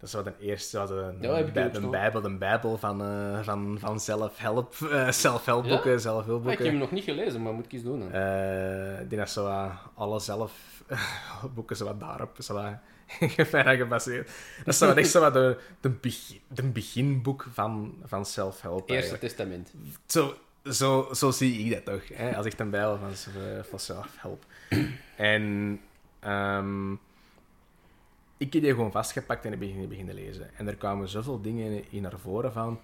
Dat 0.00 0.08
wat 0.16 0.26
een 0.26 0.38
eerste, 0.40 0.78
een, 0.78 1.16
Ja, 1.20 1.44
bij- 1.52 1.64
een 1.74 1.74
zo. 1.82 1.90
bijbel, 1.90 2.24
een 2.24 2.38
bijbel 2.38 2.78
van, 2.78 3.02
eh, 3.02 3.40
van, 3.42 3.76
van 3.80 4.00
self-help, 4.00 4.74
eh, 4.74 5.10
self-helpboeken, 5.10 5.90
Ah, 5.90 5.92
ik 5.96 6.00
zelfhulpboeken. 6.00 6.62
heb 6.62 6.72
hem 6.72 6.80
nog 6.80 6.90
niet 6.90 7.04
gelezen, 7.04 7.42
maar 7.42 7.52
moet 7.52 7.64
ik 7.64 7.72
eens 7.72 7.82
doen. 7.82 7.98
Dan. 8.00 8.08
Ik 9.00 9.08
denk 9.10 9.16
dat 9.20 9.30
zo 9.30 9.70
alle 9.94 10.20
zelf 10.20 10.82
boeken 11.54 11.76
zo 11.76 11.84
wat 11.84 12.00
daarop 12.00 12.36
zo 12.38 12.54
wat 12.54 12.72
gebaseerd. 13.76 14.26
Dat 14.58 14.66
is 14.66 14.78
zo 14.78 14.92
echt 14.92 15.10
zo 15.10 15.20
wat 15.20 15.32
de, 15.32 15.58
de, 15.80 15.88
begin, 15.90 16.40
de 16.48 16.62
beginboek 16.62 17.46
van, 17.52 17.94
van 18.04 18.24
self-help. 18.26 18.90
Eerste 18.90 19.18
testament. 19.18 19.72
Zo, 20.06 20.34
zo, 20.70 21.08
zo 21.12 21.30
zie 21.30 21.64
ik 21.64 21.72
dat 21.72 21.84
toch, 21.84 22.08
hè? 22.16 22.36
als 22.36 22.46
ik 22.46 22.58
een 22.58 22.70
bijbel 22.70 22.98
van, 22.98 23.32
eh, 23.42 23.62
van 23.62 23.78
self-help. 23.78 24.44
En 25.16 25.80
ehm, 26.20 26.92
ik 28.36 28.52
heb 28.52 28.62
die 28.62 28.70
gewoon 28.70 28.92
vastgepakt 28.92 29.44
en 29.44 29.52
ik 29.52 29.58
begin 29.58 29.88
beginnen 29.88 30.14
lezen. 30.14 30.54
En 30.56 30.68
er 30.68 30.76
kwamen 30.76 31.08
zoveel 31.08 31.40
dingen 31.40 31.92
in 31.92 32.02
naar 32.02 32.18
voren 32.18 32.52
van... 32.52 32.80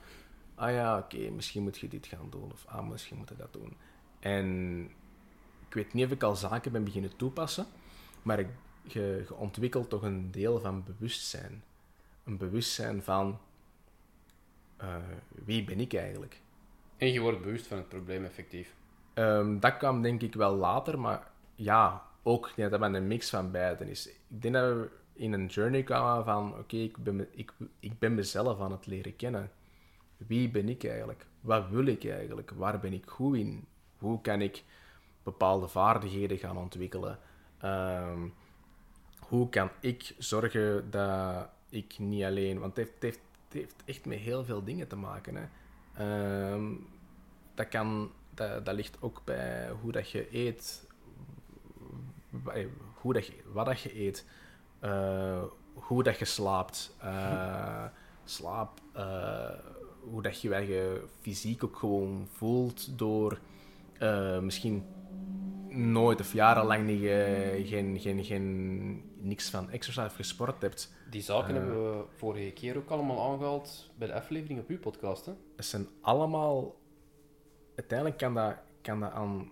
Ah 0.55 0.71
ja, 0.73 0.99
oké, 0.99 1.31
misschien 1.31 1.63
moet 1.63 1.79
je 1.79 1.89
dit 1.89 2.07
gaan 2.07 2.27
doen. 2.31 2.53
Of 2.53 2.65
ah, 2.67 2.89
misschien 2.89 3.17
moet 3.17 3.29
je 3.29 3.37
dat 3.37 3.53
doen. 3.53 3.77
En 4.21 4.81
ik 5.69 5.75
weet 5.75 5.93
niet 5.93 6.05
of 6.05 6.11
ik 6.11 6.23
al 6.23 6.37
zaken 6.37 6.73
ben 6.73 6.85
beginnen 6.85 7.17
toepassen, 7.17 7.67
maar 8.23 8.39
ik, 8.39 8.49
je 8.83 9.27
ontwikkelt 9.31 9.89
toch 9.91 10.03
een 10.03 10.31
deel 10.31 10.61
van 10.61 10.85
bewustzijn. 10.85 11.63
Een 12.25 12.37
bewustzijn 12.37 13.03
van... 13.03 13.39
eh, 14.77 14.97
wie 15.45 15.65
ben 15.65 15.81
ik 15.81 15.95
eigenlijk? 15.95 16.41
En 16.97 17.13
je 17.13 17.21
wordt 17.21 17.43
bewust 17.43 17.67
van 17.67 17.77
het 17.77 17.89
probleem, 17.89 18.25
effectief. 18.25 18.75
Ehm, 19.15 19.59
dat 19.59 19.77
kwam 19.77 20.03
denk 20.03 20.23
ik 20.23 20.35
wel 20.35 20.55
later, 20.55 21.01
maar 21.01 21.31
ja, 21.55 22.03
ook 22.23 22.53
denk 22.57 22.71
dat 22.71 22.81
dat 22.81 22.95
een 22.95 23.07
mix 23.07 23.31
van 23.31 23.51
beiden 23.51 23.89
is. 23.89 24.07
Ik 24.09 24.43
denk 24.43 24.55
dat 24.55 24.75
we 24.75 24.91
in 25.13 25.33
een 25.33 25.47
journey 25.47 25.83
kwamen 25.83 26.25
van, 26.25 26.59
oké, 26.59 26.77
ik, 26.77 26.97
ben 26.97 27.29
ik, 27.31 27.53
ik 27.81 27.99
ben 27.99 28.15
mezelf 28.15 28.61
aan 28.61 28.73
het 28.73 28.87
leren 28.87 29.17
kennen. 29.17 29.51
Wie 30.17 30.51
ben 30.51 30.69
ik 30.69 30.85
eigenlijk? 30.85 31.27
Wat 31.41 31.69
wil 31.69 31.87
ik 31.87 32.05
eigenlijk? 32.05 32.51
Waar 32.51 32.81
ben 32.81 32.93
ik 32.93 33.07
goed 33.07 33.37
in? 33.37 33.67
Hoe 33.99 34.21
kan 34.21 34.41
ik 34.41 34.63
bepaalde 35.23 35.69
vaardigheden 35.69 36.39
gaan 36.39 36.57
ontwikkelen? 36.57 37.19
Ehm, 37.59 38.29
hoe 39.19 39.49
kan 39.49 39.71
ik 39.81 40.15
zorgen 40.19 40.91
dat 40.91 41.49
ik 41.69 41.99
niet 41.99 42.25
alleen... 42.25 42.59
Want 42.59 42.77
het 42.77 42.87
heeft, 42.87 42.95
het 42.95 43.03
heeft, 43.03 43.21
het 43.45 43.55
heeft 43.55 43.83
echt 43.85 44.07
met 44.07 44.19
heel 44.19 44.45
veel 44.45 44.65
dingen 44.65 44.89
te 44.89 44.97
maken. 44.97 45.37
Hè. 45.37 45.45
Ehm, 45.97 46.73
dat, 47.55 47.69
kan, 47.69 48.11
dat, 48.35 48.75
ligt 48.75 48.97
ook 49.01 49.23
bij 49.25 49.71
hoe 49.71 49.93
dat 49.93 50.11
je 50.11 50.37
eet, 50.37 50.87
hoe 52.95 53.13
dat 53.13 53.27
je, 53.27 53.33
wat 53.53 53.67
dat 53.67 53.81
je 53.81 54.01
eet, 54.01 54.25
eh, 54.79 55.43
hoe 55.75 56.03
dat 56.03 56.19
je 56.19 56.25
slaapt, 56.25 56.97
eh, 57.01 57.85
slaap, 58.25 58.81
eh, 58.93 59.51
hoe 60.01 60.23
dat 60.23 60.41
je 60.41 60.49
je 60.49 61.05
fysiek 61.21 61.65
ook 61.65 61.77
gewoon 61.77 62.29
voelt 62.33 62.99
door 62.99 63.39
misschien 64.41 64.85
nooit 65.77 66.21
of 66.21 66.33
jarenlang 66.33 66.87
niet, 66.87 67.03
eh, 67.05 67.69
geen, 67.69 68.01
geen, 68.01 68.25
geen, 68.25 69.13
niks 69.17 69.51
van 69.51 69.71
exercise 69.71 70.07
of 70.07 70.15
gesport 70.15 70.63
hebt. 70.63 70.95
Die 71.11 71.23
zaken 71.23 71.55
Eh. 71.55 71.55
hebben 71.55 71.99
we 71.99 72.05
vorige 72.17 72.51
keer 72.51 72.77
ook 72.77 72.91
allemaal 72.91 73.33
aangehaald 73.33 73.91
bij 73.99 74.07
de 74.09 74.15
aflevering 74.15 74.61
op 74.61 74.69
uw 74.69 74.79
podcast. 74.79 75.27
Hè? 75.27 75.33
Het 75.57 75.65
zijn 75.65 75.87
allemaal... 76.01 76.77
Uiteindelijk 77.77 78.19
kan 78.19 78.35
dat, 78.35 78.57
kan 78.83 79.01
dat 79.01 79.13
aan 79.13 79.51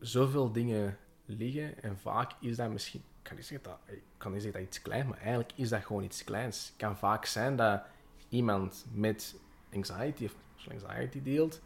zoveel 0.00 0.52
dingen 0.52 0.98
liggen. 1.24 1.82
En 1.82 1.98
vaak 1.98 2.32
is 2.40 2.56
dat 2.56 2.70
misschien... 2.70 3.00
Ik 3.00 3.22
kan 3.32 3.36
niet 3.36 3.46
zeggen 3.46 3.70
dat, 3.70 3.94
ik 3.96 4.02
kan 4.16 4.32
niet 4.32 4.42
zeggen 4.42 4.60
dat 4.60 4.68
iets 4.68 4.82
kleins, 4.82 5.08
maar 5.08 5.18
eigenlijk 5.18 5.52
is 5.54 5.68
dat 5.68 5.84
gewoon 5.84 6.02
iets 6.02 6.24
kleins. 6.24 6.66
Het 6.66 6.76
kan 6.76 6.96
vaak 6.96 7.24
zijn 7.24 7.56
dat 7.56 7.82
iemand 8.28 8.86
met 8.92 9.36
anxiety 9.74 10.24
of 10.24 10.34
anxiety 10.70 11.22
deelt 11.22 11.60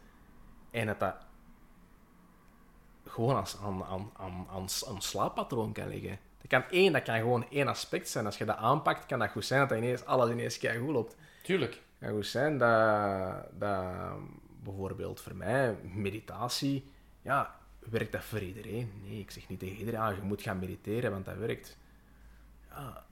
en 0.71 0.85
dat 0.85 0.99
dat 0.99 1.15
gewoon 3.11 3.35
als, 3.35 3.57
aan, 3.63 3.83
aan, 3.83 4.09
aan, 4.13 4.47
aan, 4.49 4.67
aan 4.87 5.01
slaappatroon 5.01 5.73
kan 5.73 5.87
liggen. 5.87 6.19
Dat 6.41 6.47
kan 6.47 6.63
één, 6.69 6.93
dat 6.93 7.03
kan 7.03 7.15
gewoon 7.15 7.49
één 7.49 7.67
aspect 7.67 8.09
zijn. 8.09 8.25
Als 8.25 8.37
je 8.37 8.45
dat 8.45 8.57
aanpakt, 8.57 9.05
kan 9.05 9.19
dat 9.19 9.29
goed 9.29 9.45
zijn 9.45 9.59
dat, 9.59 9.69
dat 9.69 9.77
ineens, 9.77 10.05
alles 10.05 10.31
ineens 10.31 10.57
goed 10.57 10.93
loopt 10.93 11.15
Tuurlijk. 11.43 11.81
kan 11.99 12.09
goed 12.11 12.25
zijn 12.25 12.57
dat, 12.57 13.45
dat 13.59 13.85
bijvoorbeeld 14.63 15.21
voor 15.21 15.35
mij 15.35 15.75
meditatie, 15.93 16.91
ja, 17.21 17.55
werkt 17.89 18.11
dat 18.11 18.23
voor 18.23 18.39
iedereen? 18.39 18.91
Nee, 19.03 19.19
ik 19.19 19.31
zeg 19.31 19.47
niet 19.47 19.59
tegen 19.59 19.77
iedereen, 19.77 19.99
ah, 19.99 20.15
je 20.15 20.21
moet 20.21 20.41
gaan 20.41 20.59
mediteren, 20.59 21.11
want 21.11 21.25
dat 21.25 21.37
werkt. 21.37 21.77
Ja, 22.69 23.05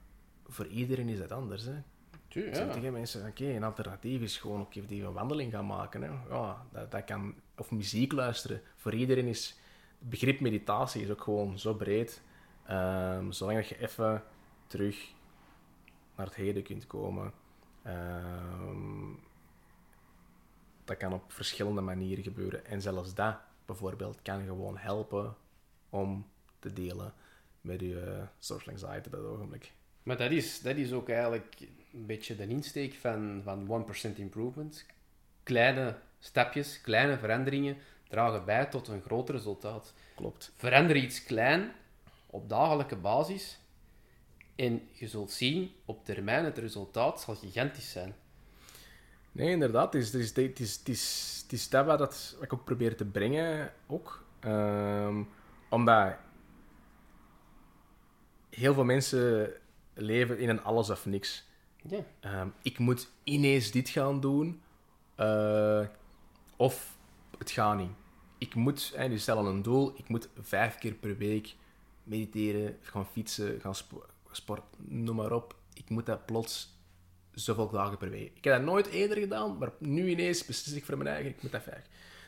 voor 0.47 0.67
iedereen 0.67 1.09
is 1.09 1.19
dat 1.19 1.31
anders. 1.31 1.63
Hè. 1.63 1.73
Tuur, 2.27 2.47
Ik 2.47 2.55
zeg 2.55 2.65
ja. 2.67 2.73
tegen 2.73 2.93
mensen, 2.93 3.27
oké, 3.27 3.45
een 3.45 3.63
alternatief 3.63 4.21
is 4.21 4.37
gewoon 4.37 4.59
ook 4.59 4.75
even 4.75 5.05
een 5.05 5.13
wandeling 5.13 5.51
gaan 5.51 5.65
maken. 5.65 6.01
Hè. 6.01 6.09
Ja, 6.29 6.65
dat, 6.71 6.91
dat 6.91 7.03
kan, 7.03 7.35
of 7.57 7.71
muziek 7.71 8.11
luisteren. 8.11 8.61
Voor 8.75 8.93
iedereen 8.93 9.27
is 9.27 9.58
het 9.99 10.09
begrip 10.09 10.39
meditatie 10.39 11.01
is 11.01 11.09
ook 11.09 11.21
gewoon 11.21 11.59
zo 11.59 11.73
breed. 11.73 12.21
Ehm, 12.65 13.31
zolang 13.31 13.57
dat 13.57 13.67
je 13.67 13.79
even 13.79 14.23
terug 14.67 15.13
naar 16.15 16.25
het 16.25 16.35
heden 16.35 16.63
kunt 16.63 16.87
komen. 16.87 17.33
Ehm, 17.83 19.13
dat 20.85 20.97
kan 20.97 21.13
op 21.13 21.31
verschillende 21.31 21.81
manieren 21.81 22.23
gebeuren. 22.23 22.65
En 22.65 22.81
zelfs 22.81 23.13
dat 23.13 23.37
bijvoorbeeld 23.65 24.21
kan 24.21 24.45
gewoon 24.45 24.77
helpen 24.77 25.35
om 25.89 26.27
te 26.59 26.73
delen 26.73 27.13
met 27.61 27.79
je 27.79 28.23
social 28.39 28.75
anxiety 28.75 29.07
op 29.07 29.11
dat 29.11 29.25
ogenblik. 29.25 29.71
Maar 30.03 30.17
dat 30.17 30.31
is, 30.31 30.61
dat 30.61 30.75
is 30.75 30.91
ook 30.91 31.09
eigenlijk 31.09 31.55
een 31.93 32.05
beetje 32.05 32.35
de 32.35 32.47
insteek 32.47 32.93
van, 32.93 33.41
van 33.43 33.67
1% 34.11 34.17
improvement. 34.17 34.85
Kleine 35.43 35.97
stapjes, 36.19 36.81
kleine 36.81 37.17
veranderingen 37.17 37.77
dragen 38.09 38.45
bij 38.45 38.65
tot 38.65 38.87
een 38.87 39.01
groot 39.01 39.29
resultaat. 39.29 39.93
Klopt. 40.15 40.51
Verander 40.55 40.95
iets 40.95 41.23
klein 41.23 41.71
op 42.25 42.49
dagelijkse 42.49 42.95
basis 42.95 43.59
en 44.55 44.87
je 44.91 45.07
zult 45.07 45.31
zien, 45.31 45.71
op 45.85 46.05
termijn 46.05 46.45
het 46.45 46.57
resultaat 46.57 47.21
zal 47.21 47.35
gigantisch 47.35 47.91
zijn. 47.91 48.15
Nee, 49.31 49.49
inderdaad. 49.49 49.93
Het 49.93 50.01
is, 50.01 50.13
het 50.13 50.21
is, 50.21 50.27
het 50.27 50.59
is, 50.59 50.77
het 50.77 50.89
is, 50.89 51.39
het 51.43 51.51
is 51.51 51.69
dat 51.69 51.85
wat, 51.85 51.99
dat 51.99 52.33
wat 52.35 52.43
ik 52.43 52.53
ook 52.53 52.63
probeer 52.63 52.95
te 52.95 53.05
brengen. 53.05 53.73
Ook. 53.87 54.23
Ehm, 54.39 55.23
omdat 55.69 56.15
heel 58.49 58.73
veel 58.73 58.83
mensen 58.83 59.51
leven 59.93 60.37
in 60.39 60.49
een 60.49 60.63
alles 60.63 60.89
of 60.89 61.05
niks. 61.05 61.47
Ja. 61.81 61.99
Ehm, 62.19 62.47
ik 62.61 62.77
moet 62.77 63.09
ineens 63.23 63.71
dit 63.71 63.89
gaan 63.89 64.19
doen. 64.19 64.61
eh, 65.15 65.85
of 66.55 66.97
het 67.39 67.51
gaat 67.51 67.77
niet. 67.77 67.91
Ik 68.37 68.55
moet, 68.55 68.91
hè, 68.95 69.17
stellen 69.17 69.45
een 69.45 69.61
doel, 69.61 69.93
ik 69.97 70.07
moet 70.07 70.29
vijf 70.39 70.77
keer 70.77 70.93
per 70.93 71.17
week 71.17 71.55
mediteren, 72.03 72.77
gaan 72.81 73.07
fietsen, 73.07 73.61
gaan 73.61 73.75
spo- 73.75 74.05
sport, 74.31 74.63
noem 74.77 75.15
maar 75.15 75.31
op. 75.31 75.55
Ik 75.73 75.89
moet 75.89 76.05
dat 76.05 76.25
plots 76.25 76.77
zoveel 77.31 77.69
dagen 77.69 77.97
per 77.97 78.09
week. 78.09 78.31
Ik 78.37 78.43
heb 78.43 78.53
dat 78.55 78.63
nooit 78.63 78.87
eerder 78.87 79.17
gedaan, 79.17 79.57
maar 79.57 79.71
nu 79.79 80.09
ineens 80.09 80.45
beslis 80.45 80.75
ik 80.75 80.85
voor 80.85 80.97
mijn 80.97 81.09
eigen, 81.09 81.31
ik 81.31 81.41
moet 81.41 81.51
dat 81.51 81.63
vijf. 81.63 81.83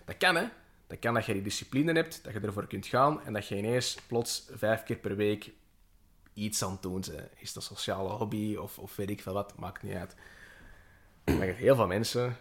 Dat 0.06 0.18
kan, 0.18 0.36
hè. 0.36 0.46
Dat 0.88 1.00
kan 1.00 1.14
dat 1.14 1.26
je 1.26 1.34
die 1.34 1.42
discipline 1.42 1.94
hebt, 1.94 2.24
dat 2.24 2.34
je 2.34 2.40
ervoor 2.40 2.68
kunt 2.68 2.86
gaan 2.86 3.22
en 3.22 3.34
dat 3.34 3.48
je 3.48 3.58
ineens 3.58 3.98
plots 4.08 4.50
vijf 4.52 4.84
keer 4.84 4.96
per 4.98 5.16
week 5.16 5.52
iets 6.34 6.64
aan 6.64 6.72
het 6.72 6.82
doen 6.82 6.94
bent. 6.94 7.10
Is 7.38 7.48
het 7.48 7.56
een 7.56 7.62
sociale 7.62 8.10
hobby 8.10 8.56
of, 8.56 8.80
of 8.80 8.96
weet 8.96 9.10
ik 9.10 9.22
veel 9.22 9.34
wat, 9.34 9.58
maakt 9.58 9.84
niet 9.84 9.94
uit. 9.94 10.16
Maar 11.26 11.46
je 11.46 11.52
heel 11.52 11.76
veel 11.76 11.88
mensen, 11.88 12.38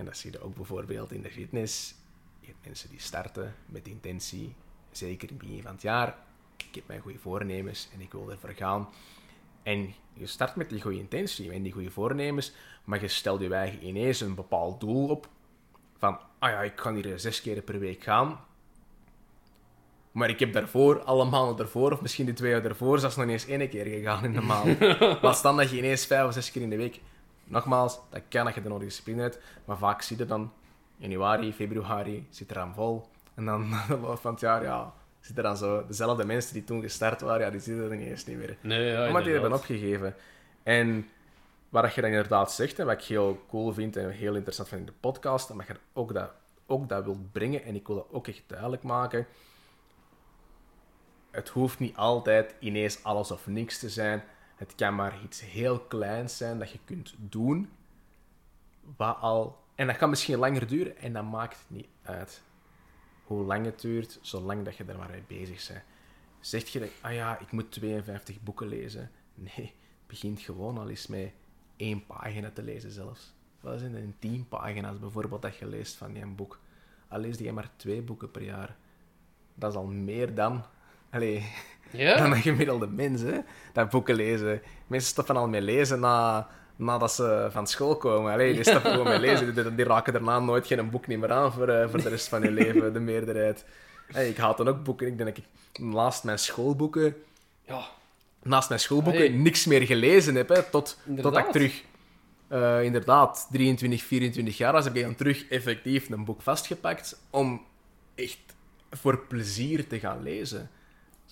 en 0.00 0.06
dat 0.06 0.16
zie 0.16 0.32
je 0.32 0.40
ook 0.40 0.54
bijvoorbeeld 0.54 1.12
in 1.12 1.22
de 1.22 1.30
fitness, 1.30 1.94
je 2.40 2.46
hebt 2.46 2.64
mensen 2.64 2.90
die 2.90 3.00
starten 3.00 3.54
met 3.66 3.86
intentie, 3.86 4.54
zeker 4.90 5.28
in 5.28 5.36
het 5.36 5.46
begin 5.46 5.62
van 5.62 5.72
het 5.72 5.82
jaar, 5.82 6.16
ik 6.56 6.74
heb 6.74 6.86
mijn 6.86 7.00
goede 7.00 7.18
voornemens 7.18 7.88
en 7.94 8.00
ik 8.00 8.12
wil 8.12 8.30
ervoor 8.30 8.54
gaan. 8.56 8.88
En 9.62 9.94
je 10.12 10.26
start 10.26 10.56
met 10.56 10.68
die 10.68 10.80
goede 10.80 10.98
intentie 10.98 11.52
en 11.52 11.62
die 11.62 11.72
goede 11.72 11.90
voornemens, 11.90 12.52
maar 12.84 13.00
je 13.00 13.08
stelt 13.08 13.40
je 13.40 13.54
eigen 13.54 13.86
ineens 13.86 14.20
een 14.20 14.34
bepaald 14.34 14.80
doel 14.80 15.08
op. 15.08 15.28
Van, 15.98 16.18
ah 16.38 16.50
ja, 16.50 16.62
ik 16.62 16.76
kan 16.76 16.94
hier 16.94 17.18
zes 17.18 17.40
keer 17.40 17.62
per 17.62 17.78
week 17.78 18.02
gaan. 18.02 18.40
Maar 20.12 20.28
ik 20.28 20.38
heb 20.38 20.52
daarvoor, 20.52 21.02
alle 21.02 21.24
maanden 21.24 21.56
daarvoor, 21.56 21.92
of 21.92 22.00
misschien 22.00 22.26
de 22.26 22.32
twee 22.32 22.50
jaar 22.50 22.62
daarvoor, 22.62 22.98
zelfs 22.98 23.16
nog 23.16 23.28
eens 23.28 23.46
één 23.46 23.68
keer 23.68 23.86
gegaan 23.86 24.24
in 24.24 24.32
de 24.32 24.40
maand. 24.40 24.78
Wat 25.20 25.42
dan 25.42 25.56
dat 25.56 25.70
je 25.70 25.76
ineens 25.76 26.06
vijf 26.06 26.26
of 26.26 26.32
zes 26.32 26.50
keer 26.50 26.62
in 26.62 26.70
de 26.70 26.76
week... 26.76 27.00
Nogmaals, 27.50 28.00
dat 28.10 28.22
kan 28.28 28.44
dat 28.44 28.54
je 28.54 28.62
de 28.62 28.68
nodige 28.68 28.88
discipline 28.88 29.22
hebt, 29.22 29.38
maar 29.64 29.78
vaak 29.78 30.02
zie 30.02 30.18
je 30.18 30.26
dan 30.26 30.52
januari, 30.96 31.52
februari, 31.52 32.26
zit 32.30 32.50
er 32.50 32.58
aan 32.58 32.74
vol. 32.74 33.08
En 33.34 33.44
dan 33.44 33.68
na 33.70 33.86
de 33.86 33.98
loop 33.98 34.18
van 34.18 34.30
het 34.30 34.40
jaar, 34.40 34.62
ja, 34.62 34.92
zitten 35.20 35.44
dan 35.44 35.56
zo 35.56 35.86
dezelfde 35.86 36.24
mensen 36.24 36.52
die 36.52 36.64
toen 36.64 36.80
gestart 36.80 37.20
waren, 37.20 37.40
ja, 37.44 37.50
die 37.50 37.60
zitten 37.60 37.90
er 37.90 37.96
niet 37.96 38.08
eens 38.08 38.26
niet 38.26 38.38
meer. 38.38 38.56
Nee, 38.60 38.90
ja, 38.90 39.06
Omdat 39.06 39.24
die 39.24 39.32
hebben 39.32 39.52
opgegeven. 39.52 40.14
En 40.62 41.08
wat 41.68 41.94
je 41.94 42.00
dan 42.00 42.10
inderdaad 42.10 42.52
zegt, 42.52 42.78
en 42.78 42.86
wat 42.86 43.00
ik 43.00 43.04
heel 43.04 43.44
cool 43.48 43.72
vind 43.72 43.96
en 43.96 44.10
heel 44.10 44.34
interessant 44.34 44.68
vind 44.68 44.80
in 44.80 44.86
de 44.86 44.92
podcast, 45.00 45.50
omdat 45.50 45.66
je 45.66 45.74
ook 45.92 46.14
dat, 46.14 46.30
ook 46.66 46.88
dat 46.88 47.04
wilt 47.04 47.32
brengen, 47.32 47.64
en 47.64 47.74
ik 47.74 47.86
wil 47.86 47.96
dat 47.96 48.06
ook 48.10 48.28
echt 48.28 48.42
duidelijk 48.46 48.82
maken, 48.82 49.26
het 51.30 51.48
hoeft 51.48 51.78
niet 51.78 51.96
altijd 51.96 52.54
ineens 52.58 53.04
alles 53.04 53.30
of 53.30 53.46
niks 53.46 53.78
te 53.78 53.88
zijn. 53.88 54.22
Het 54.60 54.74
kan 54.74 54.94
maar 54.94 55.22
iets 55.22 55.40
heel 55.40 55.80
kleins 55.80 56.36
zijn 56.36 56.58
dat 56.58 56.70
je 56.70 56.78
kunt 56.84 57.14
doen, 57.18 57.70
wat 58.96 59.16
al... 59.20 59.64
En 59.74 59.86
dat 59.86 59.96
kan 59.96 60.10
misschien 60.10 60.38
langer 60.38 60.66
duren, 60.66 60.96
en 60.96 61.12
dat 61.12 61.24
maakt 61.24 61.64
niet 61.68 61.88
uit 62.02 62.42
hoe 63.24 63.44
lang 63.44 63.64
het 63.64 63.80
duurt, 63.80 64.18
zolang 64.22 64.64
dat 64.64 64.76
je 64.76 64.84
er 64.84 64.98
maar 64.98 65.10
mee 65.10 65.24
bezig 65.26 65.68
bent. 65.68 65.82
Zeg 66.40 66.68
je 66.68 66.78
dat, 66.78 66.88
ah 67.00 67.12
ja, 67.12 67.38
ik 67.38 67.52
moet 67.52 67.70
52 67.70 68.40
boeken 68.40 68.68
lezen. 68.68 69.10
Nee, 69.34 69.74
begint 70.06 70.40
gewoon 70.40 70.78
al 70.78 70.88
eens 70.88 71.06
met 71.06 71.32
één 71.76 72.06
pagina 72.06 72.50
te 72.50 72.62
lezen 72.62 72.90
zelfs. 72.90 73.34
Wat 73.60 73.78
zijn 73.78 73.94
er 73.94 74.18
tien 74.18 74.48
pagina's 74.48 74.98
bijvoorbeeld 74.98 75.42
dat 75.42 75.56
je 75.56 75.66
leest 75.66 75.96
van 75.96 76.12
die 76.12 76.26
boek? 76.26 76.60
Al 77.08 77.18
lees 77.18 77.38
je 77.38 77.52
maar 77.52 77.70
twee 77.76 78.02
boeken 78.02 78.30
per 78.30 78.42
jaar. 78.42 78.76
Dat 79.54 79.70
is 79.70 79.78
al 79.78 79.86
meer 79.86 80.34
dan... 80.34 80.64
Allee, 81.10 81.52
Ja? 81.90 82.16
dan 82.22 82.32
een 82.32 82.42
gemiddelde 82.42 82.86
mens, 82.86 83.20
hè. 83.22 83.38
Dat 83.72 83.90
boeken 83.90 84.14
lezen. 84.14 84.62
Mensen 84.86 85.10
stoppen 85.10 85.36
al 85.36 85.48
met 85.48 85.62
lezen 85.62 86.00
na, 86.00 86.48
nadat 86.76 87.12
ze 87.12 87.48
van 87.50 87.66
school 87.66 87.96
komen. 87.96 88.32
Allee, 88.32 88.54
die 88.54 88.62
stoppen 88.62 88.90
gewoon 88.90 89.08
met 89.08 89.20
lezen. 89.20 89.54
Die, 89.54 89.74
die 89.74 89.84
raken 89.84 90.12
daarna 90.12 90.38
nooit 90.38 90.66
geen 90.66 90.90
boek 90.90 91.06
niet 91.06 91.18
meer 91.18 91.32
aan 91.32 91.52
voor, 91.52 91.68
eh, 91.68 91.88
voor 91.88 92.02
de 92.02 92.08
rest 92.08 92.28
van 92.28 92.42
hun 92.42 92.52
leven, 92.52 92.92
de 92.92 93.00
meerderheid. 93.00 93.64
Hey, 94.06 94.28
ik 94.28 94.36
haat 94.36 94.56
dan 94.56 94.68
ook 94.68 94.84
boeken. 94.84 95.06
Ik 95.06 95.18
denk 95.18 95.28
dat 95.36 95.38
ik 95.38 95.82
naast 95.84 96.24
mijn 96.24 96.38
schoolboeken, 96.38 97.14
Ja, 97.66 97.80
naast 98.42 98.68
mijn 98.68 98.80
schoolboeken 98.80 99.42
niks 99.42 99.66
meer 99.66 99.82
gelezen 99.82 100.34
heb, 100.34 100.48
hè, 100.48 100.62
tot, 100.62 100.98
tot 101.22 101.36
ik 101.36 101.44
terug... 101.44 101.82
eh, 102.48 102.82
inderdaad, 102.82 103.48
23, 103.50 104.02
24 104.02 104.56
jaar 104.56 104.72
was, 104.72 104.84
heb 104.84 104.94
ik 104.96 105.02
dan 105.02 105.14
terug 105.14 105.48
effectief 105.48 106.10
een 106.10 106.24
boek 106.24 106.42
vastgepakt 106.42 107.20
om 107.30 107.64
echt 108.14 108.38
voor 108.90 109.18
plezier 109.18 109.86
te 109.86 109.98
gaan 109.98 110.22
lezen. 110.22 110.70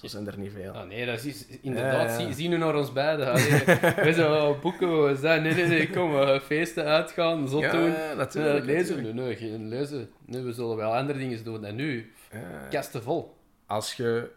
Zo 0.00 0.06
zijn 0.06 0.26
er 0.26 0.38
niet 0.38 0.52
veel. 0.52 0.72
Ah, 0.72 0.86
nee, 0.86 1.06
dat 1.06 1.24
is 1.24 1.46
inderdaad. 1.46 2.08
Ja, 2.10 2.18
ja. 2.18 2.26
Zie, 2.26 2.34
zie 2.34 2.48
nu 2.48 2.56
naar 2.56 2.74
ons 2.76 2.92
beiden. 2.92 3.30
Allee, 3.30 3.64
wij 4.06 4.12
zijn 4.12 4.30
oh, 4.30 4.60
boeken, 4.60 5.04
we 5.06 5.16
zijn. 5.16 5.42
Nee, 5.42 5.54
nee, 5.54 5.66
nee, 5.66 5.90
kom, 5.90 6.10
we 6.12 6.40
feesten 6.44 6.84
uitgaan, 6.84 7.48
zot 7.48 7.60
Ja, 7.62 7.72
doen. 7.72 7.90
ja, 7.90 8.14
natuurlijk, 8.14 8.64
lezen? 8.64 8.96
natuurlijk. 8.96 9.14
Nee, 9.14 9.24
nee, 9.26 9.36
geen 9.36 9.68
lezen. 9.68 10.10
Nee, 10.24 10.42
we 10.42 10.52
zullen 10.52 10.76
wel 10.76 10.94
andere 10.96 11.18
dingen 11.18 11.44
doen. 11.44 11.64
En 11.64 11.74
nu, 11.74 12.12
Ja. 12.32 12.66
kasten 12.70 13.02
vol. 13.02 13.36
als 13.66 13.94
je 13.94 14.30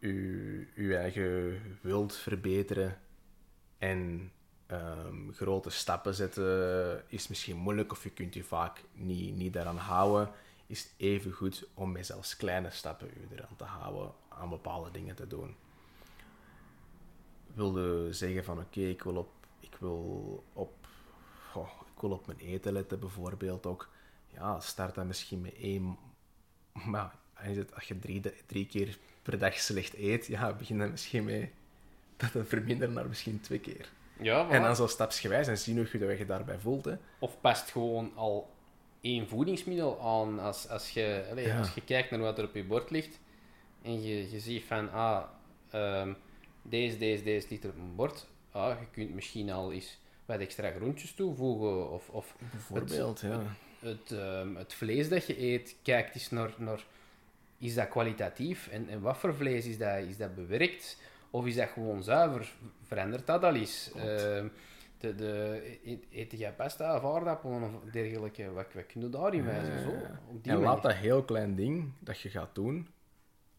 je, 0.00 0.66
je 0.74 0.96
eigen 0.96 1.60
wilt 1.80 2.16
verbeteren 2.16 2.98
en 3.78 4.30
ehm, 4.66 5.30
grote 5.32 5.70
stappen 5.70 6.14
zetten, 6.14 7.02
is 7.08 7.28
misschien 7.28 7.56
moeilijk 7.56 7.92
of 7.92 8.02
je 8.02 8.10
kunt 8.10 8.34
je 8.34 8.44
vaak 8.44 8.80
niet, 8.92 9.36
niet 9.36 9.52
daaraan 9.52 9.76
houden, 9.76 10.30
is 10.66 10.82
het 10.82 10.92
even 10.96 11.32
goed 11.32 11.68
om 11.74 11.92
met 11.92 12.06
zelfs 12.06 12.36
kleine 12.36 12.70
stappen 12.70 13.06
je 13.06 13.36
eraan 13.36 13.56
te 13.56 13.64
houden, 13.64 14.12
aan 14.38 14.48
bepaalde 14.48 14.90
dingen 14.90 15.14
te 15.14 15.26
doen. 15.26 15.54
Wilde 17.54 18.12
zeggen 18.12 18.44
van 18.44 18.58
oké, 18.58 18.80
ik 18.80 19.02
wil 19.02 19.16
op, 19.16 19.30
ik 19.60 19.76
wil 19.78 20.44
op, 20.52 20.72
goh, 21.50 21.70
ik 21.94 22.00
wil 22.00 22.10
op 22.10 22.26
mijn 22.26 22.38
eten 22.38 22.72
letten 22.72 23.00
bijvoorbeeld 23.00 23.66
ook. 23.66 23.88
Ja, 24.32 24.60
start 24.60 24.94
dan 24.94 25.06
misschien 25.06 25.40
met 25.40 25.54
één 25.54 25.96
maar 26.84 27.14
als 27.74 27.84
je, 27.88 27.98
drie, 27.98 28.22
drie 28.46 28.66
keer 28.66 28.98
per 29.22 29.38
dag 29.38 29.58
slecht 29.58 29.94
eet, 29.96 30.26
ja, 30.26 30.52
begin 30.52 30.78
dan 30.78 30.90
misschien 30.90 31.24
mee 31.24 31.50
dat 32.16 32.32
het 32.32 32.48
verminderen 32.48 32.94
naar 32.94 33.08
misschien 33.08 33.40
twee 33.40 33.58
keer. 33.58 33.88
Ja, 34.20 34.48
En 34.48 34.62
dan 34.62 34.76
zo 34.76 34.86
stapsgewijs 34.86 35.46
en 35.46 35.58
zien 35.58 35.76
hoe 35.76 35.88
je 35.92 36.18
je 36.18 36.26
daarbij 36.26 36.58
voelt. 36.58 36.84
Hè. 36.84 36.94
Of 37.18 37.40
past 37.40 37.70
gewoon 37.70 38.12
al 38.14 38.50
één 39.00 39.28
voedingsmiddel 39.28 40.00
aan 40.00 40.38
als, 40.38 40.68
als, 40.68 40.90
je, 40.90 41.26
allee, 41.30 41.46
Ja. 41.46 41.58
als 41.58 41.74
je 41.74 41.80
kijkt 41.84 42.10
naar 42.10 42.20
wat 42.20 42.38
er 42.38 42.44
op 42.44 42.54
je 42.54 42.64
bord 42.64 42.90
ligt 42.90 43.18
en 43.86 44.02
je, 44.02 44.30
je 44.30 44.40
ziet 44.40 44.64
van, 44.64 44.92
ah, 44.92 45.22
ehm, 45.70 46.12
deze, 46.62 46.96
deze, 46.98 47.22
deze 47.22 47.46
ligt 47.50 47.64
er 47.64 47.70
op 47.70 47.76
mijn 47.76 47.94
bord. 47.94 48.26
Ah, 48.50 48.80
je 48.80 48.86
kunt 48.90 49.14
misschien 49.14 49.50
al 49.50 49.72
eens 49.72 49.98
wat 50.24 50.40
extra 50.40 50.70
groentjes 50.70 51.14
toevoegen 51.14 51.90
of, 51.90 52.08
of 52.08 52.36
Bijvoorbeeld, 52.50 53.20
ja. 53.20 53.42
het, 53.78 54.12
ehm, 54.12 54.54
het 54.54 54.74
vlees 54.74 55.08
dat 55.08 55.26
je 55.26 55.42
eet, 55.42 55.76
kijk 55.82 56.14
eens 56.14 56.30
naar, 56.30 56.54
naar 56.58 56.84
is 57.58 57.74
dat 57.74 57.88
kwalitatief 57.88 58.68
en, 58.68 58.88
en 58.88 59.00
wat 59.00 59.16
voor 59.16 59.34
vlees 59.34 59.66
is 59.66 59.78
dat? 59.78 59.98
Is 59.98 60.16
dat 60.16 60.34
bewerkt 60.34 61.00
of 61.30 61.46
is 61.46 61.54
dat 61.54 61.68
gewoon 61.68 62.02
zuiver? 62.02 62.52
Verandert 62.82 63.26
dat 63.26 63.44
al 63.44 63.54
eens? 63.54 63.90
Ehm, 63.96 64.46
de, 64.98 65.14
de, 65.14 65.62
eet, 65.84 66.04
eet 66.10 66.38
jij 66.38 66.52
pasta 66.52 66.96
of 66.96 67.16
aardappelen 67.16 67.62
of 67.62 67.90
dergelijke? 67.90 68.52
Wat, 68.52 68.66
wat 68.74 68.86
kun 68.86 69.00
je 69.00 69.08
daarin 69.08 69.44
wijzen? 69.44 69.80
Zo, 69.80 69.88
op 70.28 70.42
die 70.42 70.52
En 70.52 70.58
manier. 70.58 70.74
laat 70.74 70.82
dat 70.82 70.94
heel 70.94 71.22
klein 71.24 71.54
ding 71.54 71.92
dat 71.98 72.20
je 72.20 72.28
gaat 72.30 72.54
doen, 72.54 72.88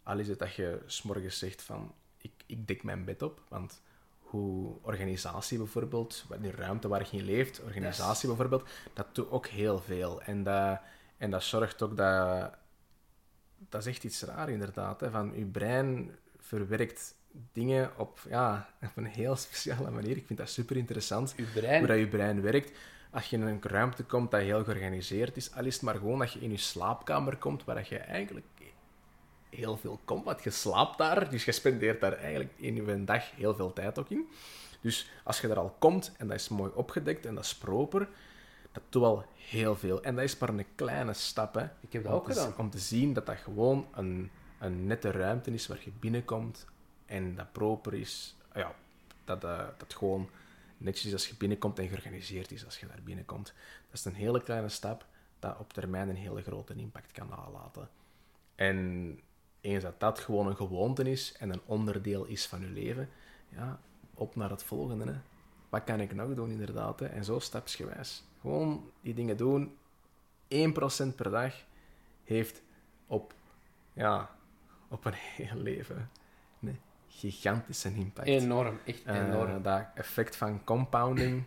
al 0.08 0.20
is 0.20 0.28
het 0.28 0.40
dat 0.40 0.56
je 0.56 0.82
s'morgens 0.86 1.40
zegt 1.40 1.62
van, 1.62 1.94
ik, 2.18 2.32
ik 2.46 2.68
dek 2.68 2.84
mijn 2.84 3.06
bed 3.06 3.22
op, 3.22 3.42
want 3.48 3.82
hoe 4.20 4.76
organisatie 4.82 5.58
bijvoorbeeld, 5.58 6.26
die 6.40 6.52
ruimte 6.52 6.88
waar 6.88 7.08
je 7.12 7.18
in 7.18 7.26
leeft, 7.26 7.62
organisatie 7.64 8.28
bijvoorbeeld, 8.28 8.70
dat 8.94 9.16
doet 9.16 9.30
ook 9.30 9.48
heel 9.48 9.80
veel. 9.80 10.22
En 10.22 10.44
dat, 10.44 10.80
en 11.18 11.32
dat 11.32 11.44
zorgt 11.44 11.82
ook 11.82 11.98
dat... 11.98 12.54
Dat 13.70 13.82
is 13.82 13.88
echt 13.88 14.04
iets 14.04 14.22
raar, 14.22 14.50
inderdaad. 14.50 15.00
Hè, 15.00 15.10
van 15.12 15.34
je 15.36 15.46
brein 15.46 16.16
verwerkt 16.40 17.16
dingen 17.52 17.92
op, 17.98 18.20
ja, 18.30 18.70
op 18.82 18.98
een 18.98 19.06
heel 19.06 19.36
speciale 19.36 19.92
manier. 19.92 20.18
Ik 20.18 20.26
vind 20.26 20.40
dat 20.40 20.50
super 20.50 20.78
interessant 20.78 21.36
brein, 21.54 21.78
hoe 21.78 21.88
dat 21.88 21.98
je 21.98 22.08
brein 22.08 22.42
werkt. 22.42 22.78
Als 23.12 23.30
je 23.30 23.36
in 23.36 23.42
een 23.42 23.62
ruimte 23.62 24.04
komt 24.04 24.32
dat 24.32 24.42
heel 24.42 24.64
georganiseerd 24.64 25.38
is, 25.38 25.54
al 25.54 25.66
is 25.66 25.74
het 25.74 25.84
maar 25.84 25.96
gewoon 25.96 26.20
dat 26.20 26.34
je 26.34 26.40
in 26.40 26.52
je 26.52 26.58
slaapkamer 26.58 27.38
komt, 27.38 27.64
waar 27.64 27.76
dat 27.76 27.88
je 27.88 27.98
eigenlijk 27.98 28.46
heel 29.58 29.78
veel 29.78 30.00
komt, 30.06 30.44
je 30.44 30.50
slaapt 30.50 30.98
daar, 30.98 31.30
dus 31.30 31.46
je 31.46 31.52
spendeert 31.52 32.02
daar 32.02 32.14
eigenlijk 32.14 32.52
in 32.56 32.76
je 32.76 33.04
dag 33.04 33.32
heel 33.36 33.56
veel 33.56 33.74
tijd 33.74 34.00
ook 34.00 34.10
in. 34.10 34.28
Dus 34.82 35.10
als 35.24 35.42
je 35.42 35.48
er 35.48 35.58
al 35.58 35.76
komt 35.80 36.12
en 36.18 36.28
dat 36.28 36.40
is 36.40 36.50
mooi 36.50 36.72
opgedekt 36.74 37.26
en 37.26 37.36
dat 37.36 37.44
is 37.44 37.56
proper, 37.56 38.08
dat 38.72 38.84
doet 38.90 39.04
al 39.04 39.26
heel 39.36 39.76
veel. 39.76 40.04
En 40.04 40.16
dat 40.16 40.24
is 40.24 40.38
maar 40.38 40.50
een 40.50 40.66
kleine 40.76 41.14
stap, 41.14 41.54
hè. 41.54 41.64
Ik 41.80 41.94
heb 41.94 42.04
dat 42.04 42.14
ook 42.14 42.26
te, 42.26 42.34
gedaan. 42.34 42.58
Om 42.58 42.70
te 42.70 42.80
zien 42.80 43.14
dat 43.14 43.26
dat 43.26 43.38
gewoon 43.38 43.88
een, 43.94 44.32
een 44.60 44.88
nette 44.88 45.12
ruimte 45.12 45.52
is 45.52 45.68
waar 45.68 45.82
je 45.84 45.92
binnenkomt 46.00 46.66
en 47.06 47.36
dat 47.36 47.52
proper 47.52 47.94
is. 47.94 48.36
Ja, 48.54 48.76
dat 49.26 49.42
dat 49.42 49.80
dat 49.80 49.94
gewoon 49.94 50.30
netjes 50.78 51.06
is 51.06 51.14
als 51.14 51.28
je 51.28 51.36
binnenkomt 51.36 51.80
en 51.80 51.88
georganiseerd 51.88 52.52
is 52.52 52.66
als 52.66 52.80
je 52.80 52.88
daar 52.88 53.02
binnenkomt. 53.04 53.54
Dat 53.90 54.00
is 54.00 54.06
een 54.06 54.14
hele 54.14 54.44
kleine 54.44 54.70
stap 54.70 55.06
dat 55.40 55.58
op 55.60 55.74
termijn 55.74 56.10
een 56.10 56.16
hele 56.16 56.42
grote 56.42 56.74
impact 56.76 57.12
kan 57.12 57.28
nalaten. 57.28 57.90
En 58.56 59.20
eens 59.68 59.84
dat 59.84 60.00
dat 60.00 60.20
gewoon 60.20 60.48
een 60.48 60.56
gewoonte 60.56 61.12
is 61.12 61.34
en 61.40 61.50
een 61.50 61.62
onderdeel 61.66 62.26
is 62.26 62.46
van 62.48 62.62
je 62.62 62.68
leven, 62.68 63.10
ja, 63.50 63.80
op 64.14 64.36
naar 64.36 64.50
het 64.50 64.64
volgende. 64.64 65.06
Hè. 65.06 65.18
Wat 65.70 65.84
kan 65.84 66.00
ik 66.00 66.14
nog 66.16 66.34
doen, 66.36 66.50
inderdaad? 66.52 67.00
Hè? 67.00 67.06
En 67.06 67.24
zo 67.24 67.40
stapsgewijs. 67.40 68.24
Gewoon 68.42 68.92
die 69.02 69.14
dingen 69.14 69.38
doen. 69.38 69.78
1% 70.48 71.16
per 71.16 71.30
dag 71.32 71.54
heeft 72.24 72.62
op, 73.08 73.34
ja, 73.94 74.30
op 74.88 75.06
een 75.06 75.14
heel 75.14 75.56
leven 75.58 76.10
een 76.62 76.80
gigantische 77.08 77.94
impact. 77.94 78.28
enorm, 78.28 78.80
echt 78.86 79.04
Eh, 79.06 79.28
enorm. 79.28 79.62
dat 79.62 79.86
effect 79.96 80.36
van 80.36 80.64
compounding, 80.64 81.44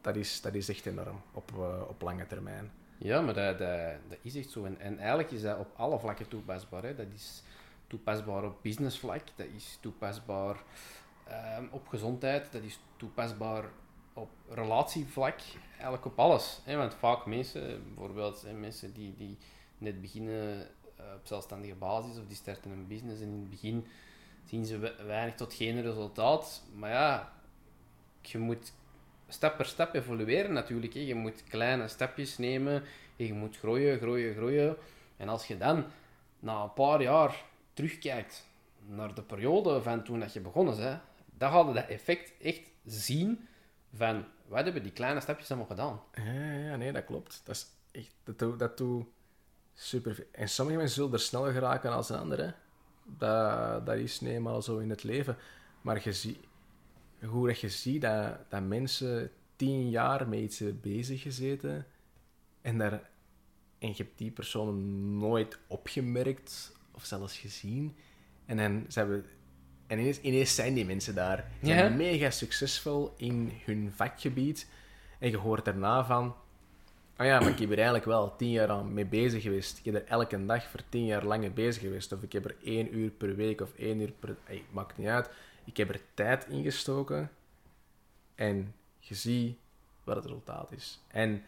dat 0.00 0.16
is, 0.16 0.40
dat 0.40 0.54
is 0.54 0.68
echt 0.68 0.86
enorm 0.86 1.22
op, 1.32 1.50
eh, 1.54 1.82
op 1.88 2.02
lange 2.02 2.26
termijn. 2.26 2.70
Ja, 2.98 3.20
maar 3.20 3.34
dat, 3.34 3.58
dat, 3.58 3.78
dat 4.08 4.18
is 4.22 4.36
echt 4.36 4.50
zo. 4.50 4.64
En, 4.64 4.80
en 4.80 4.98
eigenlijk 4.98 5.30
is 5.30 5.42
dat 5.42 5.58
op 5.58 5.70
alle 5.76 5.98
vlakken 5.98 6.28
toepasbaar. 6.28 6.82
Hè. 6.82 6.94
Dat 6.94 7.06
is 7.14 7.42
toepasbaar 7.86 8.44
op 8.44 8.62
businessvlak, 8.62 9.22
dat 9.36 9.46
is 9.56 9.78
toepasbaar 9.80 10.56
ehm, 11.26 11.64
op 11.70 11.88
gezondheid, 11.88 12.52
dat 12.52 12.62
is 12.62 12.78
toepasbaar 12.96 13.64
op 14.12 14.30
relatievlak, 14.48 15.38
eigenlijk 15.72 16.04
op 16.04 16.18
alles. 16.18 16.60
Hè. 16.64 16.76
Want 16.76 16.94
vaak 16.94 17.26
mensen, 17.26 17.82
bijvoorbeeld 17.94 18.46
mensen 18.58 18.92
die, 18.92 19.14
die 19.16 19.38
net 19.78 20.00
beginnen 20.00 20.60
eh, 20.96 21.04
op 21.14 21.20
zelfstandige 21.26 21.74
basis 21.74 22.18
of 22.18 22.26
die 22.26 22.36
starten 22.36 22.70
een 22.70 22.86
business 22.86 23.20
en 23.20 23.26
in 23.28 23.40
het 23.40 23.50
begin 23.50 23.86
zien 24.44 24.64
ze 24.66 24.78
we- 24.78 25.02
weinig 25.06 25.34
tot 25.34 25.54
geen 25.54 25.82
resultaat. 25.82 26.62
Maar 26.74 26.90
ja, 26.90 27.32
je 28.22 28.38
moet 28.38 28.72
stap 29.34 29.56
per 29.56 29.66
stap 29.66 29.94
evolueren 29.94 30.52
natuurlijk. 30.52 30.92
Je 30.92 31.14
moet 31.14 31.44
kleine 31.48 31.88
stapjes 31.88 32.38
nemen 32.38 32.82
en 33.16 33.26
je 33.26 33.32
moet 33.32 33.56
groeien, 33.56 33.98
groeien, 33.98 34.34
groeien. 34.34 34.76
En 35.16 35.28
als 35.28 35.46
je 35.46 35.56
dan 35.56 35.84
na 36.38 36.62
een 36.62 36.72
paar 36.72 37.02
jaar 37.02 37.44
terugkijkt 37.72 38.46
naar 38.86 39.14
de 39.14 39.22
periode 39.22 39.82
van 39.82 40.02
toen 40.02 40.20
dat 40.20 40.32
je 40.32 40.40
begonnen 40.40 40.76
bent, 40.76 41.00
dan 41.38 41.50
ga 41.50 41.58
je 41.58 41.72
dat 41.72 41.86
effect 41.88 42.32
echt 42.42 42.70
zien 42.84 43.48
van 43.94 44.24
wat 44.46 44.64
hebben 44.64 44.82
die 44.82 44.92
kleine 44.92 45.20
stapjes 45.20 45.48
allemaal 45.48 45.68
gedaan. 45.68 46.00
Ja, 46.68 46.76
nee, 46.76 46.92
dat 46.92 47.04
klopt. 47.04 47.42
Dat 47.44 47.54
is 47.54 47.66
echt, 47.92 48.14
dat 48.24 48.38
doet, 48.38 48.58
dat 48.58 48.82
super. 49.74 50.26
En 50.32 50.48
sommige 50.48 50.76
mensen 50.78 50.96
zullen 50.96 51.12
er 51.12 51.20
sneller 51.20 51.52
geraken 51.52 51.92
als 51.92 52.08
een 52.08 52.18
andere. 52.18 52.54
Dat, 53.04 53.86
dat 53.86 53.96
is 53.96 54.20
nu 54.20 54.30
eenmaal 54.30 54.62
zo 54.62 54.78
in 54.78 54.90
het 54.90 55.02
leven. 55.02 55.36
Maar 55.80 56.00
je 56.04 56.12
ziet, 56.12 56.38
hoe 57.26 57.46
dat 57.46 57.60
je 57.60 57.68
ziet 57.68 58.02
dat, 58.02 58.38
dat 58.48 58.62
mensen 58.62 59.30
tien 59.56 59.90
jaar 59.90 60.28
met 60.28 60.40
iets 60.40 60.58
hebben 60.58 60.80
bezig 60.80 61.22
gezeten 61.22 61.86
en, 62.60 62.78
daar, 62.78 63.10
en 63.78 63.88
je 63.88 63.94
hebt 63.96 64.18
die 64.18 64.30
persoon 64.30 65.18
nooit 65.18 65.58
opgemerkt 65.66 66.76
of 66.92 67.04
zelfs 67.04 67.38
gezien. 67.38 67.96
En 68.46 68.56
dan 68.56 68.84
ze 68.88 68.98
hebben 68.98 69.24
en 69.86 69.98
ineens, 69.98 70.20
ineens 70.20 70.54
zijn 70.54 70.74
die 70.74 70.84
mensen 70.84 71.14
daar. 71.14 71.50
Ze 71.62 71.66
zijn 71.66 71.96
mega 71.96 72.30
succesvol 72.30 73.14
in 73.16 73.52
hun 73.64 73.92
vakgebied. 73.94 74.68
En 75.18 75.30
je 75.30 75.36
hoort 75.36 75.64
daarna 75.64 76.04
van... 76.04 76.34
Ah 77.16 77.26
ja, 77.26 77.40
maar 77.40 77.48
ik 77.48 77.58
heb 77.58 77.70
er 77.70 77.74
eigenlijk 77.74 78.04
wel 78.04 78.36
tien 78.36 78.50
jaar 78.50 78.68
aan 78.68 78.94
mee 78.94 79.06
bezig 79.06 79.42
geweest. 79.42 79.78
Ik 79.78 79.84
heb 79.84 79.94
er 79.94 80.04
elke 80.06 80.44
dag 80.44 80.64
voor 80.64 80.80
tien 80.88 81.04
jaar 81.04 81.24
lang 81.24 81.40
mee 81.40 81.50
bezig 81.50 81.82
geweest. 81.82 82.12
Of 82.12 82.22
ik 82.22 82.32
heb 82.32 82.44
er 82.44 82.56
één 82.64 82.96
uur 82.96 83.10
per 83.10 83.36
week 83.36 83.60
of 83.60 83.74
één 83.74 84.00
uur 84.00 84.12
per... 84.20 84.36
Ey, 84.44 84.62
maakt 84.70 84.98
niet 84.98 85.06
uit. 85.06 85.30
Ik 85.64 85.76
heb 85.76 85.88
er 85.88 86.00
tijd 86.14 86.46
in 86.46 86.62
gestoken. 86.62 87.30
En 88.34 88.74
je 88.98 89.14
ziet 89.14 89.58
wat 90.04 90.16
het 90.16 90.24
resultaat 90.24 90.72
is. 90.72 91.02
En 91.08 91.42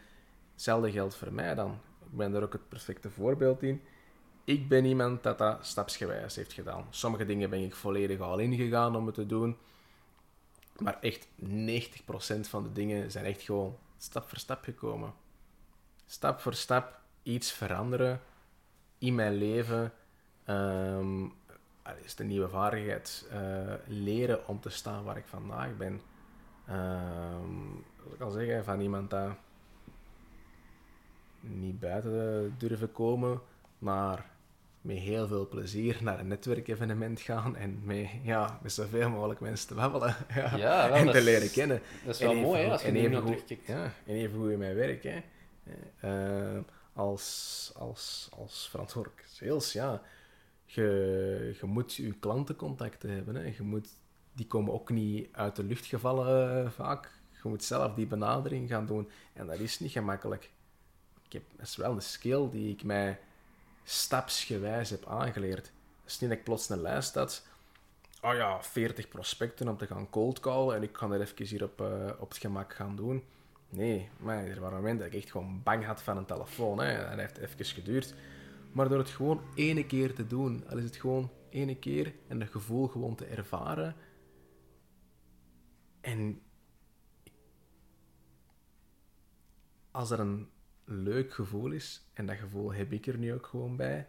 hetzelfde 0.53 0.91
geldt 0.91 1.15
voor 1.15 1.33
mij 1.33 1.55
dan. 1.55 1.79
Ik 2.11 2.17
ben 2.17 2.31
daar 2.31 2.43
ook 2.43 2.53
het 2.53 2.69
perfecte 2.69 3.09
voorbeeld 3.09 3.63
in. 3.63 3.81
Ik 4.43 4.67
ben 4.67 4.85
iemand 4.85 5.23
dat 5.23 5.37
dat 5.37 5.65
stapsgewijs 5.65 6.35
heeft 6.35 6.53
gedaan. 6.53 6.87
Sommige 6.89 7.25
dingen 7.25 7.49
ben 7.49 7.63
ik 7.63 7.75
volledig 7.75 8.19
al 8.19 8.39
ingegaan 8.39 8.95
om 8.95 9.05
het 9.05 9.15
te 9.15 9.25
doen. 9.25 9.57
Maar 10.77 10.99
echt 11.01 11.27
90% 11.27 11.29
van 12.39 12.63
de 12.63 12.71
dingen 12.73 13.11
zijn 13.11 13.25
echt 13.25 13.41
gewoon 13.41 13.77
stap 13.97 14.29
voor 14.29 14.37
stap 14.37 14.63
gekomen. 14.63 15.13
Stap 16.05 16.39
voor 16.39 16.53
stap 16.53 16.99
iets 17.23 17.51
veranderen 17.51 18.21
in 18.97 19.15
mijn 19.15 19.33
leven. 19.33 19.93
Ehm 20.43 21.25
is 22.03 22.15
de 22.15 22.23
nieuwe 22.23 22.49
vaardigheid. 22.49 23.27
eh, 23.31 23.73
leren 23.85 24.47
om 24.47 24.59
te 24.59 24.69
staan 24.69 25.03
waar 25.03 25.17
ik 25.17 25.27
vandaag 25.27 25.77
ben. 25.77 26.01
Wat 28.03 28.13
ik 28.13 28.21
al 28.21 28.31
zeggen, 28.31 28.63
van 28.63 28.79
iemand 28.81 29.09
dat 29.09 29.35
niet 31.39 31.79
buiten 31.79 32.55
durven 32.57 32.91
komen, 32.91 33.41
maar 33.79 34.29
met 34.81 34.97
heel 34.97 35.27
veel 35.27 35.47
plezier 35.47 35.97
naar 36.01 36.19
een 36.19 36.27
netwerkevenement 36.27 37.21
gaan 37.21 37.55
en 37.55 37.79
met, 37.83 38.09
ja, 38.23 38.59
met 38.61 38.71
zoveel 38.71 39.09
mogelijk 39.09 39.39
mensen 39.39 39.67
te 39.67 39.73
babbelen 39.73 40.15
ja, 40.35 40.55
Ja, 40.57 40.89
wel, 40.89 40.97
en 40.97 41.11
te 41.11 41.21
leren 41.21 41.51
kennen. 41.51 41.81
Dat 42.05 42.15
is 42.15 42.21
wel 42.21 42.31
even 42.31 42.41
mooi 42.41 42.61
hè, 42.61 42.71
als 42.71 42.81
je 42.81 42.91
nu 42.91 43.07
naar 43.07 43.21
terugkijkt. 43.21 43.67
Ja, 43.67 43.83
en 44.05 44.15
even 44.15 44.37
hoe 44.37 44.51
in 44.51 44.59
mijn 44.59 44.75
werk. 44.75 45.03
Hè. 45.03 45.21
Eh, 45.99 46.59
als, 46.93 47.71
als, 47.75 48.29
als 48.37 48.67
verantwoordelijk 48.69 49.23
sales, 49.27 49.73
ja. 49.73 50.01
Je, 50.69 51.55
je 51.59 51.65
moet 51.65 51.93
je 51.93 52.13
klantencontacten 52.19 53.09
hebben. 53.09 53.35
Hè. 53.35 53.53
Je 53.57 53.63
moet, 53.63 53.89
die 54.33 54.47
komen 54.47 54.73
ook 54.73 54.89
niet 54.89 55.27
uit 55.31 55.55
de 55.55 55.63
lucht 55.63 55.85
gevallen 55.85 56.63
eh, 56.63 56.71
vaak. 56.71 57.11
Je 57.43 57.49
moet 57.49 57.63
zelf 57.63 57.93
die 57.93 58.07
benadering 58.07 58.69
gaan 58.69 58.85
doen. 58.85 59.09
En 59.33 59.47
dat 59.47 59.59
is 59.59 59.79
niet 59.79 59.91
gemakkelijk. 59.91 60.49
Ik 61.25 61.33
heb, 61.33 61.43
dat 61.55 61.67
is 61.67 61.75
wel 61.75 61.91
een 61.91 62.01
skill 62.01 62.49
die 62.49 62.71
ik 62.71 62.83
mij 62.83 63.19
stapsgewijs 63.83 64.89
heb 64.89 65.05
aangeleerd. 65.05 65.65
Het 66.01 66.11
is 66.11 66.19
niet 66.19 66.29
dat 66.29 66.39
ik 66.39 66.45
plots 66.45 66.69
een 66.69 66.81
lijst 66.81 67.15
had. 67.15 67.45
Oh 68.21 68.33
ja, 68.33 68.63
40 68.63 69.07
prospecten 69.07 69.67
om 69.67 69.77
te 69.77 69.87
gaan 69.87 70.09
cold 70.09 70.39
callen 70.39 70.75
en 70.75 70.83
ik 70.83 70.97
ga 70.97 71.09
er 71.09 71.21
even 71.21 71.45
hier 71.45 71.63
op, 71.63 71.81
eh, 71.81 72.09
op 72.19 72.29
het 72.29 72.37
gemak 72.37 72.73
gaan 72.73 72.95
doen. 72.95 73.23
Nee, 73.69 74.09
maar 74.17 74.45
er 74.45 74.59
waren 74.59 74.77
momenten 74.77 75.05
dat 75.05 75.13
ik 75.13 75.21
echt 75.21 75.31
gewoon 75.31 75.61
bang 75.63 75.85
had 75.85 76.01
van 76.01 76.17
een 76.17 76.25
telefoon. 76.25 76.79
Hè. 76.79 77.09
Dat 77.09 77.19
heeft 77.19 77.37
even 77.37 77.65
geduurd. 77.65 78.13
Maar 78.77 78.89
door 78.89 78.97
het 78.97 79.09
gewoon 79.09 79.41
ene 79.55 79.85
keer 79.85 80.13
te 80.13 80.27
doen, 80.27 80.67
al 80.67 80.77
is 80.77 80.83
het 80.83 80.95
gewoon 80.95 81.31
ene 81.49 81.79
keer 81.79 82.13
en 82.27 82.39
dat 82.39 82.49
gevoel 82.49 82.87
gewoon 82.87 83.15
te 83.15 83.25
ervaren. 83.25 83.95
En 86.01 86.41
als 89.91 90.11
er 90.11 90.19
een 90.19 90.49
leuk 90.83 91.33
gevoel 91.33 91.71
is, 91.71 92.09
en 92.13 92.25
dat 92.25 92.37
gevoel 92.37 92.73
heb 92.73 92.91
ik 92.91 93.07
er 93.07 93.17
nu 93.17 93.33
ook 93.33 93.45
gewoon 93.45 93.75
bij, 93.75 94.07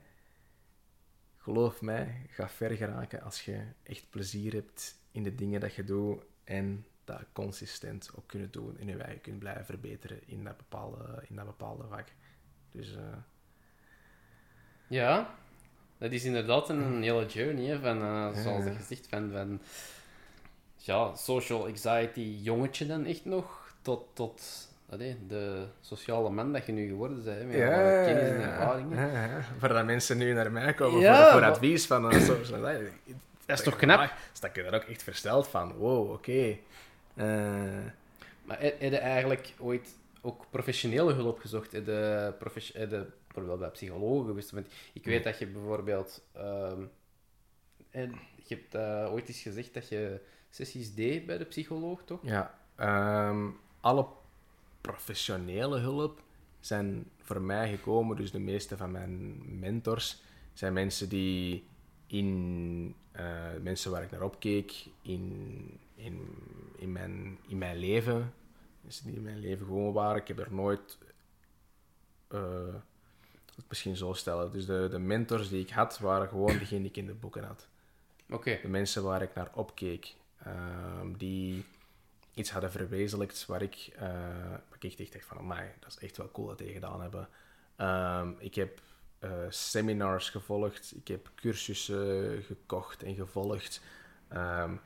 geloof 1.36 1.80
mij, 1.80 2.26
ga 2.28 2.48
ver 2.48 2.76
geraken 2.76 3.22
als 3.22 3.44
je 3.44 3.64
echt 3.82 4.10
plezier 4.10 4.52
hebt 4.52 5.00
in 5.10 5.22
de 5.22 5.34
dingen 5.34 5.60
dat 5.60 5.74
je 5.74 5.84
doet 5.84 6.24
en 6.44 6.86
dat 7.04 7.24
consistent 7.32 8.10
ook 8.14 8.26
kunnen 8.26 8.50
doen 8.50 8.78
en 8.78 8.86
je 8.86 8.96
eigen 8.96 9.20
kunt 9.20 9.38
blijven 9.38 9.64
verbeteren 9.64 10.28
in 10.28 10.44
dat 10.44 10.56
bepaalde, 10.56 11.24
in 11.28 11.36
dat 11.36 11.46
bepaalde 11.46 11.86
vak. 11.86 12.08
Dus 12.70 12.96
eh, 12.96 13.16
Ja, 14.88 15.34
dat 15.98 16.12
is 16.12 16.24
inderdaad 16.24 16.68
een 16.68 17.02
hele 17.02 17.26
journey, 17.26 17.64
hè, 17.64 17.78
van, 17.80 18.02
eh, 18.02 18.42
zoals 18.42 18.64
ja. 18.64 18.70
je 18.70 18.76
zegt, 18.88 19.06
van, 19.10 19.30
van 19.32 19.60
ja, 20.76 21.14
social 21.14 21.66
anxiety 21.66 22.38
jongetje 22.42 22.86
dan 22.86 23.04
echt 23.04 23.24
nog, 23.24 23.74
tot, 23.82 24.04
tot 24.12 24.68
allee, 24.90 25.16
de 25.28 25.64
sociale 25.80 26.30
man 26.30 26.52
dat 26.52 26.66
je 26.66 26.72
nu 26.72 26.88
geworden 26.88 27.24
bent, 27.24 27.46
met 27.46 27.54
alle 27.62 28.02
kennis 28.04 28.28
en 28.28 28.40
ervaringen. 28.40 28.96
Ja, 29.10 29.24
ja. 29.24 29.40
Voordat 29.58 29.84
mensen 29.84 30.18
nu 30.18 30.32
naar 30.32 30.52
mij 30.52 30.74
komen 30.74 31.00
Ja, 31.00 31.22
voor, 31.22 31.30
voor 31.32 31.40
maar- 31.40 31.50
advies 31.50 31.86
van 31.86 32.04
een 32.04 32.20
social 32.20 32.60
Dat 33.46 33.58
is 33.58 33.62
toch 33.64 33.76
knap? 33.76 34.12
Sta 34.32 34.48
ik 34.48 34.56
er 34.56 34.74
ook 34.74 34.82
echt 34.82 35.02
versteld 35.02 35.48
van. 35.48 35.72
Wow, 35.72 36.10
oké. 36.12 36.56
Eh, 37.14 37.26
Maar 38.44 38.60
heb 38.60 38.80
je 38.80 38.98
eigenlijk 38.98 39.54
ooit 39.58 39.88
ook 40.20 40.44
professionele 40.50 41.12
hulp 41.12 41.38
gezocht? 41.40 41.72
Je, 41.72 41.76
heb 42.74 42.90
je 42.90 43.06
bijvoorbeeld 43.28 43.58
bij 43.58 43.70
psychologen 43.70 44.26
geweest? 44.26 44.52
Ik 44.92 45.04
weet 45.04 45.24
dat 45.24 45.38
je 45.38 45.46
bijvoorbeeld... 45.46 46.22
ehm, 46.32 46.82
en 47.90 48.10
je 48.44 48.54
hebt 48.54 48.74
eh, 48.74 49.12
ooit 49.12 49.28
eens 49.28 49.40
gezegd 49.42 49.74
dat 49.74 49.88
je 49.88 50.20
sessies 50.50 50.94
deed 50.94 51.26
bij 51.26 51.38
de 51.38 51.44
psycholoog, 51.44 52.02
toch? 52.04 52.20
Ja, 52.22 52.58
ehm, 52.76 53.48
alle 53.80 54.06
professionele 54.80 55.78
hulp 55.78 56.22
zijn 56.60 57.10
voor 57.22 57.40
mij 57.40 57.70
gekomen. 57.70 58.16
Dus 58.16 58.30
de 58.30 58.38
meeste 58.38 58.76
van 58.76 58.90
mijn 58.90 59.42
mentors 59.58 60.22
zijn 60.52 60.72
mensen 60.72 61.08
die 61.08 61.64
in 62.06 62.94
eh, 63.12 63.46
mensen 63.62 63.90
waar 63.90 64.02
ik 64.02 64.10
naar 64.10 64.22
opkeek 64.22 64.86
in, 65.02 65.78
in, 65.94 66.20
in, 66.76 66.92
mijn, 66.92 67.38
in 67.48 67.58
mijn 67.58 67.76
leven. 67.76 68.32
Mensen 68.80 69.06
die 69.06 69.16
in 69.16 69.22
mijn 69.22 69.38
leven 69.38 69.66
gewoon 69.66 69.92
waren. 69.92 70.20
Ik 70.20 70.28
heb 70.28 70.38
er 70.38 70.52
nooit. 70.54 70.98
eh, 72.28 72.74
het 73.58 73.68
misschien 73.68 73.96
zo 73.96 74.12
stellen. 74.12 74.52
Dus 74.52 74.66
de, 74.66 74.88
de 74.90 74.98
mentors 74.98 75.48
die 75.48 75.60
ik 75.60 75.70
had, 75.70 75.98
waren 75.98 76.28
gewoon 76.28 76.58
degene 76.58 76.80
die 76.80 76.90
ik 76.90 76.96
in 76.96 77.06
de 77.06 77.14
boeken 77.14 77.44
had 77.44 77.68
Oké. 78.30 78.58
de 78.62 78.68
mensen 78.68 79.02
waar 79.02 79.22
ik 79.22 79.34
naar 79.34 79.50
opkeek, 79.54 80.14
ehm, 80.42 81.12
die 81.16 81.64
iets 82.34 82.50
hadden 82.50 82.70
verwezenlijkt 82.70 83.46
waar 83.46 83.62
ik, 83.62 83.90
eh, 83.96 84.02
waar 84.50 84.76
ik 84.78 84.84
echt 84.84 85.00
echt 85.00 85.12
dacht 85.12 85.24
van, 85.24 85.46
mij, 85.46 85.74
dat 85.80 85.88
is 85.88 85.98
echt 85.98 86.16
wel 86.16 86.30
cool 86.30 86.46
dat 86.46 86.58
die 86.58 86.72
gedaan 86.72 87.00
hebben. 87.00 87.28
Ehm, 87.76 88.32
ik 88.38 88.54
heb 88.54 88.80
eh, 89.18 89.30
seminars 89.48 90.30
gevolgd, 90.30 90.92
ik 90.96 91.08
heb 91.08 91.30
cursussen 91.34 92.42
gekocht 92.42 93.02
en 93.02 93.14
gevolgd. 93.14 93.80
Ehm, 94.28 94.76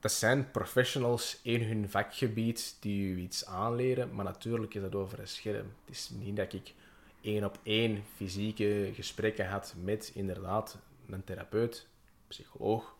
dat 0.00 0.12
zijn 0.12 0.50
professionals 0.50 1.40
in 1.42 1.62
hun 1.62 1.90
vakgebied 1.90 2.76
die 2.80 3.12
u 3.12 3.18
iets 3.18 3.46
aanleren, 3.46 4.14
maar 4.14 4.24
natuurlijk 4.24 4.74
is 4.74 4.82
dat 4.82 4.94
over 4.94 5.18
een 5.18 5.28
scherm. 5.28 5.72
Het 5.84 5.94
is 5.94 6.10
niet 6.10 6.36
dat 6.36 6.52
ik 6.52 6.74
één 7.20 7.44
op 7.44 7.58
één 7.62 8.04
fysieke 8.16 8.90
gesprekken 8.94 9.48
had 9.48 9.74
met 9.82 10.10
inderdaad 10.14 10.78
een 11.08 11.24
therapeut, 11.24 11.86
psycholoog 12.28 12.94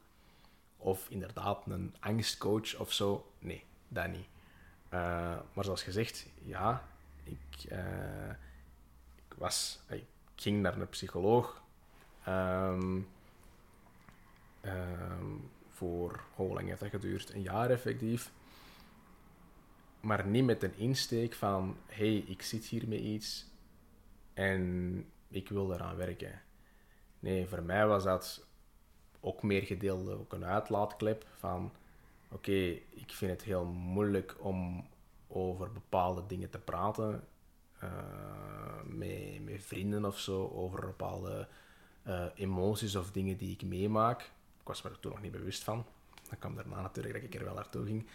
of 0.77 1.07
inderdaad 1.11 1.67
een 1.67 1.95
angstcoach 2.01 2.79
of 2.79 2.93
zo. 2.93 3.33
Nee, 3.39 3.65
dat 3.89 4.09
niet. 4.09 4.27
Eh, 4.89 5.39
maar 5.53 5.65
zoals 5.65 5.83
gezegd, 5.83 6.27
ja, 6.43 6.89
Ik, 7.25 7.65
eh, 7.69 8.31
ik, 9.29 9.35
was, 9.37 9.81
ik 9.89 10.05
ging 10.35 10.63
naar 10.63 10.81
een 10.81 10.89
psycholoog. 10.89 11.63
Ehm, 12.25 13.01
ehm, 14.61 15.35
voor, 15.71 16.21
hoe 16.35 16.55
lang 16.55 16.69
heeft 16.69 16.81
dat 16.81 16.91
geduurd? 16.91 17.35
Een 17.35 17.43
jaar 17.43 17.71
effectief. 17.71 18.31
Maar 20.01 20.27
niet 20.27 20.45
met 20.45 20.63
een 20.63 20.77
insteek 20.77 21.35
van, 21.35 21.77
hey, 21.87 22.17
ik 22.17 22.43
zit 22.43 22.65
hier 22.65 22.89
met 22.89 22.99
iets 22.99 23.47
en 24.35 25.05
ik 25.29 25.49
wil 25.49 25.73
eraan 25.73 25.97
werken. 25.97 26.43
Nee, 27.19 27.47
voor 27.47 27.63
mij 27.63 27.87
was 27.87 28.05
dat 28.05 28.47
ook 29.21 29.43
meer 29.43 29.63
gedeeld 29.63 30.11
ook 30.11 30.33
een 30.33 30.45
uitlaatklep 30.45 31.27
van 31.37 31.73
oké, 32.31 32.53
ik 32.91 33.13
vind 33.13 33.31
het 33.31 33.43
heel 33.43 33.65
moeilijk 33.65 34.37
om 34.39 34.87
over 35.29 35.73
bepaalde 35.73 36.27
dingen 36.27 36.51
te 36.51 36.59
praten 36.59 37.25
uh, 37.83 37.91
met, 38.85 39.65
vrienden 39.65 40.05
of 40.05 40.19
zo, 40.19 40.49
over 40.49 40.81
bepaalde 40.81 41.49
uh, 42.07 42.25
emoties 42.35 42.97
of 42.97 43.11
dingen 43.11 43.37
die 43.37 43.53
ik 43.53 43.63
meemaak. 43.63 44.21
Ik 44.61 44.67
was 44.67 44.83
me 44.83 44.91
er 44.91 45.01
toen 45.01 45.11
nog 45.11 45.23
niet 45.23 45.33
bewust 45.33 45.65
van. 45.65 45.85
Dan 46.29 46.39
kwam 46.39 46.55
daarna 46.55 46.81
natuurlijk 46.81 47.15
dat 47.15 47.23
ik 47.23 47.35
er 47.35 47.45
wel 47.45 47.55
naartoe 47.55 47.87
ging. 47.87 48.07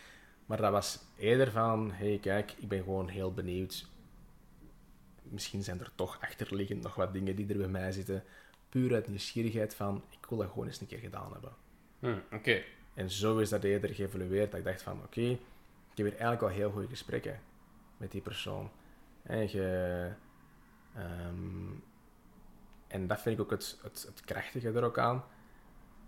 Maar 0.45 0.57
dat 0.57 0.71
was 0.71 0.99
eerder 1.17 1.51
van, 1.51 1.91
hey 1.91 2.19
kijk, 2.21 2.51
ik 2.51 2.67
ben 2.67 2.83
gewoon 2.83 3.07
heel 3.07 3.33
benieuwd. 3.33 3.87
Misschien 5.29 5.63
zijn 5.63 5.79
er 5.79 5.91
toch 5.95 6.21
achterliggend 6.21 6.83
nog 6.83 6.95
wat 6.95 7.13
dingen 7.13 7.35
die 7.35 7.47
er 7.47 7.57
bij 7.57 7.67
mij 7.67 7.91
zitten. 7.91 8.23
Puur 8.69 8.93
uit 8.93 9.07
nieuwsgierigheid 9.07 9.75
van, 9.75 10.03
ik 10.09 10.25
wil 10.29 10.37
dat 10.37 10.49
gewoon 10.49 10.67
eens 10.67 10.81
een 10.81 10.87
keer 10.87 10.99
gedaan 10.99 11.31
hebben. 11.31 11.53
Hm, 11.99 12.35
oké. 12.35 12.61
En 12.93 13.09
zo 13.09 13.37
is 13.37 13.49
dat 13.49 13.63
eerder 13.63 13.89
geëvolueerd. 13.89 14.51
Dat 14.51 14.59
ik 14.59 14.65
dacht 14.65 14.81
van, 14.81 15.03
oké, 15.03 15.21
ik 15.21 15.37
heb 15.95 16.05
hier 16.05 16.09
eigenlijk 16.09 16.41
al 16.41 16.47
heel 16.47 16.71
goede 16.71 16.87
gesprekken 16.87 17.39
met 17.97 18.11
die 18.11 18.21
persoon. 18.21 18.71
En, 19.21 19.51
je, 19.51 20.11
ehm, 20.95 21.71
en 22.87 23.07
dat 23.07 23.21
vind 23.21 23.35
ik 23.35 23.41
ook 23.41 23.51
het, 23.51 23.79
het, 23.81 24.05
het 24.07 24.21
krachtige 24.21 24.71
er 24.71 24.83
ook 24.83 24.97
aan. 24.97 25.23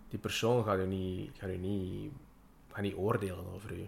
Die 0.09 0.19
persoon 0.19 0.63
gaat 0.63 0.79
u 0.79 0.85
niet, 0.85 1.37
gaat 1.37 1.49
u 1.49 1.57
niet, 1.57 2.11
gaat 2.71 2.81
niet 2.81 2.95
oordelen 2.95 3.53
over 3.53 3.71
u. 3.71 3.87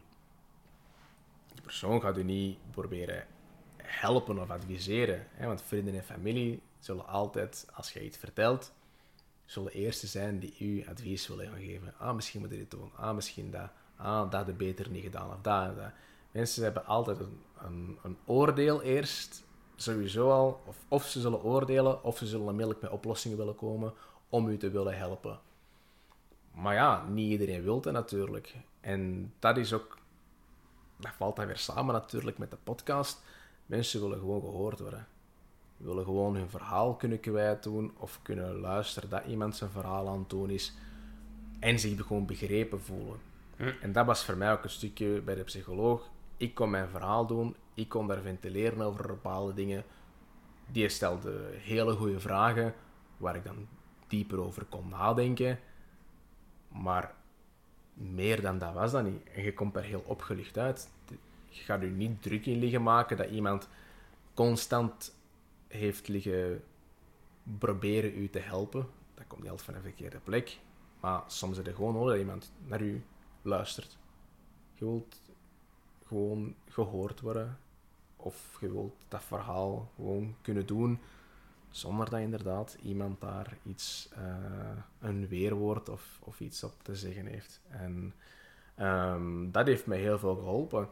Die 1.53 1.61
persoon 1.61 2.01
gaat 2.01 2.17
u 2.17 2.23
niet 2.23 2.57
proberen 2.71 3.27
helpen 3.89 4.39
of 4.39 4.49
adviseren. 4.49 5.27
Hè? 5.31 5.47
Want 5.47 5.61
vrienden 5.61 5.95
en 5.95 6.03
familie 6.03 6.61
zullen 6.79 7.07
altijd, 7.07 7.67
als 7.73 7.93
je 7.93 8.05
iets 8.05 8.17
vertelt, 8.17 8.71
zullen 9.45 9.71
de 9.71 9.77
eerste 9.77 10.07
zijn 10.07 10.39
die 10.39 10.55
u 10.59 10.85
advies 10.89 11.27
willen 11.27 11.47
gaan 11.47 11.59
geven. 11.59 11.93
Ah, 11.97 12.15
misschien 12.15 12.39
moet 12.39 12.49
je 12.49 12.57
dit 12.57 12.71
doen. 12.71 12.91
Ah, 12.95 13.15
misschien 13.15 13.51
dat. 13.51 13.69
Ah, 13.95 14.21
dat 14.21 14.33
had 14.33 14.45
je 14.45 14.53
beter 14.53 14.89
niet 14.89 15.03
gedaan. 15.03 15.29
Of 15.29 15.41
dat 15.41 15.75
dat. 15.77 15.91
Mensen 16.31 16.63
hebben 16.63 16.85
altijd 16.85 17.19
een, 17.19 17.41
een, 17.61 17.97
een, 18.03 18.17
oordeel 18.25 18.81
eerst, 18.81 19.43
sowieso 19.75 20.31
al. 20.31 20.61
Of, 20.65 20.77
of 20.87 21.05
ze 21.05 21.19
zullen 21.19 21.43
oordelen, 21.43 22.03
of 22.03 22.17
ze 22.17 22.27
zullen 22.27 22.45
onmiddellijk 22.45 22.81
met 22.81 22.91
oplossingen 22.91 23.37
willen 23.37 23.55
komen 23.55 23.93
om 24.29 24.47
u 24.47 24.57
te 24.57 24.69
willen 24.69 24.97
helpen. 24.97 25.39
Maar 26.51 26.73
ja, 26.73 27.05
niet 27.07 27.31
iedereen 27.31 27.63
wil 27.63 27.75
het 27.75 27.93
natuurlijk. 27.93 28.55
En 28.81 29.33
dat 29.39 29.57
is 29.57 29.73
ook... 29.73 29.97
Dat 30.97 31.11
valt 31.17 31.35
dan 31.35 31.45
weer 31.45 31.57
samen 31.57 31.93
natuurlijk 31.93 32.37
met 32.37 32.51
de 32.51 32.57
podcast. 32.63 33.21
Mensen 33.69 34.01
willen 34.01 34.19
gewoon 34.19 34.41
gehoord 34.41 34.79
worden 34.79 35.07
willen 35.79 36.03
gewoon 36.03 36.35
hun 36.35 36.49
verhaal 36.49 36.95
kunnen 36.95 37.19
kwijtdoen 37.19 37.91
of 37.97 38.19
kunnen 38.21 38.59
luisteren 38.59 39.09
dat 39.09 39.25
iemand 39.25 39.55
zijn 39.55 39.69
verhaal 39.69 40.07
aan 40.07 40.19
het 40.19 40.29
doen 40.29 40.49
is 40.49 40.73
en 41.59 41.79
zich 41.79 42.05
gewoon 42.05 42.25
begrepen 42.25 42.81
voelen. 42.81 43.19
Hm. 43.55 43.71
En 43.81 43.91
dat 43.91 44.05
was 44.05 44.25
voor 44.25 44.37
mij 44.37 44.51
ook 44.51 44.63
een 44.63 44.69
stukje 44.69 45.21
bij 45.21 45.35
de 45.35 45.43
psycholoog. 45.43 46.09
Ik 46.37 46.55
kon 46.55 46.69
mijn 46.69 46.87
verhaal 46.87 47.25
doen, 47.25 47.55
ik 47.73 47.89
kon 47.89 48.07
daar 48.07 48.21
ventileren 48.21 48.81
over 48.81 49.07
bepaalde 49.07 49.53
dingen. 49.53 49.83
Die 50.71 50.89
stelde 50.89 51.49
hele 51.51 51.93
goede 51.93 52.19
vragen 52.19 52.73
waar 53.17 53.35
ik 53.35 53.43
dan 53.43 53.67
dieper 54.07 54.39
over 54.39 54.65
kon 54.65 54.89
nadenken. 54.89 55.59
Maar 56.67 57.13
meer 57.93 58.41
dan 58.41 58.57
dat 58.57 58.73
was 58.73 58.91
dat 58.91 59.03
niet. 59.03 59.23
En 59.33 59.43
je 59.43 59.53
komt 59.53 59.75
er 59.75 59.83
heel 59.83 60.03
opgelucht 60.05 60.57
uit. 60.57 60.89
Je 61.49 61.61
gaat 61.63 61.81
je 61.81 61.87
niet 61.87 62.21
druk 62.21 62.45
in 62.45 62.59
liggen 62.59 62.83
maken 62.83 63.17
dat 63.17 63.29
iemand 63.29 63.67
constant 64.33 65.15
heeft 65.67 66.07
liggen 66.07 66.63
proberen 67.57 68.17
u 68.17 68.29
te 68.29 68.39
helpen. 68.39 68.87
Dat 69.13 69.27
komt 69.27 69.41
niet 69.41 69.49
altijd 69.49 69.67
van 69.67 69.75
een 69.75 69.81
verkeerde 69.81 70.19
plek. 70.19 70.59
Maar 70.99 71.23
soms 71.27 71.57
is 71.57 71.65
het 71.65 71.75
gewoon 71.75 71.93
nodig 71.93 72.11
dat 72.11 72.19
iemand 72.19 72.51
naar 72.65 72.81
u 72.81 73.03
luistert. 73.41 73.97
Je 74.73 74.85
wilt 74.85 75.21
gewoon 76.05 76.55
gehoord 76.67 77.19
worden. 77.21 77.57
Of 78.15 78.57
je 78.61 78.71
wilt 78.71 78.95
dat 79.07 79.23
verhaal 79.23 79.91
gewoon 79.95 80.35
kunnen 80.41 80.65
doen. 80.65 80.99
Zonder 81.69 82.09
dat 82.09 82.19
inderdaad 82.19 82.77
iemand 82.83 83.21
daar 83.21 83.57
iets, 83.63 84.09
uh, 84.17 84.77
een 84.99 85.27
weerwoord 85.27 85.89
of, 85.89 86.19
of 86.19 86.39
iets 86.39 86.63
op 86.63 86.73
te 86.81 86.95
zeggen 86.95 87.25
heeft. 87.25 87.61
En 87.67 88.13
um, 88.79 89.51
dat 89.51 89.67
heeft 89.67 89.85
mij 89.85 89.99
heel 89.99 90.19
veel 90.19 90.35
geholpen. 90.35 90.87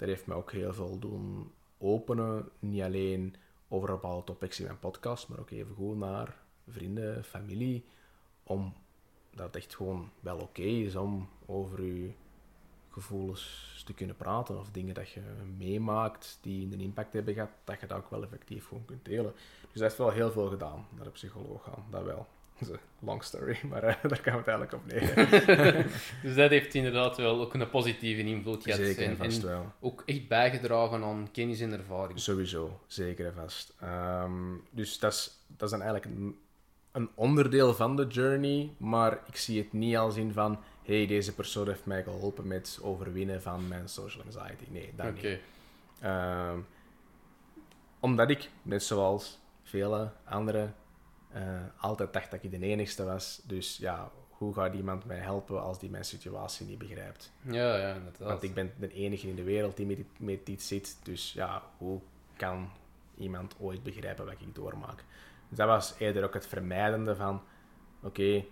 Dat 0.00 0.08
heeft 0.08 0.26
mij 0.26 0.36
ook 0.36 0.52
heel 0.52 0.72
veel 0.72 0.98
doen 0.98 1.52
openen. 1.78 2.48
Niet 2.58 2.82
alleen 2.82 3.34
over 3.68 3.88
bepaalde 3.88 4.24
topics 4.24 4.58
in 4.58 4.64
mijn 4.64 4.78
podcast, 4.78 5.28
maar 5.28 5.38
ook 5.38 5.50
even 5.50 5.74
gewoon 5.74 5.98
naar 5.98 6.36
vrienden, 6.68 7.24
familie, 7.24 7.84
om 8.42 8.74
dat 9.30 9.46
het 9.46 9.56
echt 9.56 9.76
gewoon 9.76 10.10
wel 10.20 10.38
oké 10.38 10.62
is 10.62 10.96
om 10.96 11.28
over 11.46 11.82
je 11.82 12.10
gevoelens 12.88 13.82
te 13.86 13.94
kunnen 13.94 14.16
praten 14.16 14.58
of 14.58 14.70
dingen 14.70 14.94
dat 14.94 15.10
je 15.10 15.22
meemaakt 15.56 16.38
die 16.42 16.72
een 16.72 16.80
impact 16.80 17.12
hebben 17.12 17.34
gehad, 17.34 17.50
dat 17.64 17.80
je 17.80 17.86
dat 17.86 17.98
ook 17.98 18.10
wel 18.10 18.22
effectief 18.22 18.66
gewoon 18.66 18.84
kunt 18.84 19.04
delen. 19.04 19.32
Dus 19.72 19.80
dat 19.80 19.90
is 19.90 19.98
wel 19.98 20.10
heel 20.10 20.30
veel 20.30 20.48
gedaan, 20.48 20.86
naar 20.94 21.04
de 21.04 21.10
psycholoog 21.10 21.64
gaan, 21.64 21.84
dat 21.90 22.04
wel. 22.04 22.26
Long 22.98 23.24
story, 23.24 23.58
maar 23.70 23.84
uh, 23.84 23.94
daar 24.02 24.20
gaan 24.22 24.32
we 24.32 24.38
het 24.38 24.48
eigenlijk 24.48 24.72
op 24.72 24.86
neer. 24.86 25.14
dus 26.22 26.34
dat 26.34 26.50
heeft 26.50 26.74
inderdaad 26.74 27.16
wel 27.16 27.40
ook 27.40 27.54
een 27.54 27.70
positieve 27.70 28.22
invloed 28.22 28.62
gehad. 28.62 28.80
Zeker 28.80 29.04
en 29.04 29.16
vast 29.16 29.42
wel. 29.42 29.72
Ook 29.80 30.02
echt 30.06 30.28
bijgedragen 30.28 31.02
aan 31.02 31.28
kennis 31.32 31.60
en 31.60 31.72
ervaring. 31.72 32.20
Sowieso, 32.20 32.80
zeker 32.86 33.26
en 33.26 33.34
vast. 33.34 33.74
Um, 33.82 34.62
dus 34.70 34.98
dat 34.98 35.12
is, 35.12 35.38
dat 35.46 35.62
is 35.62 35.78
dan 35.78 35.82
eigenlijk 35.82 36.16
een, 36.16 36.38
een, 36.92 37.08
onderdeel 37.14 37.74
van 37.74 37.96
de 37.96 38.06
journey, 38.06 38.70
maar 38.76 39.18
ik 39.26 39.36
zie 39.36 39.58
het 39.58 39.72
niet 39.72 39.96
als 39.96 40.16
in 40.16 40.32
van 40.32 40.58
hey, 40.82 41.06
deze 41.06 41.34
persoon 41.34 41.66
heeft 41.66 41.86
mij 41.86 42.02
geholpen 42.02 42.46
met 42.46 42.78
overwinnen 42.82 43.42
van 43.42 43.68
mijn 43.68 43.88
social 43.88 44.24
anxiety. 44.24 44.64
Nee, 44.68 44.92
dat 44.96 45.06
okay. 45.06 45.30
niet. 45.30 45.40
Um, 46.04 46.66
omdat 48.00 48.30
ik, 48.30 48.48
net 48.62 48.82
zoals 48.82 49.38
vele 49.62 50.10
andere 50.24 50.70
uh, 51.34 51.60
altijd 51.76 52.12
dacht 52.12 52.30
dat 52.30 52.42
ik 52.42 52.50
de 52.50 52.66
enigste 52.66 53.04
was. 53.04 53.42
Dus 53.44 53.76
ja, 53.76 54.10
hoe 54.30 54.54
gaat 54.54 54.74
iemand 54.74 55.04
mij 55.04 55.18
helpen 55.18 55.62
als 55.62 55.78
die 55.78 55.90
mijn 55.90 56.04
situatie 56.04 56.66
niet 56.66 56.78
begrijpt? 56.78 57.32
Ja, 57.40 57.76
ja, 57.76 57.94
inderdaad. 57.94 58.28
Want 58.28 58.42
ik 58.42 58.54
ben 58.54 58.72
de 58.78 58.92
enige 58.92 59.28
in 59.28 59.36
de 59.36 59.42
wereld 59.42 59.76
die 59.76 59.86
met, 59.86 59.98
met 60.18 60.48
iets 60.48 60.68
zit. 60.68 60.98
Dus 61.02 61.32
ja, 61.32 61.62
hoe 61.78 62.00
kan 62.36 62.70
iemand 63.16 63.54
ooit 63.58 63.82
begrijpen 63.82 64.24
wat 64.24 64.40
ik 64.40 64.54
doormaak? 64.54 65.04
Dus 65.48 65.58
dat 65.58 65.66
was 65.66 65.94
eerder 65.98 66.24
ook 66.24 66.34
het 66.34 66.46
vermijdende 66.46 67.16
van... 67.16 67.42
Oké, 68.02 68.44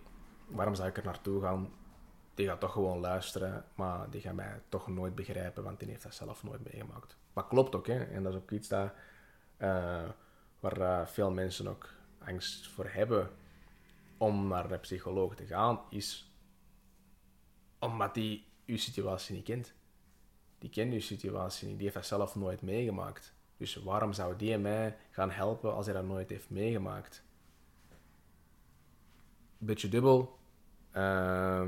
waarom 0.46 0.74
zou 0.74 0.88
ik 0.88 0.96
er 0.96 1.04
naartoe 1.04 1.42
gaan? 1.42 1.72
Die 2.34 2.46
gaat 2.46 2.60
toch 2.60 2.72
gewoon 2.72 2.98
luisteren, 2.98 3.64
maar 3.74 4.10
die 4.10 4.20
gaat 4.20 4.34
mij 4.34 4.60
toch 4.68 4.88
nooit 4.88 5.14
begrijpen, 5.14 5.64
want 5.64 5.78
die 5.78 5.88
heeft 5.88 6.02
dat 6.02 6.14
zelf 6.14 6.42
nooit 6.42 6.72
meegemaakt. 6.72 7.16
Maar 7.32 7.46
klopt 7.46 7.74
ook, 7.74 7.86
hè. 7.86 8.04
En 8.04 8.22
dat 8.22 8.32
is 8.32 8.38
ook 8.38 8.50
iets 8.50 8.68
dat, 8.68 8.90
uh, 9.58 10.02
waar 10.60 10.78
uh, 10.78 11.06
veel 11.06 11.30
mensen 11.30 11.68
ook 11.68 11.88
angst 12.28 12.68
voor 12.68 12.86
hebben 12.88 13.30
om 14.16 14.48
naar 14.48 14.68
de 14.68 14.78
psycholoog 14.78 15.34
te 15.34 15.46
gaan, 15.46 15.80
is 15.90 16.32
omdat 17.78 18.14
die 18.14 18.46
uw 18.66 18.76
situatie 18.76 19.34
niet 19.34 19.44
kent. 19.44 19.74
Die 20.58 20.70
kent 20.70 20.92
uw 20.92 21.00
situatie 21.00 21.66
niet, 21.68 21.76
die 21.76 21.84
heeft 21.84 21.94
dat 21.94 22.06
zelf 22.06 22.34
nooit 22.34 22.62
meegemaakt. 22.62 23.34
Dus 23.56 23.74
waarom 23.74 24.12
zou 24.12 24.36
die 24.36 24.58
mij 24.58 24.96
gaan 25.10 25.30
helpen 25.30 25.74
als 25.74 25.86
hij 25.86 25.94
dat 25.94 26.04
nooit 26.04 26.30
heeft 26.30 26.50
meegemaakt? 26.50 27.22
Beetje 29.58 29.88
dubbel. 29.88 30.38
Uh, 30.96 31.66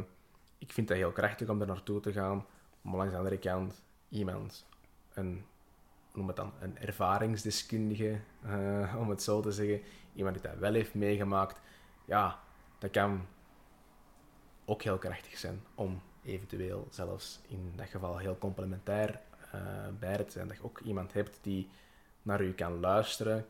ik 0.59 0.73
vind 0.73 0.89
dat 0.89 0.97
heel 0.97 1.13
krachtig 1.13 1.49
om 1.49 1.61
er 1.61 1.67
naartoe 1.67 2.01
te 2.01 2.13
gaan. 2.13 2.47
Maar 2.83 2.97
langs 2.97 3.13
de 3.13 3.19
andere 3.19 3.39
kant, 3.39 3.83
iemand, 4.09 4.67
een, 5.15 5.45
noem 6.13 6.27
het 6.27 6.37
dan, 6.37 6.53
een 6.61 6.79
ervaringsdeskundige, 6.79 8.21
uh, 8.47 8.97
om 8.99 9.11
het 9.11 9.23
zo 9.23 9.41
te 9.41 9.53
zeggen, 9.53 9.81
iemand 10.15 10.35
die 10.35 10.51
dat 10.51 10.59
wel 10.59 10.73
heeft 10.73 10.95
meegemaakt, 10.95 11.61
ja, 12.05 12.41
dat 12.79 12.91
kan 12.91 13.27
ook 14.65 14.83
heel 14.83 14.99
krachtig 14.99 15.39
zijn 15.39 15.63
om 15.75 16.03
eventueel 16.25 16.87
zelfs 16.91 17.41
in 17.49 17.73
dat 17.77 17.89
geval 17.89 18.19
heel 18.19 18.39
complementair 18.39 19.21
uh, 19.55 19.61
bij 19.99 20.17
te 20.17 20.31
zijn. 20.31 20.49
Dat 20.49 20.57
je 20.57 20.65
ook 20.65 20.81
iemand 20.81 21.13
hebt 21.13 21.39
die 21.43 21.69
naar 22.23 22.43
u 22.43 22.53
kan 22.53 22.81
luisteren 22.81 23.47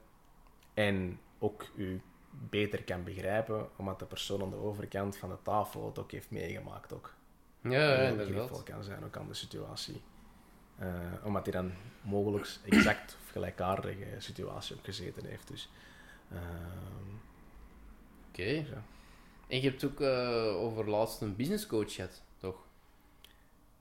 en 0.74 1.20
ook 1.38 1.66
u 1.76 2.02
beter 2.30 2.84
kan 2.84 3.04
begrijpen, 3.04 3.68
omdat 3.76 3.98
de 3.98 4.06
persoon 4.06 4.42
aan 4.42 4.50
de 4.50 4.56
overkant 4.56 5.16
van 5.16 5.28
de 5.28 5.42
tafel 5.42 5.86
het 5.86 5.98
ook 5.98 6.10
heeft 6.10 6.30
meegemaakt. 6.30 6.92
Ook. 6.92 7.14
Ja, 7.60 7.70
ja 7.70 8.08
inderdaad. 8.08 8.62
kan 8.62 8.84
zijn 8.84 9.04
ook 9.04 9.16
aan 9.16 9.28
de 9.28 9.34
situatie. 9.34 10.02
Eh, 10.80 10.86
omdat 11.22 11.42
hij 11.44 11.52
dan 11.52 11.72
mogelijk 12.02 12.48
exact 12.64 13.16
of 13.24 13.30
gelijkaardige 13.32 14.04
situatie 14.18 14.76
op 14.76 14.84
gezeten 14.84 15.24
heeft. 15.26 15.48
Dus, 15.48 15.68
ehm, 16.32 17.08
Oké. 18.30 18.64
En 19.48 19.60
je 19.60 19.68
hebt 19.70 19.84
ook 19.84 20.00
eh, 20.00 20.56
over 20.56 20.90
laatst 20.90 21.20
een 21.20 21.36
business 21.36 21.66
coach 21.66 21.94
gehad, 21.94 22.22
toch? 22.38 22.56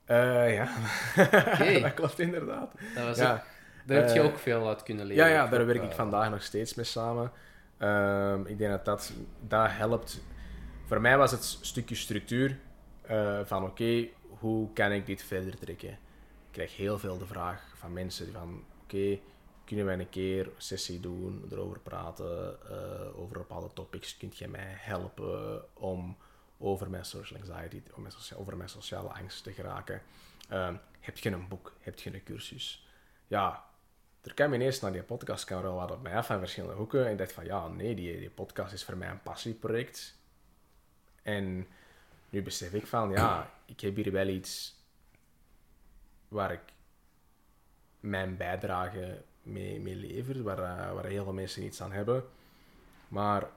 Eh, 0.04 0.54
ja, 0.54 0.68
Oké. 1.16 1.80
dat 1.80 1.94
klopt 1.94 2.18
inderdaad. 2.18 2.72
Dat 2.94 3.04
was 3.04 3.18
Ja. 3.18 3.32
ook- 3.34 3.40
daar 3.86 3.96
heb 4.06 4.14
je 4.14 4.20
ook 4.20 4.38
veel 4.38 4.68
uit 4.68 4.82
kunnen 4.82 5.06
leren. 5.06 5.26
Ja, 5.26 5.30
ja, 5.32 5.46
daar 5.46 5.66
werk 5.66 5.82
ik 5.82 5.92
vandaag 5.92 6.30
nog 6.30 6.42
steeds 6.42 6.74
mee 6.74 6.84
samen. 6.84 7.32
Ehm, 7.78 8.46
ik 8.46 8.58
denk 8.58 8.70
dat, 8.70 8.84
dat 8.84 9.12
dat 9.48 9.66
helpt. 9.70 10.20
Voor 10.86 11.00
mij 11.00 11.16
was 11.18 11.30
het 11.30 11.44
stukje 11.60 11.94
structuur 11.94 12.58
van 13.44 13.64
oké, 13.64 14.06
hoe 14.38 14.72
kan 14.72 14.92
ik 14.92 15.06
dit 15.06 15.22
verder 15.22 15.58
trekken? 15.58 15.98
Krijg 16.50 16.76
heel 16.76 16.98
veel 16.98 17.18
de 17.18 17.26
vraag 17.26 17.72
van 17.76 17.92
mensen 17.92 18.32
van 18.32 18.64
oké, 18.82 19.18
kunnen 19.64 19.84
wij 19.84 19.98
een 19.98 20.08
keer 20.08 20.46
een 20.46 20.52
sessie 20.56 21.00
doen, 21.00 21.48
erover 21.50 21.78
praten, 21.80 22.58
eh, 22.70 23.18
over 23.18 23.38
bepaalde 23.38 23.72
topics, 23.72 24.16
kunt 24.16 24.38
jij 24.38 24.48
mij 24.48 24.74
helpen 24.76 25.64
om 25.74 26.16
over 26.58 26.90
mijn 26.90 27.04
social 27.04 27.40
anxiety, 27.40 27.82
om 27.94 28.00
mijn 28.02 28.12
socia- 28.14 28.36
over 28.36 28.56
mijn 28.56 28.68
sociale 28.68 29.08
angst 29.08 29.42
te 29.42 29.52
geraken? 29.52 30.02
Ehm, 30.48 30.74
heb 31.00 31.18
je 31.18 31.30
een 31.30 31.48
boek? 31.48 31.72
Heb 31.80 31.98
je 31.98 32.14
een 32.14 32.22
cursus? 32.22 32.86
Ja, 33.26 33.64
er 34.22 34.34
kwam 34.34 34.52
ineens 34.54 34.80
naar 34.80 34.92
die 34.92 35.02
podcast 35.02 35.50
er 35.50 35.62
wel 35.62 35.74
wat 35.74 35.90
op 35.90 36.02
mij 36.02 36.16
af 36.16 36.26
van 36.26 36.38
verschillende 36.38 36.76
hoeken. 36.76 37.04
En 37.06 37.12
ik 37.12 37.18
dacht 37.18 37.32
van, 37.32 37.44
ja, 37.44 37.68
nee, 37.68 37.94
die, 37.94 38.18
die 38.18 38.30
podcast 38.30 38.72
is 38.72 38.84
voor 38.84 38.96
mij 38.96 39.08
een 39.10 39.22
passieproject. 39.22 40.18
En 41.22 41.66
nu 42.30 42.42
besef 42.42 42.72
ik 42.72 42.86
van, 42.86 43.10
ja, 43.10 43.50
ik 43.66 43.80
heb 43.80 43.96
hier 43.96 44.12
wel 44.12 44.28
iets 44.28 44.78
waar 46.30 46.52
ik 46.52 46.72
mijn 48.00 48.36
bijdrage 48.36 49.22
mee, 49.42 49.80
mee 49.80 49.96
lever, 49.96 50.42
waar, 50.42 50.58
eh, 50.58 50.94
waar 50.94 51.04
heel 51.04 51.24
veel 51.24 51.32
mensen 51.32 51.64
iets 51.64 51.82
aan 51.82 51.92
hebben. 51.92 52.24
Maar 53.08 53.50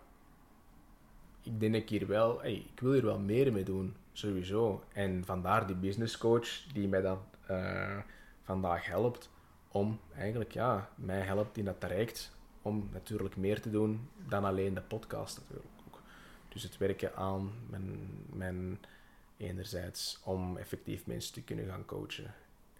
ik 1.41 1.59
denk 1.59 1.75
ik 1.75 1.89
hier 1.89 2.07
wel, 2.07 2.41
hey, 2.41 2.53
ik 2.53 2.79
wil 2.79 2.91
hier 2.91 3.05
wel 3.05 3.19
meer 3.19 3.51
mee 3.53 3.63
doen, 3.63 3.95
sowieso. 4.11 4.83
En 4.93 5.25
vandaar 5.25 5.67
die 5.67 5.75
business 5.75 6.17
coach 6.17 6.63
die 6.73 6.87
mij 6.87 7.01
dan 7.01 7.19
eh, 7.45 7.97
vandaag 8.41 8.85
helpt 8.85 9.29
om 9.67 9.99
eigenlijk, 10.15 10.51
ja, 10.51 10.89
mij 10.95 11.21
helpt 11.21 11.57
in 11.57 11.65
dat 11.65 11.79
traject 11.79 12.35
om 12.61 12.89
natuurlijk 12.91 13.35
meer 13.35 13.61
te 13.61 13.69
doen 13.69 14.09
dan 14.27 14.45
alleen 14.45 14.73
de 14.73 14.81
podcast 14.81 15.39
natuurlijk. 15.39 15.67
Dus 16.49 16.63
het 16.63 16.77
werken 16.77 17.15
aan 17.15 17.51
mijn, 17.69 17.99
mijn 18.33 18.79
enerzijds 19.37 20.19
om 20.23 20.57
effectief 20.57 21.05
mensen 21.05 21.33
te 21.33 21.43
kunnen 21.43 21.65
gaan 21.65 21.85
coachen. 21.85 22.33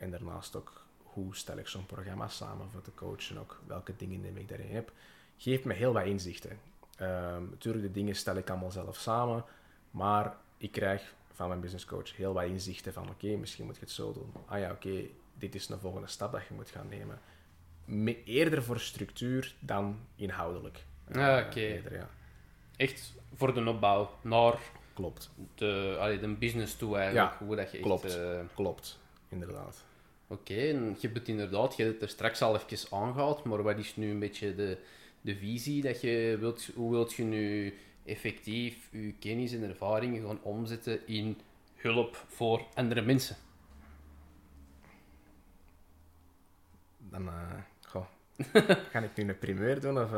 En 0.03 0.11
daarnaast 0.11 0.55
ook 0.55 0.85
hoe 1.03 1.35
stel 1.35 1.57
ik 1.57 1.67
zo'n 1.67 1.85
programma 1.85 2.27
samen 2.27 2.69
voor 2.71 2.81
te 2.81 2.93
coachen, 2.95 3.37
ook 3.37 3.61
welke 3.67 3.95
dingen 3.97 4.21
neem 4.21 4.37
ik 4.37 4.49
daarin 4.49 4.71
heb, 4.71 4.91
geeft 5.37 5.63
me 5.65 5.73
heel 5.73 5.93
wat 5.93 6.05
inzichten. 6.05 6.59
Ehm, 6.97 7.43
natuurlijk, 7.49 7.83
de 7.85 7.91
dingen 7.91 8.15
stel 8.15 8.35
ik 8.35 8.49
allemaal 8.49 8.71
zelf 8.71 8.97
samen, 8.97 9.43
maar 9.91 10.35
ik 10.57 10.71
krijg 10.71 11.13
van 11.33 11.47
mijn 11.47 11.59
business 11.59 11.85
coach 11.85 12.15
heel 12.15 12.33
wat 12.33 12.43
inzichten 12.43 12.93
van 12.93 13.09
oké, 13.09 13.27
misschien 13.27 13.65
moet 13.65 13.75
je 13.75 13.81
het 13.81 13.91
zo 13.91 14.13
doen. 14.13 14.31
Ah 14.45 14.59
ja, 14.59 14.71
oké, 14.71 15.01
dit 15.37 15.55
is 15.55 15.69
een 15.69 15.79
volgende 15.79 16.07
stap 16.07 16.31
dat 16.31 16.41
je 16.47 16.53
moet 16.53 16.69
gaan 16.69 16.87
nemen. 16.89 17.19
Me- 17.85 18.23
eerder 18.23 18.63
voor 18.63 18.79
structuur 18.79 19.55
dan 19.59 19.99
inhoudelijk. 20.15 20.85
Ah, 21.11 21.37
Eh, 21.37 21.45
oké. 21.45 21.81
ja. 21.95 22.09
Echt 22.77 23.13
voor 23.33 23.53
de 23.53 23.67
opbouw 23.69 24.09
naar 24.21 24.57
Klopt, 24.93 25.29
de, 25.55 25.95
allee, 25.99 26.19
de 26.19 26.27
business 26.27 26.75
toe 26.75 26.97
eigenlijk. 26.97 27.31
Ja, 27.39 27.45
hoe 27.45 27.55
dat 27.55 27.71
je 27.71 27.77
echt... 27.77 27.85
klopt. 27.85 28.17
eh, 28.17 28.39
klopt, 28.55 28.99
inderdaad. 29.29 29.83
Oké, 30.33 30.53
en 30.69 30.85
je 30.99 31.07
hebt 31.07 31.17
het 31.17 31.27
inderdaad, 31.27 31.75
je 31.75 31.83
hebt 31.83 31.93
het 31.93 32.03
er 32.03 32.09
straks 32.09 32.41
al 32.41 32.55
even 32.55 32.97
aangehaald, 32.97 33.43
maar 33.43 33.63
wat 33.63 33.77
is 33.77 33.95
nu 33.95 34.09
een 34.11 34.19
beetje 34.19 34.55
de, 34.55 34.77
de 35.21 35.35
visie 35.35 35.81
dat 35.81 36.01
je 36.01 36.37
wilt, 36.39 36.69
hoe 36.75 36.91
wilt 36.91 37.13
je 37.13 37.23
nu 37.23 37.73
effectief 38.05 38.87
je 38.91 39.13
kennis 39.19 39.53
en 39.53 39.63
ervaringen 39.63 40.27
gaan 40.27 40.41
omzetten 40.43 41.07
in 41.07 41.37
hulp 41.75 42.23
voor 42.27 42.65
andere 42.73 43.01
mensen? 43.01 43.35
Dan, 46.97 47.27
eh 47.27 47.61
goh, 47.87 48.05
ga 48.91 48.99
ik 48.99 49.15
nu 49.15 49.29
een 49.29 49.37
primeur 49.37 49.81
doen 49.81 50.01
of 50.01 50.09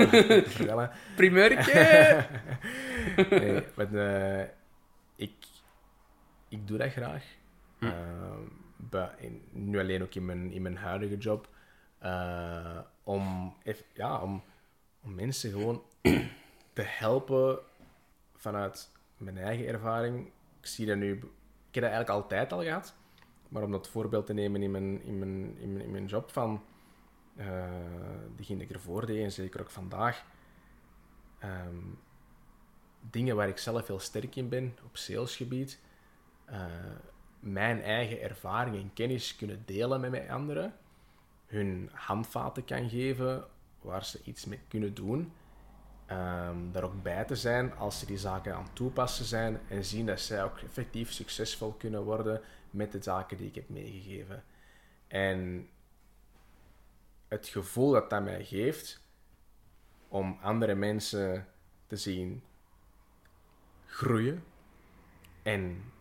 vertellen? 0.54 0.90
Primeurtje! 1.16 2.26
nee, 3.30 3.62
maar, 3.76 3.94
eh, 3.94 4.48
ik, 5.16 5.34
ik 6.48 6.66
doe 6.66 6.78
dat 6.78 6.90
graag. 6.92 7.24
Hm. 7.78 7.84
Eh, 7.86 7.92
in- 7.92 8.63
nu 9.50 9.78
alleen 9.78 10.02
ook 10.02 10.14
in 10.14 10.24
mijn, 10.24 10.52
in 10.52 10.62
mijn 10.62 10.76
huidige 10.76 11.16
job. 11.16 11.48
eh, 11.98 12.78
om, 13.02 13.54
ja, 13.94 14.20
om, 14.20 14.42
om 15.02 15.14
mensen 15.14 15.50
gewoon 15.50 15.82
te 16.72 16.82
helpen 16.82 17.58
vanuit 18.34 18.90
mijn 19.16 19.38
eigen 19.38 19.66
ervaring. 19.66 20.26
Ik 20.60 20.66
zie 20.66 20.86
dat 20.86 20.96
nu... 20.96 21.12
Ik 21.12 21.80
heb 21.80 21.82
dat 21.82 21.92
eigenlijk 21.92 22.10
altijd 22.10 22.52
al 22.52 22.62
gehad. 22.62 22.94
Maar 23.48 23.62
om 23.62 23.70
dat 23.70 23.88
voorbeeld 23.88 24.26
te 24.26 24.32
nemen 24.32 24.62
in 24.62 24.70
mijn, 24.70 25.02
in 25.02 25.18
mijn, 25.18 25.58
in 25.58 25.72
mijn, 25.72 25.84
in 25.84 25.90
mijn 25.90 26.06
job 26.06 26.30
van... 26.30 26.64
eh 27.36 27.68
diegene 28.36 28.58
die 28.58 28.68
ik 28.68 28.74
ervoor 28.74 29.06
deed, 29.06 29.22
en 29.22 29.32
zeker 29.32 29.60
ook 29.60 29.70
vandaag... 29.70 30.24
ehm, 31.38 31.76
dingen 33.10 33.36
waar 33.36 33.48
ik 33.48 33.58
zelf 33.58 33.86
heel 33.86 33.98
sterk 33.98 34.36
in 34.36 34.48
ben, 34.48 34.76
op 34.84 34.96
salesgebied, 34.96 35.80
eh, 36.44 36.66
mijn 37.44 37.82
eigen 37.82 38.20
ervaring 38.20 38.76
en 38.76 38.90
kennis 38.94 39.36
kunnen 39.36 39.62
delen 39.64 40.00
met 40.00 40.10
mijn 40.10 40.30
anderen, 40.30 40.74
hun 41.46 41.90
handvaten 41.92 42.64
kan 42.64 42.88
geven 42.88 43.44
waar 43.80 44.04
ze 44.04 44.20
iets 44.24 44.44
mee 44.44 44.60
kunnen 44.68 44.94
doen, 44.94 45.32
ehm, 46.06 46.56
daar 46.72 46.82
ook 46.82 47.02
bij 47.02 47.24
te 47.24 47.36
zijn 47.36 47.74
als 47.74 47.98
ze 47.98 48.06
die 48.06 48.18
zaken 48.18 48.54
aan 48.54 48.62
het 48.62 48.74
toepassen 48.74 49.24
zijn 49.24 49.60
en 49.68 49.84
zien 49.84 50.06
dat 50.06 50.20
zij 50.20 50.44
ook 50.44 50.58
effectief 50.58 51.12
succesvol 51.12 51.72
kunnen 51.72 52.02
worden 52.02 52.40
met 52.70 52.92
de 52.92 53.02
zaken 53.02 53.36
die 53.36 53.46
ik 53.46 53.54
heb 53.54 53.68
meegegeven. 53.68 54.44
En 55.08 55.68
het 57.28 57.48
gevoel 57.48 57.90
dat 57.90 58.10
dat 58.10 58.22
mij 58.22 58.44
geeft 58.44 59.00
om 60.08 60.38
andere 60.42 60.74
mensen 60.74 61.46
te 61.86 61.96
zien 61.96 62.42
groeien. 63.86 64.44
En 65.42 65.92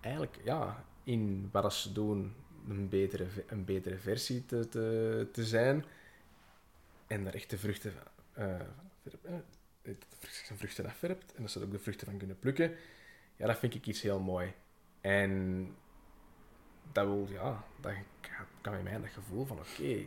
eigenlijk, 0.00 0.40
ja, 0.44 0.84
in 1.04 1.48
wat 1.52 1.74
ze 1.74 1.92
doen, 1.92 2.34
een 2.68 2.88
betere, 2.88 3.26
een 3.46 3.64
betere 3.64 3.98
versie 3.98 4.46
te, 4.46 4.68
te, 5.32 5.44
zijn. 5.44 5.84
En 7.06 7.24
daar 7.24 7.34
echt 7.34 7.50
de 7.50 7.58
vruchten 7.58 7.92
van, 7.92 8.04
zijn 10.20 10.58
vruchten 10.58 10.86
afwerpt. 10.86 11.34
En 11.34 11.42
dat 11.42 11.50
ze 11.50 11.58
er 11.58 11.66
ook 11.66 11.72
de 11.72 11.78
vruchten 11.78 12.06
van 12.06 12.18
kunnen 12.18 12.38
plukken. 12.38 12.76
Ja, 13.36 13.46
dat 13.46 13.58
vind 13.58 13.74
ik 13.74 13.86
iets 13.86 14.02
heel 14.02 14.20
mooi. 14.20 14.52
En 15.00 15.74
dat 16.92 17.06
wil, 17.06 17.26
ja, 17.30 17.64
dat 17.80 17.92
kan 18.60 18.72
bij 18.72 18.82
mij 18.82 19.00
dat 19.00 19.10
gevoel 19.10 19.44
van, 19.44 19.58
oké, 19.58 20.06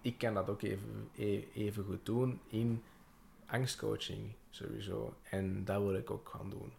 ik 0.00 0.18
kan 0.18 0.34
dat 0.34 0.48
ook 0.48 0.62
even, 0.62 1.10
e- 1.16 1.44
even 1.54 1.84
goed 1.84 2.06
doen 2.06 2.40
in 2.46 2.82
angstcoaching 3.46 4.34
sowieso. 4.50 5.16
En 5.22 5.64
dat 5.64 5.82
wil 5.82 5.94
ik 5.94 6.10
ook 6.10 6.28
gaan 6.28 6.50
doen. 6.50 6.72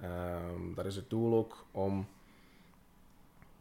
Ehm, 0.00 0.74
dat 0.74 0.86
is 0.86 0.96
het 0.96 1.10
doel 1.10 1.34
ook 1.34 1.66
om 1.70 2.08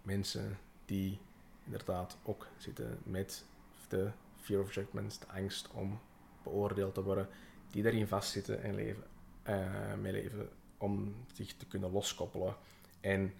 mensen 0.01 0.57
die 0.85 1.19
inderdaad 1.65 2.17
ook 2.23 2.47
zitten 2.57 2.99
met 3.03 3.45
de 3.87 4.11
fear 4.37 4.61
of 4.61 4.73
judgment, 4.73 5.19
de 5.19 5.27
angst 5.27 5.69
om 5.71 5.99
beoordeeld 6.43 6.93
te 6.93 7.03
worden, 7.03 7.27
die 7.71 7.83
daarin 7.83 8.07
vastzitten 8.07 8.61
en 8.61 8.75
leven, 8.75 9.03
eh 9.43 9.93
mee 9.93 10.11
leven, 10.11 10.49
om 10.77 11.15
zich 11.33 11.53
te 11.53 11.65
kunnen 11.65 11.91
loskoppelen 11.91 12.55
en 13.01 13.33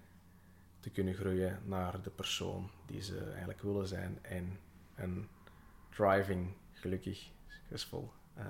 te 0.80 0.90
kunnen 0.90 1.14
groeien 1.14 1.60
naar 1.64 2.02
de 2.02 2.10
persoon 2.10 2.70
die 2.86 3.02
ze 3.02 3.24
eigenlijk 3.24 3.62
willen 3.62 3.86
zijn 3.86 4.18
en 4.22 4.58
een 4.94 5.28
driving, 5.88 6.52
gelukkig, 6.72 7.30
succesvol 7.46 8.10
eh, 8.34 8.46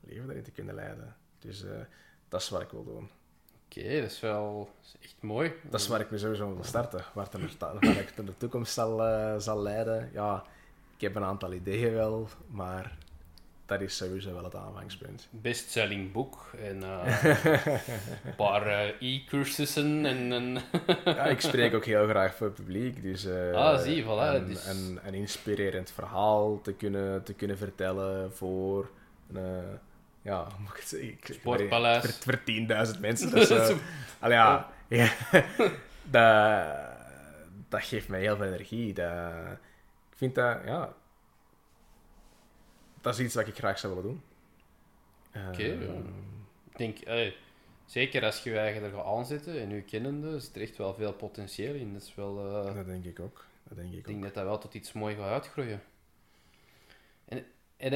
leven 0.00 0.26
daarin 0.26 0.44
te 0.44 0.50
kunnen 0.50 0.74
leiden. 0.74 1.16
Dus 1.38 1.64
eh, 1.64 1.80
dat 2.28 2.40
is 2.40 2.48
wat 2.48 2.60
ik 2.60 2.70
wil 2.70 2.84
doen. 2.84 3.10
Oké, 3.70 4.00
dat 4.00 4.10
is 4.10 4.20
wel 4.20 4.70
dat 4.80 4.86
is 4.86 4.94
echt 5.08 5.16
mooi. 5.20 5.52
Dat 5.70 5.80
is 5.80 5.88
waar 5.88 6.00
ik 6.00 6.10
me 6.10 6.18
sowieso 6.18 6.54
wil 6.54 6.64
starten. 6.64 7.04
Waar, 7.14 7.28
het 7.32 8.12
in 8.16 8.24
de 8.24 8.36
toekomst 8.36 8.72
zal, 8.72 9.04
eh, 9.04 9.34
zal 9.38 9.62
leiden. 9.62 10.10
Ja, 10.12 10.44
ik 10.94 11.00
heb 11.00 11.14
een 11.14 11.24
aantal 11.24 11.52
ideeën 11.52 11.92
wel, 11.92 12.28
maar 12.46 12.96
dat 13.66 13.80
is 13.80 13.96
sowieso 13.96 14.34
wel 14.34 14.44
het 14.44 14.54
aanvangspunt. 14.54 15.28
Bestselling 15.30 16.12
boek 16.12 16.50
en 16.62 16.82
eh, 16.82 17.24
een 18.24 18.34
paar 18.36 18.66
eh, 18.66 19.14
e-cursussen 19.14 20.06
en... 20.06 20.32
en 20.32 20.58
Ja, 21.04 21.24
ik 21.24 21.40
spreek 21.40 21.74
ook 21.74 21.84
heel 21.84 22.08
graag 22.08 22.34
voor 22.34 22.46
het 22.46 22.56
publiek. 22.56 23.02
Dus, 23.02 23.26
Ah, 23.54 23.78
zie, 23.80 24.04
voilà, 24.04 24.06
Een, 24.34 24.46
dus- 24.46 24.66
een, 24.66 24.98
een 25.04 25.14
inspirerend 25.14 25.90
verhaal 25.90 26.60
te 26.60 26.72
kunnen, 26.72 27.22
te 27.22 27.34
kunnen 27.34 27.58
vertellen 27.58 28.32
voor... 28.32 28.90
Een, 29.32 29.78
ja, 30.28 30.46
ik 30.70 30.76
het 30.76 30.88
zeggen? 30.88 31.08
Ik- 31.08 31.28
Sportpaleis. 31.32 32.04
Voor, 32.04 32.12
voor 32.34 32.38
10.000 32.94 33.00
mensen. 33.00 33.30
Dus, 33.34 33.50
eh, 33.50 33.76
allee, 34.18 34.36
ja, 34.36 34.70
ja. 34.88 35.12
dat, 36.02 36.76
dat 37.68 37.82
geeft 37.82 38.08
mij 38.08 38.20
heel 38.20 38.36
veel 38.36 38.46
energie. 38.52 38.92
Dat, 38.94 39.32
ik 40.10 40.16
vind 40.16 40.34
dat, 40.34 40.58
ja... 40.64 40.92
Dat 43.00 43.18
is 43.18 43.24
iets 43.24 43.34
wat 43.34 43.46
ik 43.46 43.56
graag 43.56 43.78
zou 43.78 43.94
willen 43.94 44.10
doen. 44.10 44.22
Oké, 45.48 45.62
Eh, 45.62 45.82
ja. 45.82 45.92
Ik 46.70 46.76
denk, 46.78 46.98
zeker 47.86 48.24
als 48.24 48.42
je 48.42 48.50
je 48.50 48.58
eigen 48.58 48.82
er 48.82 48.90
gaat 48.90 49.04
aanzetten 49.04 49.60
en 49.60 49.70
je 49.70 49.82
kennende, 49.82 50.36
is 50.36 50.50
er 50.54 50.60
echt 50.60 50.76
wel 50.76 50.94
veel 50.94 51.12
potentieel 51.12 51.74
in. 51.74 51.92
Dat 51.92 52.02
is 52.02 52.14
wel, 52.14 52.38
eh, 52.66 52.74
Dat 52.74 52.86
denk 52.86 53.04
ik 53.04 53.20
ook. 53.20 53.44
Dat 53.64 53.76
denk 53.76 53.92
ik 53.92 53.98
ik 53.98 54.04
denk 54.04 54.18
ook. 54.18 54.24
dat 54.24 54.34
dat 54.34 54.44
wel 54.44 54.58
tot 54.58 54.74
iets 54.74 54.92
moois 54.92 55.16
gaat 55.16 55.30
uitgroeien. 55.32 55.82
En 57.24 57.44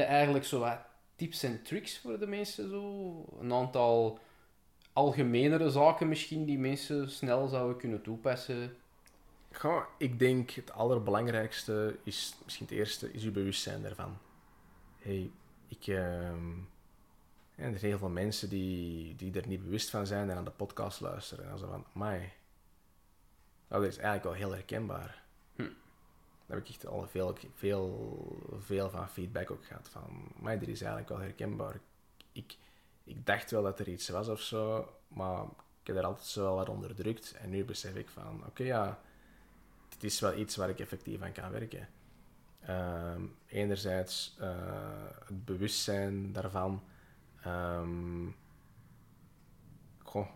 eigenlijk 0.05 0.45
zo 0.45 0.59
wat 0.59 0.77
tips 1.15 1.43
en 1.43 1.63
tricks 1.63 1.99
voor 1.99 2.19
de 2.19 2.27
mensen? 2.27 2.69
Zo? 2.69 3.25
Een 3.39 3.53
aantal 3.53 4.19
algemenere 4.93 5.69
zaken 5.69 6.07
misschien 6.07 6.45
die 6.45 6.59
mensen 6.59 7.11
snel 7.11 7.47
zouden 7.47 7.77
kunnen 7.77 8.01
toepassen? 8.01 8.75
Goh, 9.51 9.83
ik 9.97 10.19
denk 10.19 10.49
het 10.49 10.71
allerbelangrijkste 10.71 11.97
is, 12.03 12.35
misschien 12.43 12.65
het 12.65 12.75
eerste, 12.75 13.11
is 13.11 13.23
je 13.23 13.31
bewustzijn 13.31 13.85
ervan. 13.85 14.17
hey, 14.99 15.31
ik... 15.67 15.87
ehm, 15.87 16.57
ja, 17.55 17.63
er 17.63 17.77
zijn 17.77 17.91
heel 17.91 17.97
veel 17.97 18.09
mensen 18.09 18.49
die, 18.49 19.15
die 19.15 19.33
er 19.33 19.47
niet 19.47 19.63
bewust 19.63 19.89
van 19.89 20.07
zijn 20.07 20.29
en 20.29 20.37
aan 20.37 20.43
de 20.43 20.51
podcast 20.51 21.01
luisteren. 21.01 21.43
En 21.43 21.49
dan 21.49 21.59
zo 21.59 21.67
van, 21.67 21.85
amai, 21.95 22.19
nou, 23.67 23.81
dat 23.81 23.91
is 23.91 23.97
eigenlijk 23.97 24.23
wel 24.23 24.33
heel 24.33 24.51
herkenbaar. 24.51 25.22
Heb 26.53 26.63
ik 26.63 26.69
echt 26.69 26.87
al 26.87 27.07
veel, 27.07 27.37
veel, 27.53 28.57
veel 28.59 28.89
van 28.89 29.09
feedback 29.09 29.51
ook 29.51 29.65
gehad. 29.65 29.89
Van, 29.89 30.31
maar 30.39 30.59
dit 30.59 30.67
is 30.67 30.81
eigenlijk 30.81 31.09
wel 31.09 31.19
herkenbaar. 31.19 31.79
Ik, 32.31 32.57
ik 33.03 33.25
dacht 33.25 33.51
wel 33.51 33.63
dat 33.63 33.79
er 33.79 33.87
iets 33.87 34.09
was 34.09 34.27
of 34.27 34.41
zo, 34.41 34.93
maar 35.07 35.43
ik 35.81 35.87
heb 35.87 35.95
er 35.95 36.05
altijd 36.05 36.27
zo 36.27 36.41
wel 36.41 36.55
wat 36.55 36.69
onderdrukt. 36.69 37.31
En 37.31 37.49
nu 37.49 37.65
besef 37.65 37.95
ik 37.95 38.09
van, 38.09 38.45
oké 38.45 38.63
ja, 38.63 38.99
dit 39.89 40.03
is 40.03 40.19
wel 40.19 40.37
iets 40.37 40.55
waar 40.55 40.69
ik 40.69 40.79
effectief 40.79 41.21
aan 41.21 41.31
kan 41.31 41.51
werken. 41.51 41.87
Ehm, 42.59 43.21
enerzijds 43.45 44.35
eh, 44.39 44.49
het 45.25 45.45
bewustzijn 45.45 46.31
daarvan. 46.31 46.83
Ehm, 47.41 48.27
goh, 50.03 50.27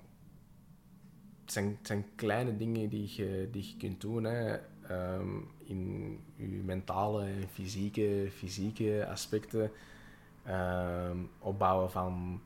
het, 1.41 1.51
zijn, 1.51 1.75
het 1.77 1.87
zijn 1.87 2.05
kleine 2.15 2.57
dingen 2.57 2.89
die 2.89 3.13
je, 3.15 3.47
die 3.51 3.67
je 3.67 3.77
kunt 3.77 4.01
doen 4.01 4.23
hè, 4.23 4.57
ehm, 4.87 5.37
in 5.63 6.19
je 6.35 6.63
mentale 6.63 7.23
en 7.23 7.47
fysieke, 7.49 8.27
fysieke 8.31 9.07
aspecten. 9.09 9.71
Ehm, 10.43 11.17
opbouwen 11.39 11.91
van 11.91 12.41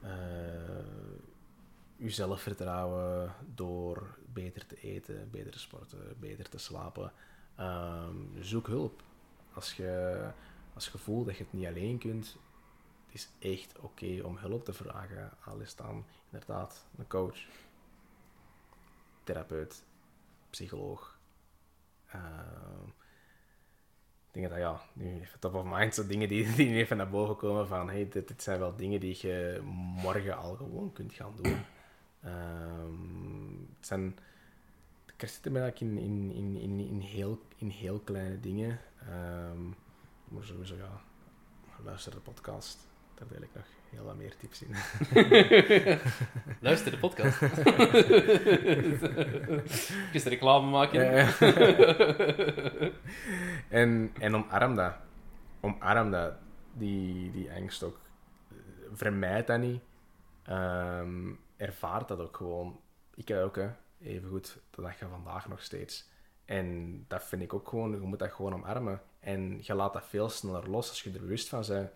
eh, 0.00 0.10
je 1.96 2.10
zelfvertrouwen 2.10 3.34
door 3.54 4.18
beter 4.32 4.66
te 4.66 4.80
eten, 4.80 5.28
beter 5.30 5.52
te 5.52 5.58
sporten, 5.58 5.98
beter 6.18 6.48
te 6.48 6.58
slapen. 6.58 7.12
Ehm, 7.56 8.16
zoek 8.40 8.66
hulp. 8.66 9.02
Als 9.52 9.74
je, 9.74 10.30
als 10.74 10.88
je 10.88 10.98
voelt 10.98 11.26
dat 11.26 11.36
je 11.36 11.44
het 11.44 11.52
niet 11.52 11.66
alleen 11.66 11.98
kunt, 11.98 12.36
het 13.06 13.14
is 13.14 13.28
echt 13.38 13.78
oké 13.78 14.20
om 14.22 14.36
hulp 14.36 14.64
te 14.64 14.72
vragen. 14.72 15.30
Al 15.44 15.58
is 15.58 15.76
dan 15.76 16.04
inderdaad 16.30 16.86
een 16.98 17.06
coach, 17.06 17.38
therapeut, 19.24 19.84
psycholoog. 20.50 21.18
Ehm, 22.12 22.86
ik 24.26 24.36
denk 24.36 24.48
dat 24.48 24.58
ja, 24.58 24.80
nu 24.92 25.20
even 25.20 25.38
top 25.38 25.54
of 25.54 25.64
mind, 25.64 25.94
zo 25.94 26.06
dingen 26.06 26.28
die, 26.28 26.52
die 26.56 26.74
even 26.74 26.96
naar 26.96 27.10
boven 27.10 27.36
komen 27.36 27.66
van 27.66 27.88
hey, 27.88 28.08
dit, 28.08 28.28
dit 28.28 28.42
zijn 28.42 28.58
wel 28.58 28.76
dingen 28.76 29.00
die 29.00 29.18
je 29.20 29.60
morgen 30.02 30.36
al 30.36 30.54
gewoon 30.54 30.92
kunt 30.92 31.12
gaan 31.12 31.32
doen. 31.42 31.58
Ehm, 32.22 33.50
het 33.76 33.86
zijn, 33.86 34.18
kerst 35.16 35.34
zit 35.34 35.46
eigenlijk 35.46 35.80
in, 35.80 35.98
in, 35.98 36.32
in, 36.32 36.56
in, 36.56 36.78
in, 36.78 37.00
heel, 37.00 37.42
in 37.56 37.68
heel 37.68 37.98
kleine 37.98 38.40
dingen. 38.40 38.80
Ehm, 39.00 39.68
maar 40.28 40.44
sowieso, 40.44 40.76
ja, 40.76 41.00
luister 41.84 42.12
de 42.12 42.20
podcast. 42.20 42.89
Daar 43.20 43.28
deel 43.28 43.42
ik 43.42 43.54
nog 43.54 43.64
heel 43.90 44.04
wat 44.04 44.16
meer 44.16 44.36
tips 44.36 44.62
in. 44.62 44.70
Luister 46.60 46.90
de 46.90 46.98
podcast. 46.98 47.40
Je 50.12 50.20
reclame 50.24 50.70
maken? 50.70 51.04
Ja, 51.04 51.10
ja. 51.10 51.38
en, 53.80 54.12
en 54.18 54.34
omarm 54.34 54.74
dat. 54.74 54.94
Omarm 55.60 56.10
dat. 56.10 56.34
Die, 56.72 57.30
die 57.30 57.52
angst 57.52 57.82
ook. 57.82 58.00
Vermijd 58.92 59.46
dat 59.46 59.60
niet. 59.60 59.80
Ehm 60.42 61.32
ervaar 61.60 62.06
dat 62.06 62.20
ook 62.20 62.36
gewoon. 62.36 62.80
Ik 63.14 63.28
heb 63.28 63.36
dat 63.36 63.46
ook, 63.46 63.56
hè. 63.56 63.68
Even 64.02 64.28
goed, 64.28 64.58
de 64.70 64.82
dag 64.82 64.98
van 64.98 65.10
vandaag 65.10 65.48
nog 65.48 65.62
steeds. 65.62 66.08
En 66.44 67.04
dat 67.08 67.24
vind 67.24 67.42
ik 67.42 67.54
ook 67.54 67.68
gewoon, 67.68 67.90
je 67.90 67.98
moet 67.98 68.18
dat 68.18 68.32
gewoon 68.32 68.54
omarmen. 68.54 69.00
En 69.20 69.58
je 69.62 69.74
laat 69.74 69.92
dat 69.92 70.04
veel 70.04 70.28
sneller 70.28 70.70
los 70.70 70.88
als 70.88 71.02
je 71.02 71.12
er 71.12 71.20
bewust 71.20 71.48
van 71.48 71.64
bent. 71.68 71.90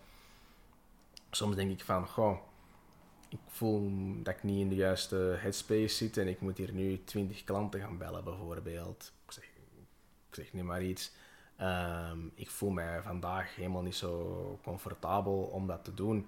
Soms 1.35 1.55
denk 1.55 1.71
ik 1.71 1.83
van, 1.83 2.07
goh, 2.07 2.37
ik 3.29 3.39
voel 3.47 3.91
dat 4.23 4.35
ik 4.35 4.43
niet 4.43 4.59
in 4.59 4.69
de 4.69 4.75
juiste 4.75 5.15
headspace 5.15 5.95
zit 5.95 6.17
en 6.17 6.27
ik 6.27 6.41
moet 6.41 6.57
hier 6.57 6.73
nu 6.73 7.03
20 7.03 7.43
klanten 7.43 7.79
gaan 7.79 7.97
bellen, 7.97 8.23
bijvoorbeeld. 8.23 9.13
Ik 9.25 9.31
zeg, 9.31 9.43
ik 10.29 10.35
zeg 10.35 10.53
nu 10.53 10.63
maar 10.63 10.83
iets. 10.83 11.11
Ehm, 11.55 12.19
ik 12.33 12.49
voel 12.49 12.69
mij 12.69 13.01
vandaag 13.01 13.55
helemaal 13.55 13.81
niet 13.81 13.95
zo 13.95 14.59
comfortabel 14.63 15.43
om 15.43 15.67
dat 15.67 15.83
te 15.83 15.93
doen. 15.93 16.27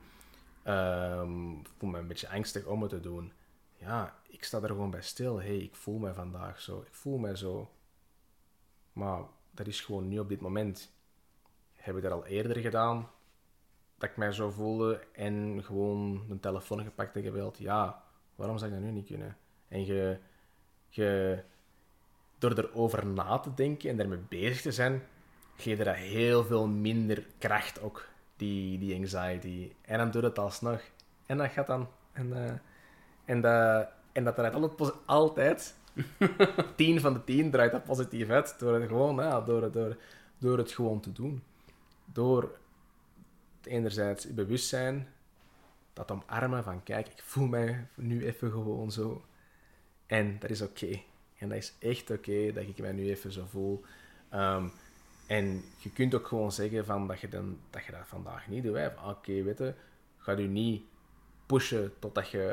Ehm, 0.64 1.52
ik 1.52 1.70
voel 1.78 1.90
me 1.90 2.00
een 2.00 2.08
beetje 2.08 2.30
angstig 2.30 2.66
om 2.66 2.82
het 2.82 2.90
te 2.90 3.00
doen. 3.00 3.32
Ja, 3.76 4.20
ik 4.28 4.44
sta 4.44 4.62
er 4.62 4.68
gewoon 4.68 4.92
bij 4.92 5.02
stil. 5.02 5.42
hey, 5.42 5.58
ik 5.58 5.76
voel 5.76 5.98
mij 5.98 6.14
vandaag 6.14 6.62
zo. 6.62 6.82
Ik 6.82 6.94
voel 6.94 7.18
mij 7.18 7.36
zo. 7.36 7.72
Maar 8.94 9.22
dat 9.52 9.68
is 9.68 9.82
gewoon 9.82 10.08
nu 10.08 10.20
op 10.20 10.30
dit 10.30 10.42
moment. 10.42 10.92
Heb 11.74 11.96
ik 11.96 12.04
dat 12.04 12.12
al 12.12 12.26
eerder 12.26 12.58
gedaan? 12.58 13.10
Dat 13.98 14.10
ik 14.10 14.18
mij 14.18 14.32
zo 14.32 14.50
voelde 14.50 15.00
en 15.14 15.64
gewoon 15.64 16.26
een 16.30 16.40
telefoon 16.40 16.84
gepakt 16.84 17.16
en 17.16 17.24
gebeld. 17.24 17.58
Ja, 17.58 18.04
waarom 18.36 18.58
zou 18.58 18.72
ik 18.72 18.78
dat 18.78 18.86
nu 18.86 18.92
niet 18.92 19.08
kunnen? 19.08 19.38
En 19.68 19.86
je, 19.86 20.18
je, 20.90 21.40
door 22.38 22.52
erover 22.58 23.06
na 23.06 23.38
te 23.40 23.54
denken 23.54 23.90
en 23.90 23.98
daarmee 23.98 24.20
bezig 24.30 24.62
te 24.62 24.72
zijn, 24.72 25.02
geeft 25.56 25.86
dat 25.86 25.96
heel 25.96 26.44
veel 26.46 26.68
minder 26.68 27.26
kracht 27.38 27.82
ook, 27.82 28.08
die, 28.36 28.80
die 28.80 28.96
anxiety. 28.96 29.72
En 29.82 29.98
dan 29.98 30.12
doet 30.12 30.24
het 30.24 30.40
alsnog. 30.40 30.82
En 31.26 31.38
dat 31.38 31.52
gaat 31.52 31.68
dan. 31.68 31.88
En, 32.12 32.46
eh, 32.46 32.54
en, 33.26 33.42
dat, 33.42 33.88
en 34.12 34.24
dat 34.24 34.36
draait 34.36 34.54
altijd, 34.54 34.94
altijd 35.06 35.76
10 36.76 37.00
van 37.00 37.14
de 37.14 37.24
10 37.24 37.52
draait 37.52 37.72
dat 37.72 37.84
positief 37.84 38.30
uit. 38.30 38.60
Door 38.60 38.74
het 38.74 38.88
gewoon, 38.88 39.16
ja, 39.16 39.42
door, 39.42 39.62
het- 39.62 39.74
door, 39.74 39.98
door 40.38 40.58
het 40.58 40.72
gewoon 40.72 41.00
te 41.00 41.12
doen. 41.12 41.44
Door 42.06 42.58
enerzijds 43.68 44.34
bewustzijn, 44.34 45.08
dat 45.94 46.12
omarmen 46.12 46.64
van 46.64 46.84
kijk, 46.84 47.08
ik 47.08 47.22
voel 47.24 47.48
mij 47.48 47.88
nu 47.96 48.26
even 48.26 48.52
gewoon 48.52 48.92
zo. 48.92 49.26
En 50.06 50.40
dat 50.40 50.50
is 50.50 50.62
oké. 50.62 51.02
En 51.38 51.50
dat 51.50 51.58
is 51.58 51.74
echt 51.80 52.10
oké 52.10 52.52
dat 52.54 52.64
ik 52.64 52.78
mij 52.78 52.92
nu 52.92 53.10
even 53.10 53.32
zo 53.32 53.46
voel. 53.50 53.84
Ehm, 54.30 54.68
en 55.28 55.64
je 55.78 55.92
kunt 55.92 56.16
ook 56.16 56.28
gewoon 56.28 56.52
zeggen 56.52 56.86
van 56.86 57.08
dat, 57.08 57.20
je 57.20 57.28
dan, 57.28 57.60
dat 57.70 57.86
je 57.86 57.92
dat 57.92 58.08
vandaag 58.08 58.48
niet 58.48 58.64
doet. 58.64 58.92
Oké, 59.06 59.44
weet 59.44 59.58
je, 59.58 59.74
ga 60.18 60.32
je 60.32 60.48
niet 60.48 60.84
pushen 61.46 61.94
totdat 62.00 62.30
je 62.30 62.44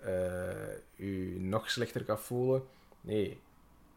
eh, 0.00 1.06
je 1.06 1.40
nog 1.40 1.70
slechter 1.70 2.04
gaat 2.04 2.20
voelen. 2.20 2.62
Nee, 3.00 3.40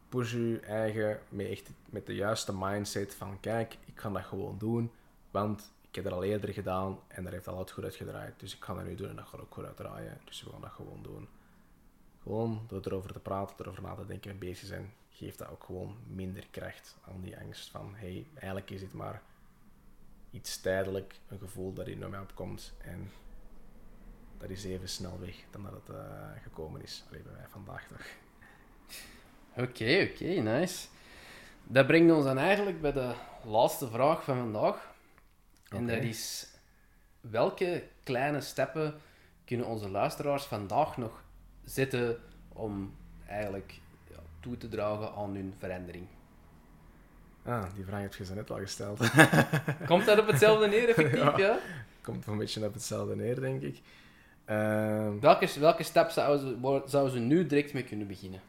push 0.08 0.32
je 0.32 0.60
eigen 0.60 1.20
met, 1.28 1.46
echt, 1.46 1.70
met 1.90 2.06
de 2.06 2.14
juiste 2.14 2.52
mindset 2.56 3.14
van 3.14 3.40
kijk, 3.40 3.76
ik 3.84 4.00
ga 4.00 4.10
dat 4.10 4.24
gewoon 4.24 4.58
doen, 4.58 4.90
want 5.30 5.72
ik 5.90 5.96
heb 5.96 6.04
dat 6.04 6.12
al 6.12 6.24
eerder 6.24 6.52
gedaan 6.52 6.98
en 7.08 7.22
daar 7.22 7.32
heeft 7.32 7.48
al 7.48 7.54
altijd 7.54 7.70
goed 7.70 7.84
uitgedraaid. 7.84 8.40
Dus 8.40 8.56
ik 8.56 8.64
ga 8.64 8.74
dat 8.74 8.84
nu 8.84 8.94
doen 8.94 9.08
en 9.08 9.16
dat 9.16 9.26
gaat 9.26 9.40
ook 9.40 9.54
goed 9.54 9.64
uitdraaien. 9.64 10.20
Dus 10.24 10.42
we 10.42 10.50
gaan 10.50 10.60
dat 10.60 10.70
gewoon 10.70 11.02
doen. 11.02 11.28
Gewoon 12.22 12.64
door 12.68 12.80
erover 12.84 13.12
te 13.12 13.18
praten, 13.18 13.56
erover 13.58 13.82
na 13.82 13.94
te 13.94 14.06
denken 14.06 14.30
en 14.30 14.38
bezig 14.38 14.66
zijn, 14.66 14.92
geeft 15.10 15.38
dat 15.38 15.48
ook 15.48 15.64
gewoon 15.64 15.96
minder 16.06 16.46
kracht 16.50 16.96
aan 17.08 17.20
die 17.20 17.38
angst 17.38 17.70
van 17.70 17.94
hey, 17.94 18.26
eigenlijk 18.34 18.70
is 18.70 18.80
dit 18.80 18.92
maar 18.92 19.22
iets 20.30 20.60
tijdelijk, 20.60 21.14
een 21.28 21.38
gevoel 21.38 21.72
dat 21.72 21.86
in 21.86 22.10
mij 22.10 22.20
opkomt 22.20 22.74
en 22.78 23.10
dat 24.38 24.50
is 24.50 24.64
even 24.64 24.88
snel 24.88 25.20
weg 25.20 25.34
dan 25.50 25.62
dat 25.62 25.72
het 25.72 25.96
eh, 25.96 26.42
gekomen 26.42 26.82
is. 26.82 27.04
Alleen 27.08 27.22
bij 27.22 27.32
mij 27.32 27.46
vandaag 27.48 27.86
toch. 27.86 28.06
Oké, 29.56 30.08
oké, 30.10 30.24
nice. 30.24 30.88
Dat 31.64 31.86
brengt 31.86 32.12
ons 32.12 32.24
dan 32.24 32.38
eigenlijk 32.38 32.80
bij 32.80 32.92
de 32.92 33.14
laatste 33.44 33.88
vraag 33.88 34.24
van 34.24 34.36
vandaag. 34.36 34.89
En 35.70 35.86
dat 35.86 36.02
is: 36.02 36.46
welke 37.20 37.82
kleine 38.02 38.40
stappen 38.40 38.94
kunnen 39.44 39.66
onze 39.66 39.88
luisteraars 39.88 40.44
vandaag 40.44 40.96
nog 40.96 41.24
zetten 41.64 42.18
om 42.48 42.94
eigenlijk 43.26 43.80
ja, 44.10 44.18
toe 44.40 44.56
te 44.56 44.68
dragen 44.68 45.12
aan 45.14 45.34
hun 45.34 45.54
verandering? 45.58 46.06
Ah, 47.42 47.64
die 47.74 47.84
vraag 47.84 48.00
heb 48.00 48.14
je 48.14 48.24
zo 48.24 48.34
net 48.34 48.50
al 48.50 48.56
gesteld. 48.56 48.98
Komt 49.86 50.06
dat 50.06 50.18
op 50.18 50.26
hetzelfde 50.26 50.66
neer, 50.66 50.88
effectief? 50.88 51.20
Ja. 51.36 51.38
ja? 51.38 51.58
Komt 52.02 52.26
een 52.26 52.38
beetje 52.38 52.66
op 52.66 52.74
hetzelfde 52.74 53.16
neer, 53.16 53.40
denk 53.40 53.62
ik. 53.62 53.80
Ehm, 54.44 55.18
Welke, 55.20 55.60
welke 55.60 55.82
stap 55.82 56.10
zouden 56.10 56.48
ze, 56.48 56.60
waar 56.60 56.80
zouden 56.84 57.12
ze 57.12 57.18
nu 57.18 57.46
direct 57.46 57.72
mee 57.72 57.84
kunnen 57.84 58.06
beginnen? 58.06 58.40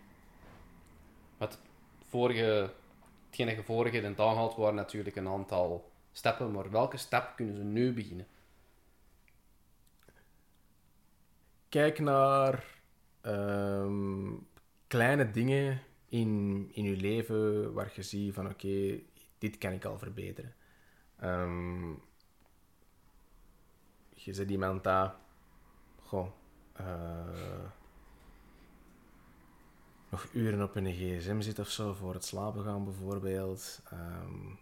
Wat 1.37 1.57
vorige, 2.09 2.69
je 3.29 3.63
vorige 3.63 3.97
hebt 3.97 4.19
aangehaald 4.19 4.55
waren 4.55 4.75
natuurlijk 4.75 5.15
een 5.15 5.27
aantal 5.27 5.90
stappen, 6.11 6.51
maar 6.51 6.71
welke 6.71 6.97
stap 6.97 7.35
kunnen 7.35 7.55
ze 7.55 7.63
nu 7.63 7.93
beginnen? 7.93 8.27
Kijk 11.69 11.99
naar 11.99 12.65
ehm, 13.21 14.33
kleine 14.87 15.31
dingen 15.31 15.81
in, 16.09 16.69
in 16.73 16.83
je 16.83 16.95
leven 16.95 17.73
waar 17.73 17.91
je 17.95 18.03
ziet 18.03 18.33
van 18.33 18.49
oké, 18.49 18.99
dit 19.37 19.57
kan 19.57 19.71
ik 19.71 19.85
al 19.85 19.97
verbeteren. 19.97 20.55
Ehm, 21.19 21.89
je 24.09 24.33
zit 24.33 24.49
iemand 24.49 24.83
dat 24.83 25.13
goh, 25.99 26.27
eh, 26.73 27.71
nog 30.09 30.27
uren 30.33 30.63
op 30.63 30.75
een 30.75 30.93
gsm 30.93 31.41
zit 31.41 31.59
of 31.59 31.69
zo 31.69 31.93
voor 31.93 32.13
het 32.13 32.25
slapen 32.25 32.63
gaan 32.63 32.83
bijvoorbeeld. 32.83 33.81
Um, 33.93 34.59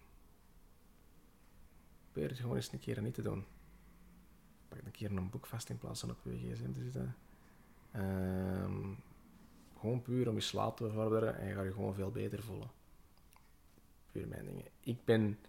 probeer 2.12 2.30
het 2.30 2.40
gewoon 2.40 2.56
eens 2.56 2.72
een 2.72 2.80
keer 2.80 3.02
niet 3.02 3.14
te 3.14 3.22
doen. 3.22 3.46
Pak 4.68 4.80
een 4.86 4.92
keer 4.92 5.12
een 5.12 5.30
boek 5.30 5.46
vast 5.46 5.70
in 5.70 5.78
plaats 5.78 6.00
van 6.00 6.10
op 6.10 6.18
je 6.24 6.54
gsm 6.54 6.72
te 6.74 6.82
zitten. 6.82 7.16
Um, 7.96 8.98
gewoon 9.80 10.02
puur 10.02 10.30
om 10.30 10.36
je 10.36 10.42
slaap 10.42 10.78
te 10.78 10.84
bevorderen 10.84 11.38
en 11.38 11.48
je 11.48 11.54
gaat 11.54 11.64
je 11.64 11.72
gewoon 11.72 11.94
veel 11.94 12.12
beter 12.12 12.44
voelen. 12.44 12.72
Puur 14.12 14.28
mijn 14.28 14.46
dingen. 14.46 14.66
Ik 14.80 15.06
ben... 15.06 15.40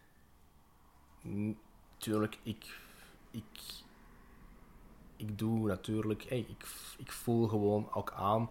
Natuurlijk, 1.23 2.39
ik... 2.43 2.79
Ik, 3.31 3.83
ik 5.17 5.39
doe 5.39 5.67
natuurlijk... 5.67 6.25
Ik, 6.25 6.67
ik 6.99 7.13
voel 7.13 7.49
gewoon 7.49 7.93
ook 7.93 8.13
aan 8.13 8.51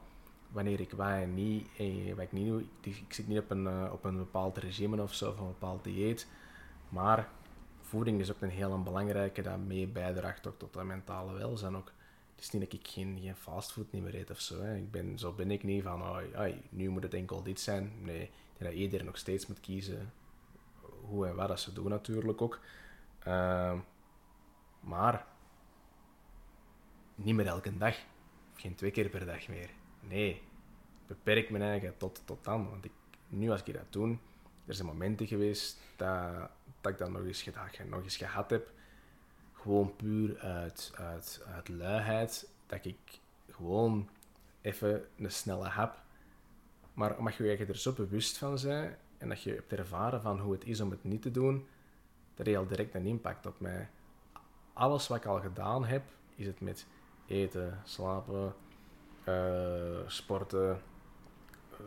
wanneer 0.51 0.79
ik 0.79 0.91
wat 0.91 1.27
niet, 1.27 1.67
ik 1.77 2.31
niet. 2.31 2.63
Ik, 2.81 2.95
ik 2.95 3.13
zit 3.13 3.27
niet 3.27 3.39
op 3.39 3.49
een, 3.49 3.63
uh, 3.63 3.89
op 3.91 4.03
een 4.03 4.17
bepaald 4.17 4.57
regime 4.57 5.01
of 5.01 5.13
zo, 5.13 5.29
of 5.29 5.39
een 5.39 5.47
bepaald 5.47 5.83
dieet. 5.83 6.27
Maar 6.89 7.29
voeding 7.89 8.19
is 8.19 8.31
ook 8.31 8.41
een 8.41 8.49
heel 8.49 8.83
belangrijke 8.83 9.41
dat 9.41 9.57
mee 9.57 9.87
bijdraagt 9.87 10.47
ook 10.47 10.59
tot 10.59 10.73
dat 10.73 10.83
mentale 10.83 11.33
welzijn 11.33 11.75
ook. 11.75 11.91
Het 12.35 12.43
is 12.43 12.51
niet 12.51 12.61
dat 12.61 12.79
ik 12.79 12.87
geen, 12.87 13.19
geen 13.21 13.35
fastfood 13.35 13.91
niet 13.91 14.03
meer 14.03 14.15
eet 14.15 14.29
of 14.29 14.39
zo. 14.39 14.63
Ik 14.63 14.91
ben, 14.91 15.19
zo 15.19 15.33
ben 15.33 15.51
ik 15.51 15.63
niet 15.63 15.83
van, 15.83 16.01
oh, 16.01 16.45
nu 16.69 16.89
moet 16.89 17.03
het 17.03 17.13
enkel 17.13 17.43
dit 17.43 17.59
zijn. 17.59 17.91
Nee, 18.01 18.21
ik 18.21 18.31
denk 18.57 18.71
dat 18.71 18.79
iedereen 18.79 19.05
nog 19.05 19.17
steeds 19.17 19.47
moet 19.47 19.59
kiezen 19.59 20.11
hoe 21.09 21.27
en 21.27 21.35
wat 21.35 21.47
dat 21.47 21.59
ze 21.59 21.73
doen 21.73 21.89
natuurlijk 21.89 22.41
ook. 22.41 22.59
Uh, 23.27 23.79
maar 24.79 25.25
niet 27.15 27.35
meer 27.35 27.47
elke 27.47 27.77
dag. 27.77 27.97
Geen 28.53 28.75
twee 28.75 28.91
keer 28.91 29.09
per 29.09 29.25
dag 29.25 29.47
meer. 29.47 29.69
Nee, 29.99 30.41
beperk 31.07 31.49
mijn 31.49 31.63
eigen 31.63 31.97
tot, 31.97 32.21
tot 32.25 32.43
dan. 32.43 32.69
Want 32.69 32.85
ik, 32.85 32.91
nu 33.27 33.49
als 33.49 33.63
ik 33.63 33.73
dat 33.73 33.93
doe, 33.93 34.17
er 34.65 34.73
zijn 34.73 34.87
momenten 34.87 35.27
geweest 35.27 35.79
dat, 35.95 36.49
dat 36.81 36.91
ik 36.91 36.97
dat 36.97 37.09
nog 37.09 37.25
eens, 37.25 37.41
gedaan, 37.41 37.69
nog 37.89 38.03
eens 38.03 38.17
gehad 38.17 38.49
heb 38.49 38.71
gewoon 39.61 39.95
puur 39.95 40.39
uit, 40.39 40.91
uit, 40.95 41.41
uit 41.53 41.69
luiheid, 41.69 42.49
dat 42.65 42.85
ik 42.85 43.19
gewoon 43.51 44.09
even 44.61 45.05
een 45.17 45.31
snelle 45.31 45.67
hap. 45.67 46.01
Maar 46.93 47.17
omdat 47.17 47.35
je 47.35 47.43
je 47.43 47.65
er 47.65 47.77
zo 47.77 47.91
bewust 47.91 48.37
van 48.37 48.59
bent 48.63 48.95
en 49.17 49.29
dat 49.29 49.41
je 49.41 49.53
hebt 49.53 49.73
ervaren 49.73 50.21
van 50.21 50.39
hoe 50.39 50.53
het 50.53 50.65
is 50.65 50.81
om 50.81 50.91
het 50.91 51.03
niet 51.03 51.21
te 51.21 51.31
doen, 51.31 51.67
dat 52.35 52.45
heeft 52.45 52.69
direct 52.69 52.95
een 52.95 53.05
impact 53.05 53.45
op 53.45 53.59
mij. 53.59 53.89
Alles 54.73 55.07
wat 55.07 55.17
ik 55.17 55.25
al 55.25 55.39
gedaan 55.39 55.85
heb, 55.85 56.03
is 56.35 56.45
het 56.45 56.61
met 56.61 56.85
eten, 57.27 57.81
slapen, 57.83 58.53
uh, 59.27 59.99
sporten, 60.07 60.81
uh, 61.71 61.77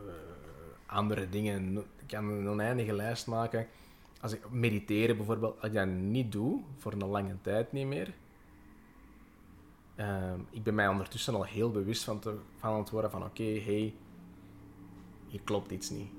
andere 0.86 1.28
dingen. 1.28 1.76
Ik 1.76 2.06
kan 2.06 2.28
een 2.28 2.48
oneindige 2.48 2.92
lijst 2.92 3.26
maken 3.26 3.66
als 4.22 4.32
ik 4.32 4.50
mediteren 4.50 5.16
bijvoorbeeld, 5.16 5.56
als 5.60 5.66
ik 5.66 5.72
dat 5.72 5.86
niet 5.86 6.32
doe, 6.32 6.60
voor 6.76 6.92
een 6.92 7.06
lange 7.06 7.36
tijd 7.40 7.72
niet 7.72 7.86
meer, 7.86 8.14
uh, 9.96 10.32
ik 10.50 10.62
ben 10.62 10.74
mij 10.74 10.88
ondertussen 10.88 11.34
al 11.34 11.44
heel 11.44 11.70
bewust 11.70 12.04
van, 12.04 12.18
te, 12.18 12.38
van 12.56 12.78
het 12.78 12.90
worden 12.90 13.10
van 13.10 13.22
oké, 13.22 13.42
okay, 13.42 13.62
hey, 13.64 13.94
hier 15.26 15.40
klopt 15.44 15.70
iets 15.70 15.90
niet. 15.90 16.10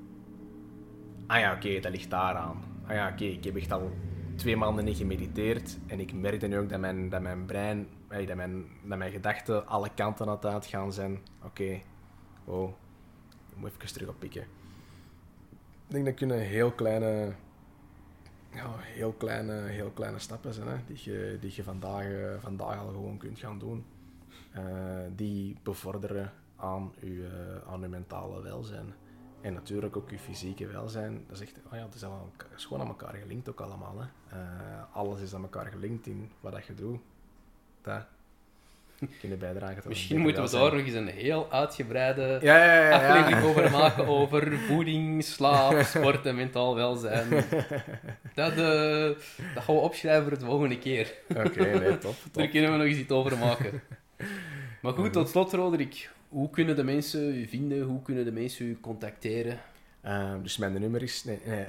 Ah 1.28 1.40
ja, 1.40 1.54
oké, 1.54 1.80
dat 1.80 1.92
ligt 1.92 2.10
daar 2.10 2.36
aan. 2.36 2.64
Ah 2.86 2.94
ja, 2.94 3.10
oké, 3.10 3.24
ik 3.24 3.44
heb 3.44 3.56
echt 3.56 3.72
al 3.72 3.92
twee 4.36 4.58
maanden 4.58 4.86
niet 4.86 4.98
gemediteerd 4.98 5.78
en 5.88 6.00
ik 6.00 6.14
merkte 6.14 6.48
nu 6.48 6.58
ook 6.58 6.70
dat 6.70 6.80
mijn, 6.80 7.10
dat 7.10 7.22
mijn 7.22 7.46
brein, 7.46 7.88
dat 8.08 8.36
mijn, 8.36 8.66
dat 8.84 8.98
mijn 8.98 9.12
gedachten 9.12 9.68
alle 9.68 9.90
kanten 9.96 10.28
aan 10.28 10.34
het 10.34 10.46
uitgaan 10.46 10.94
zijn. 10.94 11.20
Oké, 11.44 11.82
oh, 12.46 12.70
ik 13.50 13.58
moet 13.58 13.70
even 13.70 13.94
terug 13.94 14.10
oppikken. 14.10 14.42
Ik 15.88 16.00
denk 16.00 16.06
dat 16.06 16.14
kunnen 16.14 16.40
heel 16.40 16.72
kleine 16.72 17.34
ja, 18.54 18.76
heel, 18.78 19.12
kleine, 19.12 19.54
heel 19.54 19.90
kleine 19.90 20.20
stappen 20.20 20.54
zijn, 20.54 20.68
hè, 20.68 20.78
die 20.86 21.00
je, 21.04 21.38
die 21.40 21.52
je 21.56 21.64
vandaag, 21.64 22.06
uh, 22.06 22.34
vandaag 22.40 22.80
al 22.80 22.88
gewoon 22.88 23.18
kunt 23.18 23.40
gaan 23.40 23.60
doen. 23.60 23.86
Uh, 24.58 24.62
die 25.16 25.58
bevorderen 25.64 26.32
aan 26.56 26.94
je, 27.00 27.60
uh, 27.66 27.72
aan 27.72 27.90
mentale 27.90 28.42
welzijn. 28.42 28.94
En 29.42 29.54
natuurlijk 29.54 29.98
ook 29.98 30.10
je 30.10 30.20
fysieke 30.20 30.68
welzijn. 30.68 31.24
Dat 31.28 31.36
is 31.36 31.42
echt, 31.42 31.60
oh 31.66 31.74
ja, 31.74 31.86
het 31.86 31.96
is, 31.96 32.04
allemaal, 32.04 32.30
gewoon 32.56 32.82
aan 32.82 32.88
elkaar 32.88 33.14
gelinkt 33.14 33.50
ook 33.50 33.62
allemaal. 33.62 33.96
Hè. 34.00 34.38
alles 34.92 35.22
is 35.22 35.34
aan 35.34 35.42
elkaar 35.42 35.66
gelinkt 35.66 36.08
in 36.08 36.32
wat 36.40 36.52
dat 36.52 36.66
je 36.66 36.74
doet. 36.74 37.00
Dat, 37.82 38.06
kunnen 39.20 39.40
bijdragen 39.40 39.84
Misschien 39.88 40.20
moeten 40.20 40.44
we 40.44 40.50
daar 40.50 40.76
nog 40.76 40.86
eens 40.86 40.94
een 40.94 41.08
heel 41.08 41.52
uitgebreide 41.52 42.40
ja, 42.42 42.66
ja, 42.66 42.90
ja, 42.90 42.92
aflevering 42.92 43.44
over 43.50 43.72
maken 43.72 44.08
over 44.08 44.58
voeding, 44.58 45.24
slaap, 45.24 45.84
sport 45.84 46.26
en 46.26 46.36
mentaal 46.36 46.76
welzijn. 46.76 47.28
Dat, 48.36 48.52
uh, 48.52 48.58
dat 49.54 49.64
gaan 49.64 49.76
we 49.76 49.82
opschrijven 49.82 50.24
voor 50.24 50.40
de 50.40 50.46
volgende 50.46 50.78
keer. 50.78 51.14
Oké, 51.30 51.80
nee, 51.80 51.98
top, 51.98 52.00
top. 52.00 52.16
Daar 52.32 52.48
kunnen 52.48 52.72
we 52.72 52.78
nog 52.78 52.86
eens 52.86 52.98
iets 52.98 53.12
over 53.12 53.38
maken. 53.38 53.82
Maar 54.82 54.94
goed, 54.94 55.14
tot 55.14 55.30
slot 55.30 55.54
Roderick. 55.54 56.10
Hoe 56.30 56.50
kunnen 56.50 56.76
de 56.76 56.84
mensen 56.84 57.36
u 57.36 57.48
vinden? 57.48 57.82
Hoe 57.82 58.02
kunnen 58.02 58.26
de 58.26 58.32
mensen 58.32 58.66
u 58.66 58.78
contacteren? 58.82 59.60
Uh, 60.06 60.34
dus 60.42 60.58
mijn 60.58 60.80
nummer 60.80 61.02
is... 61.02 61.24
Nee, 61.24 61.40
nee. 61.46 61.66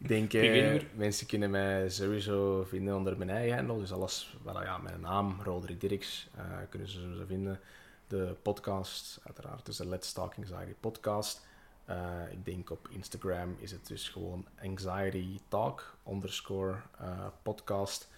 Ik 0.00 0.08
denk, 0.08 0.32
eh, 0.32 0.82
mensen 0.94 1.26
kunnen 1.26 1.50
mij 1.50 1.88
sowieso 1.88 2.64
vinden 2.64 2.96
onder 2.96 3.16
mijn 3.16 3.30
eigen 3.30 3.56
handel. 3.56 3.78
Dus 3.78 3.92
alles, 3.92 4.36
well, 4.42 4.62
ja, 4.62 4.78
mijn 4.78 5.00
naam, 5.00 5.40
Roderick 5.42 5.80
Dirks, 5.80 6.28
uh, 6.36 6.42
kunnen 6.68 6.88
ze 6.88 7.00
sowieso 7.00 7.24
vinden. 7.26 7.60
De 8.06 8.36
podcast, 8.42 9.20
uiteraard, 9.24 9.66
dus 9.66 9.76
de 9.76 9.88
Let's 9.88 10.12
Talk 10.12 10.34
Anxiety 10.36 10.74
podcast. 10.80 11.46
Uh, 11.88 12.32
ik 12.32 12.44
denk 12.44 12.70
op 12.70 12.88
Instagram 12.88 13.56
is 13.58 13.70
het 13.70 13.86
dus 13.86 14.08
gewoon 14.08 14.46
Anxiety 14.62 15.40
Talk 15.48 15.96
underscore 16.08 16.76
uh, 17.00 17.26
podcast. 17.42 18.08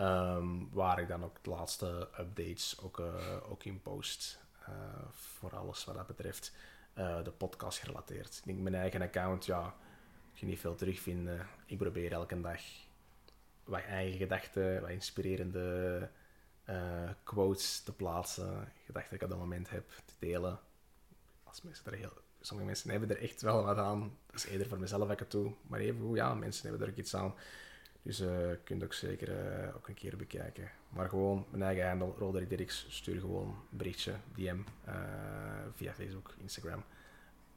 Um, 0.00 0.68
waar 0.72 0.98
ik 0.98 1.08
dan 1.08 1.24
ook 1.24 1.36
de 1.42 1.50
laatste 1.50 2.08
updates 2.20 2.76
ook, 2.82 3.02
ook 3.48 3.64
in 3.64 3.82
post. 3.82 4.40
voor 5.12 5.56
alles 5.56 5.84
wat 5.84 5.94
dat 5.94 6.06
betreft 6.06 6.52
de 6.94 7.32
podcast 7.36 7.78
gerelateerd. 7.78 8.36
Ik 8.36 8.44
denk 8.44 8.58
mijn 8.58 8.74
eigen 8.74 9.02
account, 9.02 9.46
ja 9.46 9.74
je 10.38 10.46
niet 10.46 10.58
veel 10.58 10.74
terugvinden. 10.74 11.46
Ik 11.66 11.78
probeer 11.78 12.12
elke 12.12 12.40
dag 12.40 12.60
wat 13.64 13.82
eigen 13.82 14.18
gedachten, 14.18 14.80
wat 14.80 14.90
inspirerende 14.90 16.08
uh, 16.68 17.10
quotes 17.22 17.80
te 17.80 17.92
plaatsen, 17.92 18.72
gedachten 18.84 19.10
die 19.10 19.18
ik 19.18 19.24
op 19.24 19.30
dat 19.30 19.38
moment 19.38 19.70
heb, 19.70 19.90
te 20.04 20.14
delen. 20.18 20.58
Als 21.44 21.62
er 21.84 21.92
heel, 21.94 22.12
sommige 22.40 22.68
mensen 22.68 22.90
hebben 22.90 23.10
er 23.10 23.22
echt 23.22 23.42
wel 23.42 23.64
wat 23.64 23.76
aan. 23.76 24.16
Dat 24.26 24.34
is 24.34 24.46
eerder 24.46 24.68
voor 24.68 24.78
mezelf 24.78 25.10
ik 25.10 25.18
het 25.18 25.30
doe. 25.30 25.52
Maar 25.66 25.80
even, 25.80 26.14
ja, 26.14 26.34
mensen 26.34 26.68
hebben 26.68 26.86
er 26.86 26.92
ook 26.92 26.98
iets 26.98 27.14
aan. 27.14 27.34
Dus 28.02 28.20
uh, 28.20 28.50
je 28.50 28.58
kunt 28.64 28.84
ook 28.84 28.92
zeker 28.92 29.28
uh, 29.28 29.76
ook 29.76 29.88
een 29.88 29.94
keer 29.94 30.16
bekijken. 30.16 30.70
Maar 30.88 31.08
gewoon 31.08 31.46
mijn 31.50 31.62
eigen 31.62 31.88
handle, 31.88 32.12
Roderick 32.18 32.48
Dirks, 32.48 32.86
stuur 32.88 33.20
gewoon 33.20 33.48
een 33.48 33.76
berichtje, 33.76 34.14
DM, 34.34 34.58
via 35.74 35.92
Facebook, 35.92 36.34
Instagram 36.38 36.84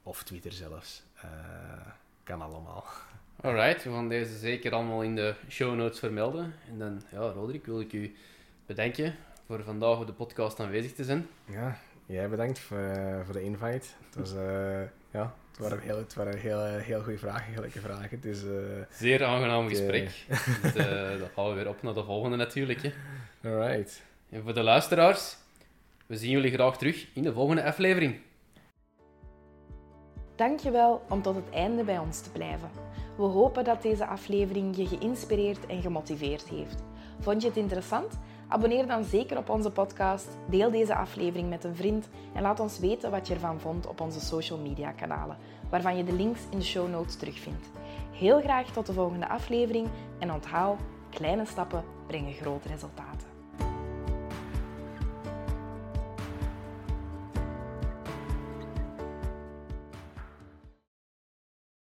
of 0.02 0.22
Twitter 0.22 0.52
zelfs 0.52 1.02
kan 2.24 2.42
allemaal. 2.42 2.84
Alright, 3.40 3.84
we 3.84 3.90
gaan 3.90 4.08
deze 4.08 4.38
zeker 4.38 4.72
allemaal 4.72 5.02
in 5.02 5.14
de 5.14 5.34
show 5.48 5.76
notes 5.76 5.98
vermelden. 5.98 6.54
En 6.68 6.78
dan, 6.78 7.02
ja, 7.10 7.18
Roderick, 7.18 7.66
wil 7.66 7.80
ik 7.80 7.92
u 7.92 8.14
bedanken 8.66 9.14
voor 9.46 9.62
vandaag 9.64 9.98
op 9.98 10.06
de 10.06 10.12
podcast 10.12 10.60
aanwezig 10.60 10.92
te 10.92 11.04
zijn. 11.04 11.26
Ja, 11.44 11.78
jij 12.06 12.28
bedankt 12.28 12.58
voor, 12.58 12.78
uh, 12.78 13.20
voor 13.24 13.34
de 13.34 13.42
invite. 13.42 13.86
Het 14.06 14.14
was, 14.14 14.32
uh, 14.32 14.80
ja, 15.10 15.34
het 15.50 15.58
waren 15.58 15.80
heel, 15.80 15.96
het 15.96 16.14
waren 16.14 16.38
heel, 16.38 16.64
heel 16.64 17.02
goede 17.02 17.18
vragen, 17.18 17.60
leuke 17.60 17.80
vragen. 17.80 18.20
Dus, 18.20 18.44
uh, 18.44 18.50
Zeer 18.90 19.24
aangenaam 19.24 19.68
gesprek. 19.68 20.10
dus, 20.62 20.74
dan 21.18 21.28
gaan 21.34 21.48
we 21.48 21.54
weer 21.54 21.68
op 21.68 21.82
naar 21.82 21.94
de 21.94 22.04
volgende 22.04 22.36
natuurlijk. 22.36 22.82
Hè. 22.82 22.92
Alright. 23.50 24.02
En 24.30 24.42
voor 24.42 24.54
de 24.54 24.62
luisteraars, 24.62 25.36
we 26.06 26.16
zien 26.16 26.30
jullie 26.30 26.52
graag 26.52 26.78
terug 26.78 27.06
in 27.12 27.22
de 27.22 27.32
volgende 27.32 27.64
aflevering. 27.64 28.20
Dankjewel 30.42 31.02
om 31.08 31.22
tot 31.22 31.34
het 31.34 31.50
einde 31.50 31.84
bij 31.84 31.98
ons 31.98 32.20
te 32.20 32.30
blijven. 32.30 32.70
We 33.16 33.22
hopen 33.22 33.64
dat 33.64 33.82
deze 33.82 34.06
aflevering 34.06 34.76
je 34.76 34.86
geïnspireerd 34.86 35.66
en 35.66 35.82
gemotiveerd 35.82 36.48
heeft. 36.48 36.82
Vond 37.20 37.42
je 37.42 37.48
het 37.48 37.56
interessant? 37.56 38.18
Abonneer 38.48 38.86
dan 38.86 39.04
zeker 39.04 39.36
op 39.36 39.48
onze 39.48 39.70
podcast, 39.70 40.28
deel 40.50 40.70
deze 40.70 40.94
aflevering 40.94 41.48
met 41.48 41.64
een 41.64 41.76
vriend 41.76 42.08
en 42.34 42.42
laat 42.42 42.60
ons 42.60 42.78
weten 42.78 43.10
wat 43.10 43.26
je 43.26 43.34
ervan 43.34 43.60
vond 43.60 43.86
op 43.86 44.00
onze 44.00 44.20
social 44.20 44.58
media 44.58 44.92
kanalen, 44.92 45.36
waarvan 45.70 45.96
je 45.96 46.04
de 46.04 46.12
links 46.12 46.40
in 46.50 46.58
de 46.58 46.64
show 46.64 46.90
notes 46.90 47.16
terugvindt. 47.16 47.70
Heel 48.12 48.40
graag 48.40 48.72
tot 48.72 48.86
de 48.86 48.92
volgende 48.92 49.28
aflevering 49.28 49.88
en 50.18 50.32
onthoud, 50.32 50.78
kleine 51.10 51.46
stappen 51.46 51.84
brengen 52.06 52.32
grote 52.32 52.68
resultaten. 52.68 53.31